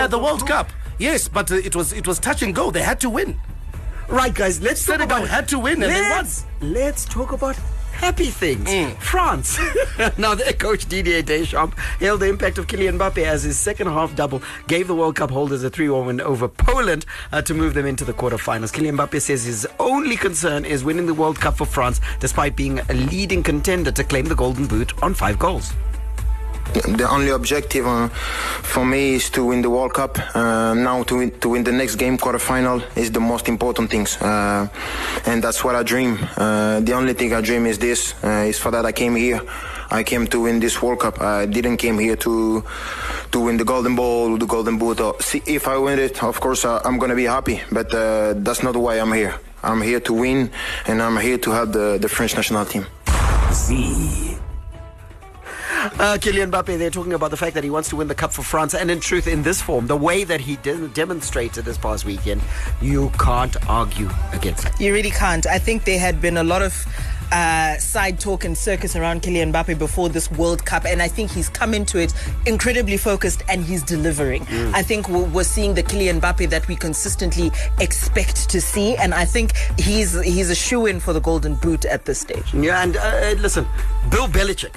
at 0.03 0.11
the 0.15 0.19
World. 0.27 0.43
Cup. 0.53 0.69
Yes, 0.99 1.29
but 1.29 1.51
uh, 1.51 1.57
it 1.57 1.75
was 1.75 1.93
it 1.93 2.07
was 2.07 2.19
touch 2.19 2.43
and 2.43 2.55
go. 2.55 2.71
They 2.71 2.83
had 2.83 3.01
to 3.01 3.11
win. 3.11 3.39
Right, 4.09 4.35
guys. 4.35 4.61
Let's 4.61 4.85
talk 4.85 5.01
about. 5.01 5.29
had 5.29 5.49
to 5.49 5.59
win 5.59 5.83
and 5.83 5.93
they 5.93 6.01
won. 6.01 6.11
let's, 6.11 6.45
let's 6.61 7.05
talk 7.05 7.33
about 7.33 7.57
happy 7.95 8.27
things. 8.27 8.69
Mm. 8.69 8.97
France. 9.01 9.59
now, 10.19 10.35
their 10.35 10.53
coach 10.53 10.87
Didier 10.87 11.23
Deschamps 11.23 11.77
hailed 11.99 12.21
the 12.21 12.29
impact 12.29 12.59
of 12.59 12.67
Kylian 12.67 12.99
Mbappe 12.99 13.25
as 13.25 13.43
his 13.45 13.59
second 13.59 13.87
half 13.87 14.15
double 14.15 14.43
gave 14.67 14.89
the 14.89 14.95
World 14.95 15.17
Cup 15.17 15.31
holders 15.31 15.63
a 15.65 15.71
3 15.71 15.89
1 15.89 16.07
win 16.07 16.21
over 16.21 16.49
Poland 16.49 17.07
uh, 17.33 17.41
to 17.43 17.55
move 17.55 17.75
them 17.75 17.87
into 17.87 18.05
the 18.05 18.13
quarterfinals. 18.13 18.73
Kylian 18.73 18.99
Mbappe 18.99 19.21
says 19.21 19.45
his 19.45 19.67
only 19.79 20.17
concern 20.17 20.65
is 20.65 20.85
winning 20.85 21.07
the 21.07 21.15
World 21.15 21.41
Cup 21.41 21.57
for 21.57 21.67
France, 21.67 22.01
despite 22.21 22.57
being 22.57 22.81
a 22.81 22.95
leading 22.95 23.43
contender 23.43 23.91
to 23.93 24.05
claim 24.05 24.27
the 24.27 24.35
Golden 24.35 24.67
Boot 24.67 25.03
on 25.03 25.15
five 25.15 25.39
goals. 25.39 25.73
The 26.75 27.09
only 27.09 27.31
objective 27.31 27.87
uh, 27.87 28.09
for 28.09 28.85
me 28.85 29.15
is 29.15 29.31
to 29.31 29.45
win 29.45 29.63
the 29.63 29.71
World 29.71 29.95
Cup. 29.95 30.19
Uh, 30.35 30.75
now 30.75 31.05
to 31.05 31.19
win, 31.19 31.31
to 31.41 31.51
win 31.51 31.63
the 31.63 31.73
next 31.73 31.97
game, 31.97 32.19
quarterfinal, 32.19 32.83
is 32.97 33.13
the 33.13 33.21
most 33.21 33.49
important 33.49 33.91
things, 33.91 34.21
uh, 34.21 34.67
and 35.25 35.43
that's 35.43 35.63
what 35.63 35.77
I 35.77 35.83
dream. 35.85 36.19
Uh, 36.37 36.81
the 36.81 36.93
only 36.93 37.15
thing 37.15 37.33
I 37.33 37.41
dream 37.41 37.67
is 37.67 37.79
this: 37.79 38.15
uh, 38.25 38.49
is 38.49 38.59
for 38.59 38.71
that 38.73 38.85
I 38.85 38.93
came 38.93 39.15
here. 39.15 39.41
I 39.91 40.03
came 40.03 40.27
to 40.27 40.41
win 40.41 40.59
this 40.59 40.83
World 40.83 41.01
Cup. 41.01 41.21
I 41.21 41.47
didn't 41.47 41.77
came 41.77 41.99
here 41.99 42.17
to 42.17 42.65
to 43.31 43.41
win 43.41 43.57
the 43.57 43.65
Golden 43.65 43.95
Ball, 43.95 44.37
the 44.37 44.47
Golden 44.47 44.77
Boot. 44.77 45.01
See, 45.21 45.43
if 45.47 45.69
I 45.69 45.79
win 45.79 45.99
it, 45.99 46.23
of 46.23 46.41
course 46.41 46.65
uh, 46.65 46.81
I'm 46.85 46.99
gonna 46.99 47.15
be 47.15 47.25
happy. 47.27 47.63
But 47.71 47.95
uh, 47.95 48.35
that's 48.37 48.63
not 48.63 48.77
why 48.77 48.99
I'm 48.99 49.13
here. 49.13 49.35
I'm 49.63 49.81
here 49.81 50.01
to 50.01 50.13
win, 50.13 50.51
and 50.87 51.01
I'm 51.01 51.17
here 51.17 51.39
to 51.39 51.51
help 51.53 51.73
the, 51.73 51.99
the 52.01 52.09
French 52.09 52.35
national 52.35 52.65
team. 52.67 52.87
Z. 53.53 54.34
Uh, 55.85 56.17
Kylian 56.19 56.51
Mbappe, 56.51 56.79
they're 56.79 56.91
talking 56.91 57.13
about 57.13 57.31
the 57.31 57.37
fact 57.37 57.55
that 57.55 57.63
he 57.63 57.69
wants 57.69 57.91
to 57.91 57.97
win 57.97 58.09
the 58.09 58.15
cup 58.15 58.33
for 58.33 58.43
France, 58.43 58.75
and 58.75 58.91
in 58.91 59.01
truth, 59.01 59.27
in 59.27 59.43
this 59.43 59.61
form, 59.61 59.87
the 59.87 59.97
way 59.97 60.25
that 60.25 60.41
he 60.41 60.57
de- 60.57 60.89
demonstrated 60.89 61.65
this 61.67 61.77
past 61.77 62.07
weekend, 62.07 62.41
you 62.81 63.11
can't 63.19 63.57
argue 63.69 64.09
against 64.33 64.67
it. 64.67 64.73
You 64.81 64.95
really 64.95 65.11
can't. 65.11 65.47
I 65.47 65.59
think 65.59 65.85
there 65.85 65.99
had 66.01 66.23
been 66.23 66.39
a 66.39 66.45
lot 66.45 66.63
of 66.63 66.87
uh, 67.33 67.77
side 67.79 68.19
talk 68.19 68.45
and 68.45 68.57
circus 68.57 68.97
around 68.97 69.23
Kylian 69.23 69.53
Mbappe 69.53 69.79
before 69.79 70.09
this 70.09 70.31
World 70.31 70.65
Cup, 70.65 70.85
and 70.87 71.03
I 71.03 71.09
think 71.09 71.31
he's 71.31 71.49
come 71.49 71.75
into 71.75 71.99
it 71.99 72.15
incredibly 72.47 72.97
focused 72.97 73.43
and 73.49 73.65
he's 73.65 73.83
delivering. 73.83 74.45
Mm. 74.47 74.75
I 74.75 74.83
think 74.83 75.09
we're, 75.09 75.25
we're 75.25 75.45
seeing 75.45 75.75
the 75.75 75.83
Kylian 75.83 76.21
Mbappe 76.21 76.49
that 76.51 76.67
we 76.67 76.77
consistently 76.77 77.51
expect 77.81 78.49
to 78.51 78.61
see, 78.61 78.97
and 78.97 79.13
I 79.13 79.25
think 79.25 79.53
he's 79.79 80.19
he's 80.23 80.49
a 80.49 80.55
shoe 80.55 80.87
in 80.87 81.01
for 81.01 81.13
the 81.13 81.21
Golden 81.21 81.57
Boot 81.57 81.85
at 81.85 82.05
this 82.07 82.21
stage. 82.21 82.55
Yeah, 82.55 82.83
and 82.83 82.97
uh, 82.97 83.35
listen, 83.41 83.67
Bill 84.11 84.29
Belichick, 84.29 84.75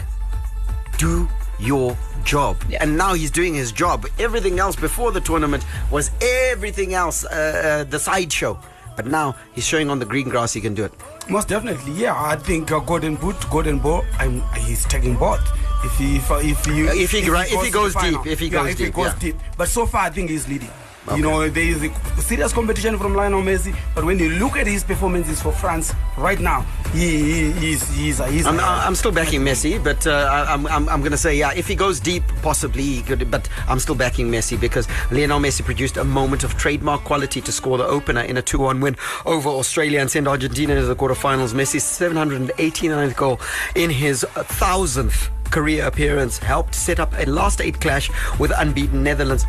do 0.97 1.27
your 1.59 1.97
job. 2.23 2.57
And 2.79 2.97
now 2.97 3.13
he's 3.13 3.31
doing 3.31 3.53
his 3.53 3.71
job. 3.71 4.05
Everything 4.19 4.59
else 4.59 4.75
before 4.75 5.11
the 5.11 5.21
tournament 5.21 5.65
was 5.91 6.11
everything 6.21 6.93
else, 6.93 7.25
uh, 7.25 7.29
uh, 7.29 7.83
the 7.89 7.99
sideshow. 7.99 8.59
But 8.95 9.05
now 9.05 9.35
he's 9.53 9.65
showing 9.65 9.89
on 9.89 9.99
the 9.99 10.05
green 10.05 10.27
grass 10.29 10.53
he 10.53 10.61
can 10.61 10.73
do 10.73 10.83
it. 10.83 10.93
Most 11.29 11.47
definitely, 11.47 11.93
yeah. 11.93 12.15
I 12.19 12.35
think 12.35 12.71
uh, 12.71 12.79
Golden 12.79 13.15
Boot, 13.15 13.35
Golden 13.49 13.79
Ball, 13.79 14.03
I'm, 14.17 14.41
he's 14.55 14.85
taking 14.85 15.15
both. 15.15 15.41
If 15.83 15.95
he, 15.97 16.15
if, 16.17 16.31
if 16.31 16.65
he, 16.65 16.81
if 16.81 17.11
he 17.11 17.19
if 17.19 17.63
he 17.63 17.71
goes 17.71 17.93
the 17.93 17.99
final. 17.99 18.23
deep, 18.23 18.31
if 18.31 18.39
he 18.39 18.49
goes, 18.49 18.65
Yeah, 18.65 18.71
if 18.71 18.77
deep, 18.77 18.85
he 18.87 18.91
goes 18.91 19.13
yeah. 19.13 19.19
deep. 19.19 19.35
But 19.57 19.67
so 19.67 19.85
far, 19.85 20.05
I 20.05 20.09
think 20.09 20.29
he's 20.31 20.47
leading. 20.47 20.71
You 21.15 21.21
know, 21.21 21.49
there 21.49 21.63
is 21.63 21.83
a 21.83 22.21
serious 22.21 22.51
competition 22.51 22.97
from 22.97 23.15
Lionel 23.15 23.41
Messi, 23.41 23.73
but 23.95 24.03
when 24.03 24.19
you 24.19 24.29
look 24.31 24.57
at 24.57 24.67
his 24.67 24.83
performances 24.83 25.41
for 25.41 25.53
France 25.53 25.93
right 26.17 26.39
now, 26.39 26.65
he, 26.91 27.23
he 27.23 27.51
he's 27.53 27.89
he's 27.95 28.25
he's. 28.25 28.45
I'm, 28.45 28.59
I'm 28.59 28.93
still 28.95 29.13
backing 29.13 29.41
Messi, 29.41 29.81
but 29.81 30.05
uh, 30.05 30.45
I'm, 30.49 30.67
I'm, 30.67 30.89
I'm 30.89 30.99
going 30.99 31.11
to 31.11 31.17
say, 31.17 31.35
yeah, 31.37 31.53
if 31.55 31.67
he 31.67 31.75
goes 31.75 32.01
deep, 32.01 32.23
possibly 32.41 32.83
he 32.83 33.01
could, 33.01 33.31
but 33.31 33.47
I'm 33.69 33.79
still 33.79 33.95
backing 33.95 34.29
Messi 34.29 34.59
because 34.59 34.87
Lionel 35.09 35.39
Messi 35.39 35.63
produced 35.63 35.95
a 35.95 36.03
moment 36.03 36.43
of 36.43 36.57
trademark 36.57 37.05
quality 37.05 37.39
to 37.39 37.51
score 37.53 37.77
the 37.77 37.85
opener 37.85 38.21
in 38.21 38.35
a 38.35 38.41
2 38.41 38.59
1 38.59 38.81
win 38.81 38.97
over 39.25 39.47
Australia 39.47 40.01
and 40.01 40.11
send 40.11 40.27
Argentina 40.27 40.75
to 40.75 40.83
the 40.83 40.95
quarterfinals. 40.95 41.53
Messi's 41.53 41.85
789th 41.85 43.15
goal 43.15 43.39
in 43.75 43.89
his 43.89 44.25
1000th 44.35 45.29
career 45.51 45.85
appearance 45.85 46.37
helped 46.37 46.75
set 46.75 46.99
up 46.99 47.13
a 47.17 47.25
last 47.25 47.61
eight 47.61 47.79
clash 47.79 48.09
with 48.39 48.51
unbeaten 48.57 49.03
Netherlands. 49.03 49.45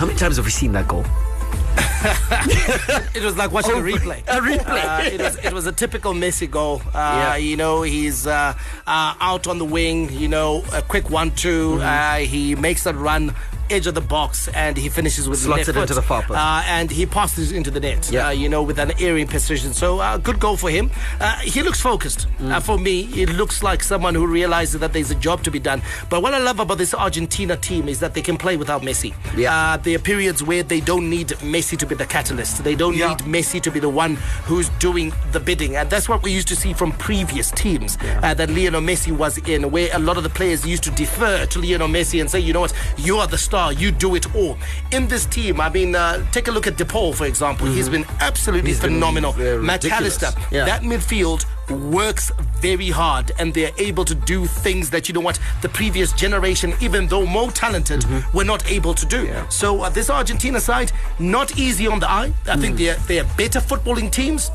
How 0.00 0.06
many 0.06 0.18
times 0.18 0.36
have 0.36 0.46
we 0.46 0.50
seen 0.50 0.72
that 0.72 0.88
goal? 0.88 1.04
it 3.14 3.22
was 3.22 3.36
like 3.36 3.52
watching 3.52 3.72
a 3.72 3.74
replay. 3.74 4.20
A 4.28 4.40
replay. 4.40 4.82
Uh, 4.82 5.10
it, 5.12 5.20
was, 5.20 5.36
it 5.36 5.52
was 5.52 5.66
a 5.66 5.72
typical 5.72 6.14
Messi 6.14 6.50
goal. 6.50 6.80
Uh, 6.86 6.90
Yeah. 6.94 7.36
You 7.36 7.58
know, 7.58 7.82
he's 7.82 8.26
uh, 8.26 8.54
uh, 8.86 9.14
out 9.20 9.46
on 9.46 9.58
the 9.58 9.66
wing, 9.66 10.10
you 10.10 10.26
know, 10.26 10.64
a 10.72 10.80
quick 10.80 11.10
one-two. 11.10 11.72
Mm-hmm. 11.72 11.82
Uh, 11.82 12.26
he 12.26 12.54
makes 12.54 12.84
that 12.84 12.94
run 12.94 13.34
edge 13.70 13.86
of 13.86 13.94
the 13.94 14.00
box 14.00 14.48
and 14.48 14.76
he 14.76 14.88
finishes 14.88 15.28
with 15.28 15.38
Slots 15.38 15.66
the 15.66 15.72
it 15.72 15.76
left 15.76 15.90
into 15.90 15.94
the 15.94 16.02
far 16.06 16.22
post. 16.22 16.38
Uh, 16.38 16.62
and 16.66 16.90
he 16.90 17.06
passes 17.06 17.52
into 17.52 17.70
the 17.70 17.80
net, 17.80 18.10
Yeah. 18.10 18.28
uh, 18.28 18.30
you 18.30 18.48
know, 18.48 18.62
with 18.62 18.78
an 18.78 18.92
airing 19.00 19.26
precision. 19.26 19.72
So 19.72 20.00
uh, 20.00 20.16
good 20.18 20.40
goal 20.40 20.56
for 20.56 20.70
him. 20.70 20.90
Uh, 21.20 21.36
he 21.38 21.62
looks 21.62 21.80
focused. 21.80 22.26
Mm. 22.40 22.52
Uh, 22.52 22.60
for 22.60 22.78
me, 22.78 23.02
it 23.22 23.30
looks 23.30 23.62
like 23.62 23.82
someone 23.82 24.14
who 24.14 24.26
realizes 24.26 24.80
that 24.80 24.92
there's 24.92 25.10
a 25.10 25.14
job 25.14 25.42
to 25.44 25.50
be 25.50 25.58
done. 25.58 25.82
But 26.08 26.22
what 26.22 26.34
I 26.34 26.38
love 26.38 26.60
about 26.60 26.78
this 26.78 26.94
Argentina 26.94 27.56
team 27.56 27.88
is 27.88 28.00
that 28.00 28.14
they 28.14 28.22
can 28.22 28.36
play 28.36 28.56
without 28.56 28.82
Messi. 28.82 29.14
Yeah. 29.36 29.54
Uh, 29.54 29.76
there 29.76 29.96
are 29.96 29.98
periods 29.98 30.42
where 30.42 30.62
they 30.62 30.80
don't 30.80 31.08
need 31.10 31.28
Messi 31.54 31.76
to 31.78 31.86
be 31.86 31.94
the 31.94 32.06
catalyst. 32.06 32.64
They 32.64 32.74
don't 32.74 32.94
need 32.94 33.18
Messi 33.34 33.60
to 33.62 33.70
be 33.70 33.80
the 33.80 33.88
one 33.88 34.16
who's 34.44 34.68
doing 34.78 35.12
the 35.32 35.40
bidding. 35.40 35.76
And 35.76 35.88
that's 35.90 36.08
what 36.08 36.22
we 36.22 36.32
used 36.32 36.48
to 36.48 36.56
see 36.56 36.72
from 36.72 36.92
previous 36.92 37.50
teams 37.52 37.98
uh, 38.22 38.34
that 38.34 38.50
Lionel 38.50 38.80
Messi 38.80 39.12
was 39.16 39.38
in, 39.38 39.70
where 39.70 39.88
a 39.92 39.98
lot 39.98 40.16
of 40.16 40.22
the 40.22 40.30
players 40.30 40.66
used 40.66 40.82
to 40.84 40.90
defer 40.92 41.46
to 41.46 41.58
Lionel 41.58 41.88
Messi 41.88 42.20
and 42.20 42.30
say, 42.30 42.40
you 42.40 42.52
know 42.52 42.60
what, 42.60 42.72
you 42.96 43.16
are 43.18 43.26
the 43.26 43.38
star, 43.38 43.59
you 43.68 43.90
do 43.90 44.14
it 44.14 44.34
all. 44.34 44.56
In 44.92 45.06
this 45.08 45.26
team, 45.26 45.60
I 45.60 45.68
mean, 45.68 45.94
uh, 45.94 46.24
take 46.32 46.48
a 46.48 46.50
look 46.50 46.66
at 46.66 46.76
DePaul, 46.76 47.14
for 47.14 47.26
example. 47.26 47.66
He's 47.66 47.88
been 47.88 48.06
absolutely 48.20 48.60
Mm-hmm. 48.60 48.66
He's 48.66 48.80
been, 48.80 48.92
phenomenal. 48.94 49.32
ridiculous. 49.34 49.62
Mac 49.66 49.84
Allister, 49.92 50.30
Yeah. 50.50 50.64
that 50.64 50.82
midfield 50.82 51.44
works 51.92 52.32
very 52.60 52.88
hard 52.90 53.30
and 53.38 53.54
they're 53.54 53.70
able 53.78 54.04
to 54.04 54.14
do 54.14 54.44
things 54.46 54.90
that 54.90 55.06
you 55.08 55.14
know 55.14 55.20
what 55.20 55.38
the 55.62 55.68
previous 55.68 56.12
generation 56.12 56.74
even 56.80 57.06
though 57.06 57.24
more 57.24 57.50
talented 57.52 58.00
Mm-hmm. 58.00 58.36
were 58.36 58.44
not 58.44 58.68
able 58.68 58.92
to 58.94 59.06
do 59.06 59.28
so 59.50 59.82
uh, 59.82 59.88
this 59.88 60.10
argentina 60.10 60.58
side 60.58 60.90
not 61.20 61.56
easy 61.56 61.86
on 61.86 62.00
the 62.00 62.10
eye 62.10 62.32
i 62.48 62.56
Mm. 62.56 62.60
think 62.60 62.76
they're 62.76 62.96
they're 63.06 63.28
better 63.36 63.60
footballing 63.60 64.10
teams 64.10 64.50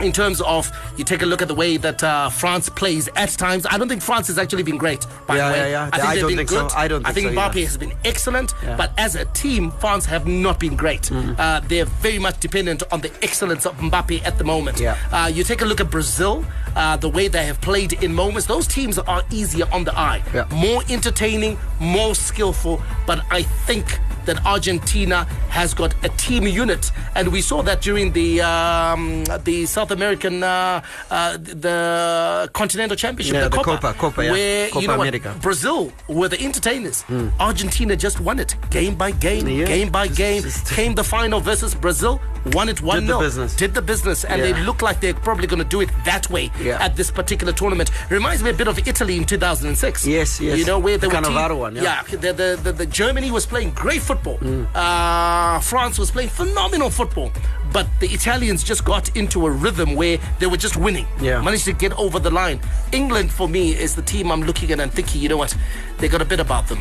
in 0.00 0.12
terms 0.12 0.40
of 0.40 0.70
you 0.96 1.04
take 1.04 1.22
a 1.22 1.26
look 1.26 1.42
at 1.42 1.48
the 1.48 1.54
way 1.54 1.76
that 1.76 2.02
uh, 2.04 2.28
France 2.30 2.68
plays 2.68 3.08
at 3.16 3.30
times, 3.30 3.66
I 3.68 3.78
don't 3.78 3.88
think 3.88 4.02
France 4.02 4.28
has 4.28 4.38
actually 4.38 4.62
been 4.62 4.78
great. 4.78 5.06
By 5.26 5.36
Yeah, 5.36 5.48
the 5.48 5.52
way, 5.52 5.58
yeah, 5.58 5.66
yeah. 5.68 5.90
I 5.92 5.96
think 5.96 6.04
I 6.08 6.14
they've 6.14 6.20
don't 6.22 6.28
been 6.30 6.36
think 6.38 6.50
so. 6.50 6.62
good. 6.62 6.72
I 6.76 6.88
don't 6.88 7.06
I 7.06 7.12
think 7.12 7.28
think 7.28 7.36
so 7.38 7.40
Mbappe 7.42 7.50
either. 7.56 7.60
has 7.66 7.76
been 7.76 7.92
excellent, 8.04 8.54
but 8.76 8.92
as 8.98 9.14
a 9.16 9.24
team, 9.26 9.70
France 9.72 10.06
have 10.06 10.26
not 10.26 10.60
been 10.60 10.76
great. 10.76 11.02
Mm-hmm. 11.02 11.34
Uh, 11.38 11.60
they're 11.60 11.84
very 11.86 12.18
much 12.18 12.38
dependent 12.40 12.82
on 12.92 13.00
the 13.00 13.10
excellence 13.22 13.66
of 13.66 13.74
Mbappe 13.78 14.24
at 14.24 14.38
the 14.38 14.44
moment. 14.44 14.80
Uh, 14.80 15.30
you 15.32 15.44
take 15.44 15.62
a 15.62 15.64
look 15.64 15.80
at 15.80 15.90
Brazil, 15.90 16.44
uh, 16.76 16.96
the 16.96 17.08
way 17.08 17.28
they 17.28 17.44
have 17.46 17.60
played 17.60 17.92
in 18.04 18.14
moments. 18.14 18.46
Those 18.46 18.66
teams 18.66 18.98
are 18.98 19.22
easier 19.30 19.66
on 19.72 19.84
the 19.84 19.96
eye, 19.98 20.22
Yeah. 20.34 20.46
more 20.52 20.82
entertaining, 20.88 21.58
more 21.80 22.14
skillful. 22.14 22.80
But 23.06 23.24
I 23.30 23.42
think 23.42 23.98
that 24.28 24.44
Argentina 24.46 25.24
has 25.48 25.74
got 25.74 25.92
a 26.04 26.08
team 26.10 26.46
unit, 26.46 26.92
and 27.16 27.28
we 27.32 27.40
saw 27.40 27.62
that 27.62 27.80
during 27.80 28.12
the 28.12 28.40
um, 28.42 29.24
the 29.44 29.66
South 29.66 29.90
American 29.90 30.42
uh, 30.42 30.82
uh, 31.10 31.36
the 31.38 32.50
Continental 32.52 32.96
Championship, 32.96 33.34
Yeah, 33.34 33.44
the, 33.44 33.48
the 33.48 33.56
Copa, 33.56 33.78
Copa, 33.78 33.98
Copa, 33.98 34.24
yeah. 34.24 34.30
where 34.32 34.68
Copa 34.68 34.80
you 34.82 34.88
know 34.88 34.98
what, 34.98 35.08
America. 35.08 35.32
Hmm. 35.32 35.40
Brazil 35.40 35.92
were 36.08 36.28
the 36.28 36.40
entertainers. 36.40 37.04
Argentina 37.40 37.96
just 37.96 38.20
won 38.20 38.38
it 38.38 38.54
game 38.70 38.94
by 38.94 39.10
game, 39.10 39.48
Yeah. 39.48 39.64
game 39.66 39.90
by 39.90 40.06
game. 40.08 40.42
Came 40.68 40.94
the 40.94 41.04
final 41.04 41.40
versus 41.40 41.74
Brazil, 41.74 42.20
won 42.52 42.68
it 42.68 42.80
one 42.82 43.06
0 43.06 43.18
business. 43.20 43.56
Did 43.56 43.72
the 43.74 43.82
business, 43.82 44.24
and 44.24 44.42
they 44.42 44.52
look 44.68 44.82
like 44.82 45.00
they're 45.00 45.14
probably 45.28 45.46
going 45.46 45.62
to 45.62 45.68
do 45.76 45.80
it 45.80 45.90
that 46.04 46.28
way 46.30 46.50
at 46.86 46.96
this 46.96 47.10
particular 47.10 47.52
tournament. 47.52 47.90
Reminds 48.10 48.42
me 48.42 48.50
a 48.50 48.54
bit 48.54 48.68
of 48.68 48.76
Italy 48.86 49.16
in 49.16 49.24
2006. 49.24 50.06
Yes, 50.06 50.40
yes. 50.40 50.58
You 50.58 50.66
know 50.66 50.78
where 50.78 50.98
they 50.98 51.08
The 51.08 51.14
Cannavaro 51.14 51.58
one, 51.58 51.76
yeah. 51.76 52.02
the, 52.10 52.32
the, 52.32 52.60
the, 52.62 52.72
the 52.72 52.86
Germany 52.86 53.30
was 53.30 53.46
playing 53.46 53.70
great 53.70 54.02
football. 54.02 54.17
Mm. 54.24 54.66
Uh, 54.74 55.60
France 55.60 55.98
was 55.98 56.10
playing 56.10 56.28
phenomenal 56.30 56.90
football. 56.90 57.30
But 57.70 57.86
the 58.00 58.06
Italians 58.08 58.64
just 58.64 58.82
got 58.84 59.14
into 59.14 59.46
a 59.46 59.50
rhythm 59.50 59.94
where 59.94 60.18
they 60.38 60.46
were 60.46 60.56
just 60.56 60.76
winning. 60.78 61.06
Yeah. 61.20 61.42
Managed 61.42 61.66
to 61.66 61.72
get 61.74 61.92
over 61.98 62.18
the 62.18 62.30
line. 62.30 62.60
England, 62.92 63.30
for 63.30 63.46
me, 63.46 63.72
is 63.74 63.94
the 63.94 64.00
team 64.00 64.32
I'm 64.32 64.42
looking 64.42 64.70
at 64.70 64.80
and 64.80 64.90
thinking, 64.90 65.20
you 65.20 65.28
know 65.28 65.36
what? 65.36 65.54
They 65.98 66.08
got 66.08 66.22
a 66.22 66.24
bit 66.24 66.40
about 66.40 66.66
them. 66.68 66.80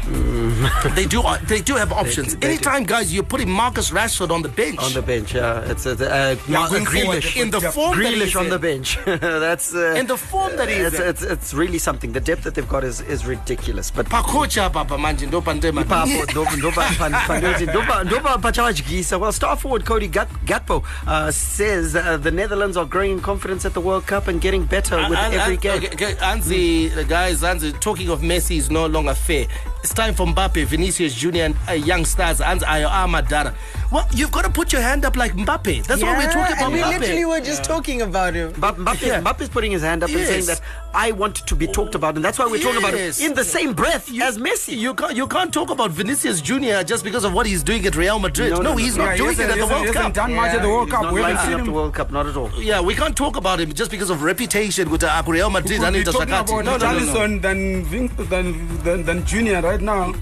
they 0.96 1.06
do. 1.06 1.22
uh, 1.22 1.38
They 1.44 1.60
do 1.60 1.76
have 1.76 1.92
options. 1.92 2.36
Mm. 2.36 2.40
they 2.40 2.48
do. 2.48 2.54
Anytime, 2.54 2.84
guys, 2.86 3.14
you're 3.14 3.24
putting 3.26 3.50
Marcus 3.50 3.92
Rashford 3.92 4.32
on 4.32 4.42
the 4.44 4.50
bench. 4.50 4.80
On 4.80 4.94
the 4.94 5.02
bench, 5.02 5.34
yeah. 5.36 5.70
It's 5.72 5.86
a, 5.86 5.92
uh, 5.92 6.36
Yeah, 6.48 6.64
uh, 6.64 6.70
Grealish. 6.70 7.36
in 7.36 7.50
the 7.52 7.60
form 7.60 8.00
that 8.00 8.06
Grealish 8.14 8.24
he's 8.24 8.36
on 8.38 8.46
in. 8.46 8.52
the 8.52 8.60
bench. 8.60 8.98
That's 9.06 9.76
uh, 9.76 9.96
In 9.98 10.08
the 10.08 10.16
form 10.18 10.56
that 10.56 10.70
he's 10.70 10.86
it's, 10.88 11.00
in. 11.00 11.08
it's, 11.10 11.22
it's 11.24 11.54
really 11.54 11.80
something. 11.80 12.14
The 12.14 12.22
depth 12.22 12.44
that 12.44 12.56
they've 12.56 12.68
got 12.70 12.86
is, 12.86 13.02
is 13.02 13.26
ridiculous. 13.26 13.92
But 13.92 14.06
Pakocha 14.08 14.72
papa 14.72 14.98
manje 14.98 15.26
ndo 15.28 15.42
pandema. 15.42 15.82
Ipapo, 15.84 16.26
ndoba- 16.28 16.56
ndoba- 16.62 16.98
pan- 17.28 17.42
pandoti, 17.44 17.66
ndoba- 17.68 18.04
ndoba. 18.06 19.20
Well, 19.20 19.32
star 19.32 19.58
forward 19.58 19.86
Cody 19.86 20.08
Gat- 20.08 20.30
Gakpo 20.46 20.84
uh, 21.08 21.32
says 21.32 21.96
uh, 21.96 22.18
the 22.18 22.32
Netherlands 22.32 22.78
are 22.78 22.86
growing 22.86 23.12
in 23.12 23.22
confidence 23.22 23.66
at 23.66 23.74
the 23.74 23.82
World 23.82 24.06
Cup 24.08 24.28
and 24.28 24.40
getting 24.42 24.64
better 24.66 24.98
with 25.10 25.18
And- 25.18 25.34
every 25.34 25.54
and- 25.54 25.62
game. 25.62 25.84
okay, 25.94 26.16
Anzi, 26.16 26.94
the 26.94 27.04
guys, 27.04 27.42
Anzi, 27.42 27.78
talking 27.80 28.10
of 28.10 28.22
Messi 28.22 28.58
is 28.58 28.70
no 28.72 28.86
longer 28.88 29.14
fair. 29.14 29.46
It's 29.84 29.94
time 29.94 30.14
for 30.14 30.26
Mbappe, 30.26 30.66
Vinicius 30.66 31.14
Junior, 31.14 31.44
and 31.46 31.56
uh, 31.70 31.72
young 31.74 32.04
stars. 32.04 32.40
Anzi, 32.40 32.64
Ayo 32.66 32.90
Amadara. 32.90 33.54
Well, 33.92 34.06
you've 34.12 34.32
got 34.32 34.44
to 34.44 34.50
put 34.50 34.74
your 34.74 34.82
hand 34.82 35.06
up 35.06 35.16
like 35.16 35.34
Mbappe. 35.34 35.86
That's 35.86 36.02
what 36.02 36.18
we're 36.18 36.26
talking 36.32 36.54
about. 36.58 36.62
and 36.64 36.74
we 36.74 36.80
Mbappe. 36.80 37.00
literally 37.00 37.26
were 37.26 37.40
just 37.40 37.64
talking 37.64 38.02
about 38.02 38.34
him. 38.34 38.52
Mbappe, 38.54 38.76
Mbappe, 38.84 39.24
Mbappe's 39.24 39.48
putting 39.50 39.72
his 39.72 39.82
hand 39.84 40.04
up 40.04 40.10
and 40.10 40.26
saying 40.26 40.46
that 40.48 40.60
I 40.94 41.12
want 41.12 41.36
to 41.48 41.56
be 41.56 41.68
talked 41.68 41.96
about, 41.96 42.16
and 42.16 42.26
that's 42.26 42.38
why 42.38 42.48
we're 42.48 42.62
talking 42.62 42.80
about 42.80 42.94
Yes. 42.96 43.22
it 43.22 43.28
in 43.28 43.34
the 43.36 43.46
same 43.46 43.74
breath 43.74 44.10
as 44.22 44.38
Messi. 44.38 44.76
You 44.78 44.94
can't, 44.94 45.16
you 45.16 45.26
can't 45.28 45.54
talk 45.54 45.70
about 45.70 45.92
Vinicius 45.92 46.42
Junior 46.42 46.84
just 46.84 47.04
because 47.06 47.24
of 47.24 47.34
what 47.34 47.46
he's 47.46 47.64
doing 47.64 47.86
at 47.86 47.96
Real 47.96 48.20
Madrid. 48.20 48.50
No, 48.50 48.58
No, 48.58 48.62
no, 48.64 48.70
no, 48.72 48.76
he's 48.78 48.98
no. 48.98 49.06
not 49.06 49.12
Yeah, 49.12 49.18
doing 49.18 49.36
he 49.38 49.42
it 49.44 49.50
at 49.52 49.58
the 49.58 49.68
World 49.68 49.94
Cup. 49.94 50.14
done 50.14 50.34
much 50.34 50.54
at 50.54 50.62
the 50.64 50.68
World 50.70 50.88
He's 50.88 50.94
Cup. 50.94 51.04
not 51.04 51.14
We 51.14 51.22
haven't 51.22 51.36
lighting 51.38 51.52
seen 51.52 51.60
up 51.60 51.66
the 51.66 51.72
him. 51.72 51.76
World 51.76 51.94
Cup, 51.94 52.12
not 52.12 52.26
at 52.26 52.36
all. 52.36 52.52
Yeah, 52.62 52.82
we 52.82 52.94
can't 52.96 53.16
talk 53.16 53.38
about 53.38 53.60
him 53.62 53.72
just 53.74 53.92
because 53.92 54.10
of 54.10 54.24
reputation 54.24 54.90
with 54.90 55.04
uh, 55.04 55.24
Real 55.28 55.50
Madrid. 55.50 55.80
Could 55.80 55.88
and 55.88 55.96
Inter 55.96 56.12
talking 56.12 56.28
about 56.30 56.50
No, 56.50 56.62
no, 56.62 56.78
no, 56.78 56.78
no. 56.78 57.00
Richarlison 57.00 57.42
than, 57.42 57.84
than, 58.30 58.84
than, 58.84 59.04
than 59.06 59.26
Junior 59.26 59.62
right 59.68 59.82
now. 59.82 60.14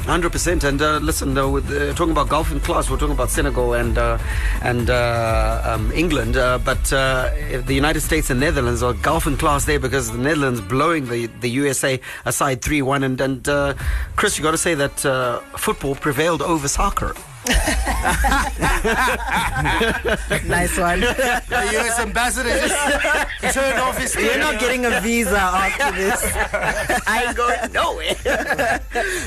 Hundred 0.00 0.32
percent. 0.32 0.64
And 0.64 0.80
uh, 0.82 0.98
listen, 0.98 1.36
uh, 1.36 1.48
with, 1.48 1.70
uh, 1.70 1.94
talking 1.94 2.12
about 2.12 2.28
golf 2.28 2.52
in 2.52 2.60
class, 2.60 2.90
we're 2.90 2.98
talking 2.98 3.14
about 3.14 3.30
Senegal 3.30 3.72
and 3.72 3.96
uh, 3.96 4.18
and 4.62 4.90
uh, 4.90 5.62
um, 5.64 5.92
England, 5.92 6.36
uh, 6.36 6.58
but 6.58 6.92
uh, 6.92 7.30
the 7.64 7.74
United 7.74 8.00
States 8.00 8.28
and 8.28 8.38
Netherlands 8.38 8.82
are 8.82 8.92
golf 8.92 9.26
in 9.26 9.36
class 9.38 9.64
there 9.64 9.80
because 9.80 10.10
the 10.10 10.18
Netherlands 10.18 10.60
blowing 10.60 11.08
the, 11.08 11.26
the 11.40 11.48
USA 11.62 11.98
aside 12.26 12.60
three 12.60 12.82
one. 12.82 13.02
And 13.02 13.18
and 13.20 13.44
Chris, 14.16 14.36
you 14.36 14.42
got 14.44 14.50
to 14.50 14.58
say 14.58 14.74
that 14.74 14.96
football 15.56 15.94
prevailed 15.94 16.42
over 16.42 16.68
soccer. 16.68 17.14
nice 20.46 20.78
one. 20.78 21.00
The 21.00 21.78
US 21.78 21.98
ambassador 21.98 22.48
just 22.48 23.54
turned 23.54 23.78
off 23.80 23.98
his. 23.98 24.16
You're 24.16 24.38
not 24.38 24.58
getting 24.58 24.86
a 24.86 24.98
visa 25.00 25.38
after 25.38 25.92
this. 25.92 26.24
I 27.06 27.24
ain't 27.26 27.36
going 27.36 27.72
nowhere. 27.72 28.16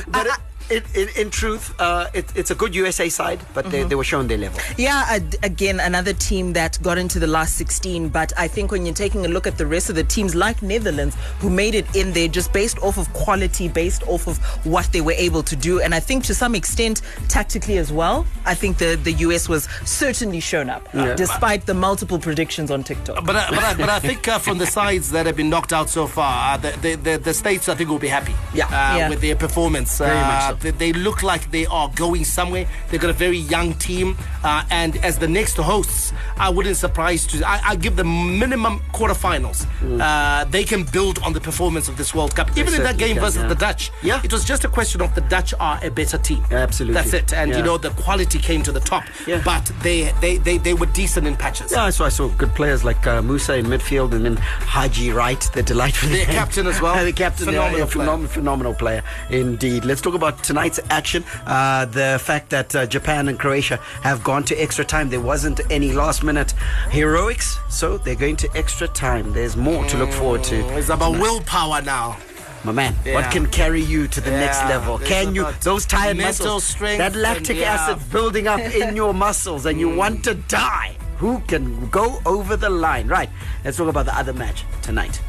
but 0.08 0.28
it, 0.70 0.84
in, 0.96 1.08
in 1.20 1.30
truth, 1.30 1.74
uh, 1.80 2.08
it, 2.14 2.26
it's 2.36 2.52
a 2.52 2.56
good 2.56 2.76
USA 2.76 3.10
side, 3.10 3.40
but 3.54 3.70
they, 3.72 3.84
they 3.84 3.96
were 3.96 4.04
shown 4.04 4.28
their 4.28 4.38
level. 4.38 4.60
Yeah, 4.78 5.06
ad- 5.08 5.36
again, 5.44 5.80
another 5.80 6.14
team 6.14 6.54
that 6.54 6.78
got 6.82 6.98
into 6.98 7.20
the 7.20 7.28
last 7.28 7.56
16. 7.56 8.10
But 8.10 8.34
I 8.38 8.48
think 8.48 8.72
when 8.72 8.86
you're 8.86 8.96
taking 8.96 9.26
a 9.26 9.30
look 9.30 9.48
at 9.48 9.58
the 9.58 9.66
rest 9.66 9.90
of 9.90 9.96
the 9.96 10.04
teams, 10.04 10.36
like 10.36 10.62
Netherlands, 10.62 11.16
who 11.40 11.50
made 11.50 11.76
it 11.76 11.96
in 11.96 12.14
there 12.14 12.28
just 12.28 12.52
based 12.54 12.78
off 12.80 12.98
of 12.98 13.12
quality, 13.14 13.68
based 13.68 14.04
off 14.08 14.28
of 14.28 14.38
what 14.66 14.92
they 14.92 15.02
were 15.02 15.14
able 15.14 15.44
to 15.44 15.56
do. 15.56 15.80
And 15.82 15.94
I 15.96 16.00
think 16.00 16.24
to 16.26 16.34
some 16.34 16.56
extent, 16.56 17.02
tactically 17.28 17.78
as 17.78 17.92
well, 17.92 18.26
I 18.46 18.54
think 18.56 18.78
the, 18.78 18.96
the 19.04 19.14
US 19.14 19.48
was 19.50 19.66
certainly 19.86 20.40
shown 20.40 20.70
up, 20.70 20.88
Yeah. 20.94 21.16
despite 21.16 21.66
the 21.66 21.74
multiple 21.74 22.20
predictions 22.20 22.72
on 22.72 22.84
TikTok. 22.84 23.26
But 23.26 23.36
I, 23.36 23.50
but, 23.50 23.60
I, 23.64 23.74
but 23.76 23.90
I 23.90 24.00
think 24.00 24.28
uh, 24.28 24.40
from 24.40 24.58
the 24.58 24.66
sides 24.80 25.12
that 25.12 25.26
have 25.26 25.36
been 25.36 25.50
knocked 25.50 25.74
out 25.74 25.90
so 25.90 26.08
far, 26.08 26.54
uh, 26.54 26.58
the, 26.58 26.72
the, 26.82 26.96
the, 26.96 27.18
the 27.18 27.34
states 27.34 27.70
I 27.70 27.76
think 27.76 27.90
will 27.90 28.00
be 28.00 28.08
happy. 28.08 28.36
Yeah. 28.54 28.66
Uh, 28.66 28.98
Yeah. 28.98 29.10
with 29.10 29.22
their 29.22 29.36
performance. 29.36 29.98
Very 29.98 30.16
much 30.16 30.44
Uh, 30.44 30.50
so. 30.52 30.56
They, 30.62 30.72
they 30.72 30.94
look 30.94 31.24
like 31.24 31.50
they 31.52 31.66
are 31.68 31.90
going 31.96 32.24
somewhere. 32.26 32.68
They've 32.90 33.00
got 33.02 33.10
a 33.10 33.14
very 33.14 33.38
young 33.38 33.74
team, 33.76 34.18
uh, 34.44 34.64
and 34.72 34.98
as 35.04 35.18
the 35.18 35.28
next 35.28 35.58
hosts, 35.58 36.14
I 36.38 36.50
wouldn't 36.50 36.78
surprise 36.78 37.26
to. 37.28 37.48
I, 37.48 37.62
I 37.72 37.76
give 37.76 37.96
them 37.96 38.40
minimum 38.40 38.80
quarterfinals. 38.94 39.66
Uh, 40.00 40.44
they 40.46 40.64
can 40.64 40.84
build 40.84 41.20
on 41.20 41.34
the 41.34 41.42
performance 41.42 41.88
of 41.88 41.98
this 41.98 42.14
World 42.16 42.36
Cup, 42.36 42.56
even 42.58 42.74
in 42.74 42.84
that 42.84 42.98
game 42.98 43.16
can, 43.16 43.24
versus 43.24 43.42
yeah. 43.42 43.48
the 43.48 43.56
Dutch. 43.56 43.92
Yeah. 44.04 44.22
it 44.24 44.32
was 44.32 44.44
just 44.46 44.64
a 44.66 44.70
question 44.70 45.02
of 45.02 45.14
the 45.16 45.22
Dutch 45.22 45.54
are 45.60 45.80
a 45.84 45.90
better 45.90 46.18
team. 46.18 46.44
Absolutely. 46.52 46.94
That's 46.94 47.14
it, 47.14 47.34
and 47.34 47.52
Yeah. 47.52 47.58
you 47.58 47.64
know 47.64 47.78
the 47.78 47.90
quality 47.92 48.40
came 48.40 48.64
to 48.64 48.72
the 48.72 48.80
top. 48.80 49.04
Yeah. 49.26 49.42
But 49.44 49.72
they, 49.82 50.12
they, 50.22 50.38
they, 50.38 50.58
they 50.58 50.74
were 50.74 50.86
decent 50.88 51.28
in 51.28 51.36
patches. 51.36 51.72
Yeah, 51.72 51.90
so 51.90 52.06
I 52.06 52.10
saw 52.10 52.28
good 52.30 52.54
players 52.56 52.84
like 52.84 53.06
uh, 53.08 53.22
Musah 53.22 53.58
in 53.60 53.66
midfield 53.66 54.14
and 54.14 54.26
then 54.26 54.38
Haji 54.38 55.12
Wright, 55.12 55.40
the 55.54 55.64
delightful 55.64 56.10
Their 56.10 56.26
captain 56.40 56.68
as 56.68 56.82
well. 56.82 57.04
the 57.06 57.12
captain, 57.14 57.46
Phenomenal 57.46 57.80
yeah, 57.80 57.86
player. 57.86 58.08
phenom- 58.08 58.28
phenomenal 58.28 58.74
player 58.74 59.04
indeed. 59.30 59.86
Let's 59.86 60.02
talk 60.02 60.14
about 60.14 60.44
tonight's 60.48 60.80
action. 60.90 61.24
Uh, 61.46 61.86
the 61.86 62.20
fact 62.24 62.50
that 62.50 62.76
uh, 62.76 62.86
Japan 62.86 63.28
and 63.28 63.38
Croatia 63.38 63.78
have 64.02 64.24
gone 64.24 64.44
to 64.46 64.56
extra 64.56 64.86
time. 64.86 65.10
There 65.10 65.22
wasn't 65.22 65.60
any 65.70 65.92
last 65.92 66.24
minute 66.24 66.54
heroics, 66.90 67.60
so 67.70 67.98
they're 67.98 68.16
going 68.16 68.38
to 68.38 68.50
extra 68.56 68.88
time. 68.88 69.34
There's 69.34 69.56
more 69.58 69.84
to 69.86 69.98
look 69.98 70.12
forward 70.12 70.44
to. 70.46 70.56
It's 70.78 70.90
about 70.90 71.12
tonight. 71.12 71.22
willpower 71.22 71.82
now. 71.82 72.18
My 72.64 72.72
man, 72.72 72.94
what 73.14 73.32
can 73.32 73.46
carry 73.48 73.82
you 73.82 74.08
to 74.08 74.20
the 74.20 74.32
next 74.32 74.60
level? 74.64 74.98
there's 74.98 75.10
Can 75.10 75.36
you 75.36 75.46
those 75.62 75.86
tired 75.86 76.18
mental 76.18 76.46
muscles, 76.46 76.64
strength 76.64 76.98
that 76.98 77.16
lactic 77.16 77.52
and- 77.52 77.60
yeah. 77.60 77.74
acid 77.76 78.12
building 78.12 78.48
up 78.48 78.60
in 78.60 78.96
your 78.96 79.14
muscles, 79.26 79.66
and 79.68 79.80
you 79.80 79.96
want 79.96 80.24
to 80.26 80.34
die? 80.34 80.98
Who 81.20 81.40
can 81.48 81.88
go 81.90 82.20
over 82.26 82.58
the 82.58 82.70
line? 82.70 83.08
Right. 83.08 83.30
Let's 83.64 83.78
talk 83.78 83.88
about 83.88 84.06
the 84.06 84.18
other 84.18 84.34
match 84.34 84.66
tonight. 84.82 85.22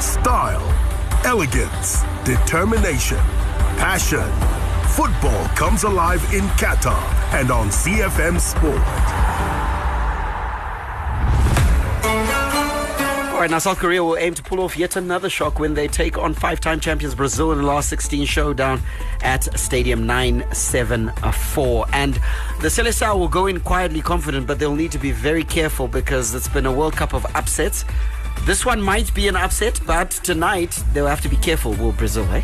Style, 0.00 0.64
elegance, 1.24 2.02
determination, 2.24 3.18
passion. 3.76 4.28
Football 4.90 5.48
comes 5.56 5.84
alive 5.84 6.22
in 6.32 6.44
Qatar 6.58 7.00
and 7.34 7.50
on 7.50 7.68
ZFM 7.68 8.40
Sport. 8.40 8.80
All 13.32 13.44
right, 13.44 13.50
now 13.50 13.58
South 13.58 13.78
Korea 13.78 14.04
will 14.04 14.18
aim 14.18 14.34
to 14.34 14.42
pull 14.42 14.60
off 14.60 14.76
yet 14.76 14.96
another 14.96 15.30
shock 15.30 15.58
when 15.58 15.72
they 15.72 15.88
take 15.88 16.18
on 16.18 16.34
five-time 16.34 16.78
champions 16.78 17.14
Brazil 17.14 17.52
in 17.52 17.58
the 17.58 17.64
last 17.64 17.88
16 17.88 18.26
showdown 18.26 18.82
at 19.22 19.58
Stadium 19.58 20.06
974. 20.06 21.86
And 21.92 22.14
the 22.60 22.68
Seleção 22.68 23.18
will 23.18 23.28
go 23.28 23.46
in 23.46 23.60
quietly 23.60 24.02
confident, 24.02 24.46
but 24.46 24.58
they'll 24.58 24.74
need 24.74 24.92
to 24.92 24.98
be 24.98 25.12
very 25.12 25.42
careful 25.44 25.88
because 25.88 26.34
it's 26.34 26.48
been 26.48 26.66
a 26.66 26.72
World 26.72 26.94
Cup 26.96 27.14
of 27.14 27.24
upsets. 27.34 27.86
This 28.46 28.66
one 28.66 28.80
might 28.80 29.12
be 29.14 29.28
an 29.28 29.36
upset, 29.36 29.80
but 29.86 30.10
tonight 30.10 30.82
they'll 30.92 31.06
have 31.06 31.20
to 31.20 31.28
be 31.28 31.36
careful. 31.36 31.72
Will 31.74 31.92
Brazil, 31.92 32.24
eh? 32.32 32.42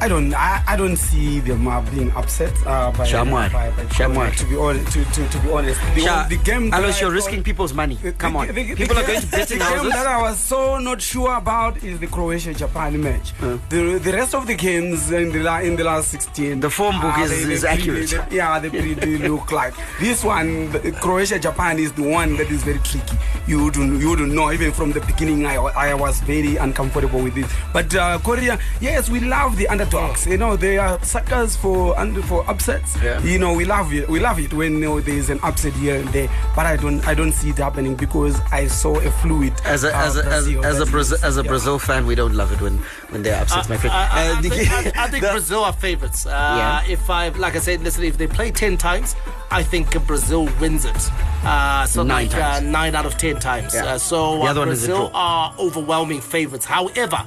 I 0.00 0.08
don't. 0.08 0.32
I, 0.34 0.62
I 0.66 0.76
don't 0.76 0.96
see 0.96 1.40
them 1.40 1.68
uh, 1.68 1.80
being 1.90 2.10
upset. 2.12 2.52
Uh, 2.66 2.90
by, 2.92 3.06
Shamwar. 3.06 3.52
by, 3.52 3.70
by. 3.70 4.30
To 4.30 4.44
be 4.46 4.56
honest, 4.56 4.92
to, 4.92 5.04
to, 5.04 5.28
to 5.28 5.38
be 5.40 5.50
honest, 5.52 5.80
the, 5.94 6.00
Sha- 6.00 6.26
the 6.28 6.36
game. 6.38 6.70
Unless 6.72 7.00
you're 7.00 7.10
risking 7.10 7.42
people's 7.42 7.74
money. 7.74 7.98
Come 8.18 8.36
on. 8.36 8.46
The- 8.46 8.52
the- 8.52 8.74
People 8.76 8.94
the 8.96 9.02
are 9.02 9.06
going 9.06 9.20
to 9.20 9.26
bet 9.26 9.50
in 9.50 9.58
The 9.58 9.64
game 9.64 9.88
that 9.90 10.06
I 10.06 10.22
was 10.22 10.38
so 10.38 10.78
not 10.78 11.02
sure 11.02 11.34
about 11.36 11.82
is 11.84 11.98
the 12.00 12.06
Croatia 12.06 12.54
Japan 12.54 13.00
match. 13.02 13.32
The 13.68 14.00
the 14.02 14.12
rest 14.12 14.34
of 14.34 14.46
the 14.46 14.54
games 14.54 15.10
in 15.10 15.32
the 15.32 15.40
la, 15.42 15.58
in 15.60 15.76
the 15.76 15.84
last 15.84 16.08
16. 16.10 16.60
The 16.60 16.70
form 16.70 17.00
book 17.00 17.18
uh, 17.18 17.22
is- 17.22 17.46
they- 17.46 17.52
is 17.52 17.64
accurate. 17.64 18.08
they- 18.10 18.36
yeah, 18.36 18.58
they 18.58 18.70
pretty 18.70 19.18
look 19.28 19.52
like 19.52 19.74
this 20.00 20.24
one. 20.24 20.70
Croatia 20.94 21.38
Japan 21.38 21.78
is 21.78 21.92
the 21.92 22.02
one 22.02 22.36
that 22.36 22.50
is 22.50 22.62
very 22.62 22.78
tricky. 22.80 23.16
You 23.46 23.64
wouldn't 23.64 24.00
you 24.00 24.08
wouldn't 24.10 24.32
know 24.32 24.50
even 24.52 24.72
from 24.72 24.92
the 24.92 25.00
beginning. 25.00 25.44
I, 25.46 25.56
I 25.56 25.94
was 25.94 26.20
very 26.20 26.56
uncomfortable 26.56 27.20
with 27.22 27.36
it. 27.36 27.46
But 27.72 27.94
uh, 27.94 28.18
Korea, 28.20 28.58
yes, 28.80 29.10
we 29.10 29.20
love 29.20 29.56
the 29.56 29.66
underdogs. 29.94 30.26
You 30.26 30.36
know, 30.36 30.56
they 30.56 30.78
are 30.78 31.02
suckers 31.04 31.56
for 31.56 31.98
under 31.98 32.22
for 32.22 32.48
upsets. 32.48 32.96
Yeah. 33.02 33.20
You 33.22 33.38
know, 33.38 33.52
we 33.54 33.64
love 33.64 33.92
it. 33.92 34.08
We 34.08 34.20
love 34.20 34.38
it 34.38 34.52
when 34.52 34.74
you 34.74 34.80
know, 34.80 35.00
there 35.00 35.14
is 35.16 35.30
an 35.30 35.40
upset 35.42 35.72
here 35.74 35.96
and 35.96 36.08
there. 36.10 36.28
But 36.54 36.66
I 36.66 36.76
don't 36.76 37.06
I 37.06 37.14
don't 37.14 37.32
see 37.32 37.50
it 37.50 37.58
happening 37.58 37.94
because 37.96 38.40
I 38.52 38.66
saw 38.66 38.98
a 38.98 39.10
fluid. 39.10 39.52
As 39.64 39.84
a, 39.84 39.94
uh, 39.96 40.00
as 40.02 40.16
a, 40.16 40.24
as, 40.24 40.44
Brazil 40.46 40.64
as 40.64 40.80
a 40.80 40.86
Brazil 40.86 41.18
as 41.22 41.36
a 41.38 41.42
yeah. 41.42 41.48
Brazil 41.48 41.78
fan, 41.78 42.06
we 42.06 42.14
don't 42.14 42.34
love 42.34 42.52
it 42.52 42.60
when 42.60 42.78
when 43.10 43.22
they're 43.22 43.40
upset, 43.40 43.68
my 43.68 43.76
friend. 43.76 43.94
I, 43.94 44.06
I, 44.06 44.28
I 44.28 44.30
Uh, 44.40 44.42
think, 44.42 44.96
I, 44.96 45.04
I 45.04 45.08
think 45.08 45.22
the- 45.24 45.30
Brazil 45.30 45.64
are 45.64 45.72
favorites. 45.72 46.26
Uh, 46.26 46.30
Yeah. 46.30 46.92
If 46.92 47.10
I, 47.10 47.28
like 47.30 47.56
I 47.56 47.60
said, 47.60 47.82
listen, 47.82 48.04
if 48.04 48.16
they 48.18 48.26
play 48.26 48.50
ten 48.50 48.76
times, 48.76 49.16
I 49.50 49.62
think 49.62 49.90
Brazil 50.06 50.48
wins 50.60 50.84
it. 50.84 51.10
Uh, 51.44 51.86
so 51.86 52.02
Nine 52.02 52.26
like 52.28 52.30
times. 52.30 52.66
Uh, 52.66 52.70
nine 52.70 52.94
out 52.94 53.06
of 53.06 53.16
ten 53.18 53.38
times. 53.40 53.74
Yeah. 53.74 53.94
Uh, 53.94 53.98
so 53.98 54.36
The 54.38 54.42
uh, 54.44 54.50
other 54.50 54.60
one 54.60 54.68
is 54.70 54.84
a 54.84 54.86
Brazil 54.88 55.08
draw. 55.10 55.18
are 55.18 55.54
overwhelming 55.58 56.20
favorites. 56.20 56.64
However, 56.64 57.18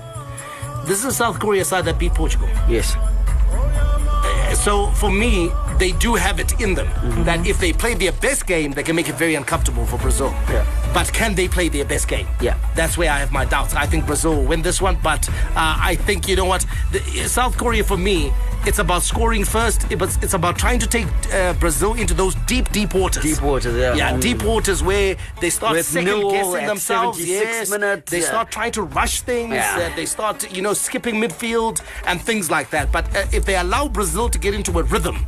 this 0.85 0.99
is 0.99 1.05
a 1.05 1.11
South 1.13 1.39
Korea 1.39 1.63
side 1.65 1.85
that 1.85 1.97
beat 1.99 2.13
Portugal. 2.13 2.49
yes. 2.69 2.95
Uh, 2.95 4.55
So 4.55 4.87
for 5.01 5.11
me, 5.11 5.49
they 5.79 5.91
do 5.93 6.15
have 6.15 6.39
it 6.39 6.51
in 6.61 6.75
them 6.75 6.87
Mm-hmm. 6.87 7.23
that 7.25 7.45
if 7.47 7.57
they 7.59 7.73
play 7.73 7.93
their 7.95 8.11
best 8.21 8.45
game, 8.45 8.71
they 8.73 8.83
can 8.83 8.95
make 8.95 9.09
it 9.09 9.15
very 9.17 9.35
uncomfortable 9.35 9.85
for 9.85 9.97
Brazil. 9.97 10.29
Yeah. 10.49 10.63
But 10.93 11.11
can 11.11 11.35
they 11.35 11.47
play 11.47 11.69
their 11.69 11.85
best 11.85 12.07
game? 12.07 12.27
Yeah. 12.41 12.55
That's 12.75 12.97
where 12.97 13.11
I 13.11 13.19
have 13.19 13.31
my 13.31 13.45
doubts. 13.45 13.73
I 13.73 13.87
think 13.87 14.05
Brazil 14.05 14.35
will 14.35 14.45
win 14.45 14.61
this 14.61 14.79
one, 14.81 14.97
but 15.03 15.27
uh, 15.29 15.89
I 15.91 15.95
think 16.05 16.27
you 16.29 16.35
know 16.35 16.45
what, 16.45 16.65
the, 16.91 16.99
South 17.27 17.57
Korea 17.57 17.83
for 17.83 17.97
me, 17.97 18.31
it's 18.65 18.79
about 18.79 19.03
scoring 19.03 19.43
first. 19.45 19.91
It, 19.91 19.97
but 19.99 20.17
it's 20.23 20.33
about 20.33 20.57
trying 20.57 20.79
to 20.79 20.87
take 20.87 21.07
uh, 21.33 21.53
Brazil 21.53 21.93
into 21.93 22.13
those 22.13 22.35
deep, 22.47 22.69
deep 22.71 22.93
waters. 22.93 23.23
Deep 23.23 23.41
waters, 23.41 23.75
yeah. 23.75 23.93
Yeah, 23.95 24.13
Mm. 24.13 24.21
deep 24.21 24.43
waters 24.43 24.81
where 24.83 25.15
they 25.41 25.49
start 25.49 25.73
With 25.73 25.85
second 25.85 26.05
nil 26.05 26.31
guessing 26.31 26.65
themselves. 26.67 27.19
Yes, 27.27 27.69
minutes, 27.69 28.11
they 28.11 28.19
yeah. 28.19 28.25
start 28.25 28.51
trying 28.51 28.71
to 28.73 28.83
rush 28.83 29.21
things. 29.21 29.53
Yeah. 29.53 29.89
Uh, 29.91 29.95
they 29.95 30.05
start, 30.05 30.51
you 30.55 30.61
know, 30.61 30.73
skipping 30.73 31.15
midfield 31.15 31.81
and 32.05 32.21
things 32.21 32.49
like 32.51 32.69
that. 32.71 32.91
But 32.91 33.05
uh, 33.15 33.25
if 33.31 33.45
they 33.45 33.55
allow 33.57 33.87
Brazil 33.87 34.29
to 34.29 34.37
get 34.37 34.53
into 34.53 34.77
a 34.79 34.83
rhythm, 34.83 35.25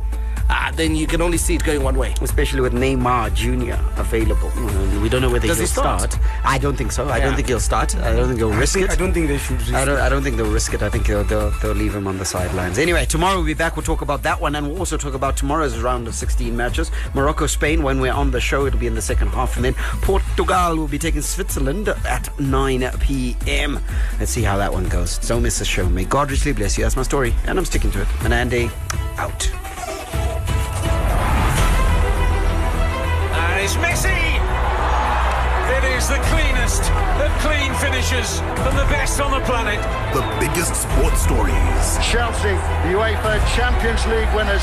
uh, 0.48 0.70
then 0.76 0.94
you 0.94 1.08
can 1.08 1.20
only 1.20 1.36
see 1.38 1.56
it 1.56 1.64
going 1.64 1.82
one 1.82 1.96
way. 1.98 2.14
Especially 2.22 2.60
with 2.60 2.72
Neymar 2.72 3.34
Jr. 3.34 3.74
available. 4.00 4.46
Uh, 4.54 5.00
We 5.02 5.08
don't 5.08 5.20
know 5.20 5.28
whether 5.30 5.48
Does 5.48 5.58
he'll 5.58 5.66
he 5.66 5.72
start? 5.72 6.16
I 6.44 6.56
don't 6.58 6.76
think 6.76 6.92
so. 6.92 7.08
I 7.08 7.18
don't 7.18 7.34
think 7.34 7.48
he'll 7.48 7.58
start. 7.58 7.96
I 7.96 8.14
don't 8.14 8.28
think 8.28 8.38
he'll 8.38 8.52
risk 8.52 8.74
think- 8.74 8.86
it. 8.86 8.92
I 8.92 8.94
don't 8.94 9.12
think 9.12 9.26
they 9.26 9.38
should 9.38 9.58
risk 9.58 9.74
I 9.74 9.84
don't, 9.84 9.98
it. 9.98 10.02
I 10.02 10.08
don't 10.08 10.22
think 10.22 10.36
they'll 10.36 10.52
risk 10.60 10.72
it. 10.72 10.82
I 10.82 10.88
think 10.88 11.06
they'll, 11.08 11.24
they'll, 11.24 11.50
they'll 11.60 11.74
leave 11.74 11.94
him 11.96 12.06
on 12.06 12.16
the 12.18 12.24
sidelines. 12.24 12.78
Anyway, 12.78 13.06
tomorrow 13.06 13.25
we'll 13.34 13.44
be 13.44 13.54
back. 13.54 13.76
We'll 13.76 13.82
talk 13.82 14.02
about 14.02 14.22
that 14.24 14.40
one 14.40 14.54
and 14.54 14.68
we'll 14.68 14.78
also 14.78 14.96
talk 14.96 15.14
about 15.14 15.36
tomorrow's 15.36 15.78
round 15.78 16.06
of 16.06 16.14
16 16.14 16.56
matches. 16.56 16.90
Morocco, 17.14 17.46
Spain, 17.46 17.82
when 17.82 18.00
we're 18.00 18.12
on 18.12 18.30
the 18.30 18.40
show, 18.40 18.66
it'll 18.66 18.78
be 18.78 18.86
in 18.86 18.94
the 18.94 19.02
second 19.02 19.28
half. 19.28 19.56
And 19.56 19.64
then 19.64 19.74
Portugal 20.02 20.76
will 20.76 20.86
be 20.86 20.98
taking 20.98 21.22
Switzerland 21.22 21.88
at 21.88 22.28
9 22.38 22.90
p.m. 23.00 23.80
Let's 24.18 24.30
see 24.30 24.42
how 24.42 24.56
that 24.58 24.72
one 24.72 24.88
goes. 24.88 25.18
Don't 25.18 25.42
miss 25.42 25.58
the 25.58 25.64
show. 25.64 25.88
May 25.88 26.04
God 26.04 26.30
richly 26.30 26.52
bless 26.52 26.76
you. 26.76 26.84
That's 26.84 26.96
my 26.96 27.02
story. 27.02 27.34
And 27.46 27.58
I'm 27.58 27.64
sticking 27.64 27.90
to 27.92 28.02
it. 28.02 28.08
Menande, 28.18 28.70
out. 29.16 29.50
And 33.34 33.64
it's 33.64 33.74
Messi! 33.76 34.45
It 35.66 35.84
is 35.96 36.08
the 36.08 36.22
cleanest 36.30 36.82
of 37.18 37.30
clean 37.42 37.74
finishes 37.74 38.38
and 38.38 38.78
the 38.78 38.86
best 38.86 39.20
on 39.20 39.32
the 39.32 39.44
planet. 39.46 39.82
The 40.14 40.22
biggest 40.38 40.76
sports 40.76 41.22
stories, 41.22 41.98
Chelsea, 42.06 42.54
the 42.86 42.94
UEFA 42.94 43.42
Champions 43.54 44.06
League 44.06 44.32
winners 44.34 44.62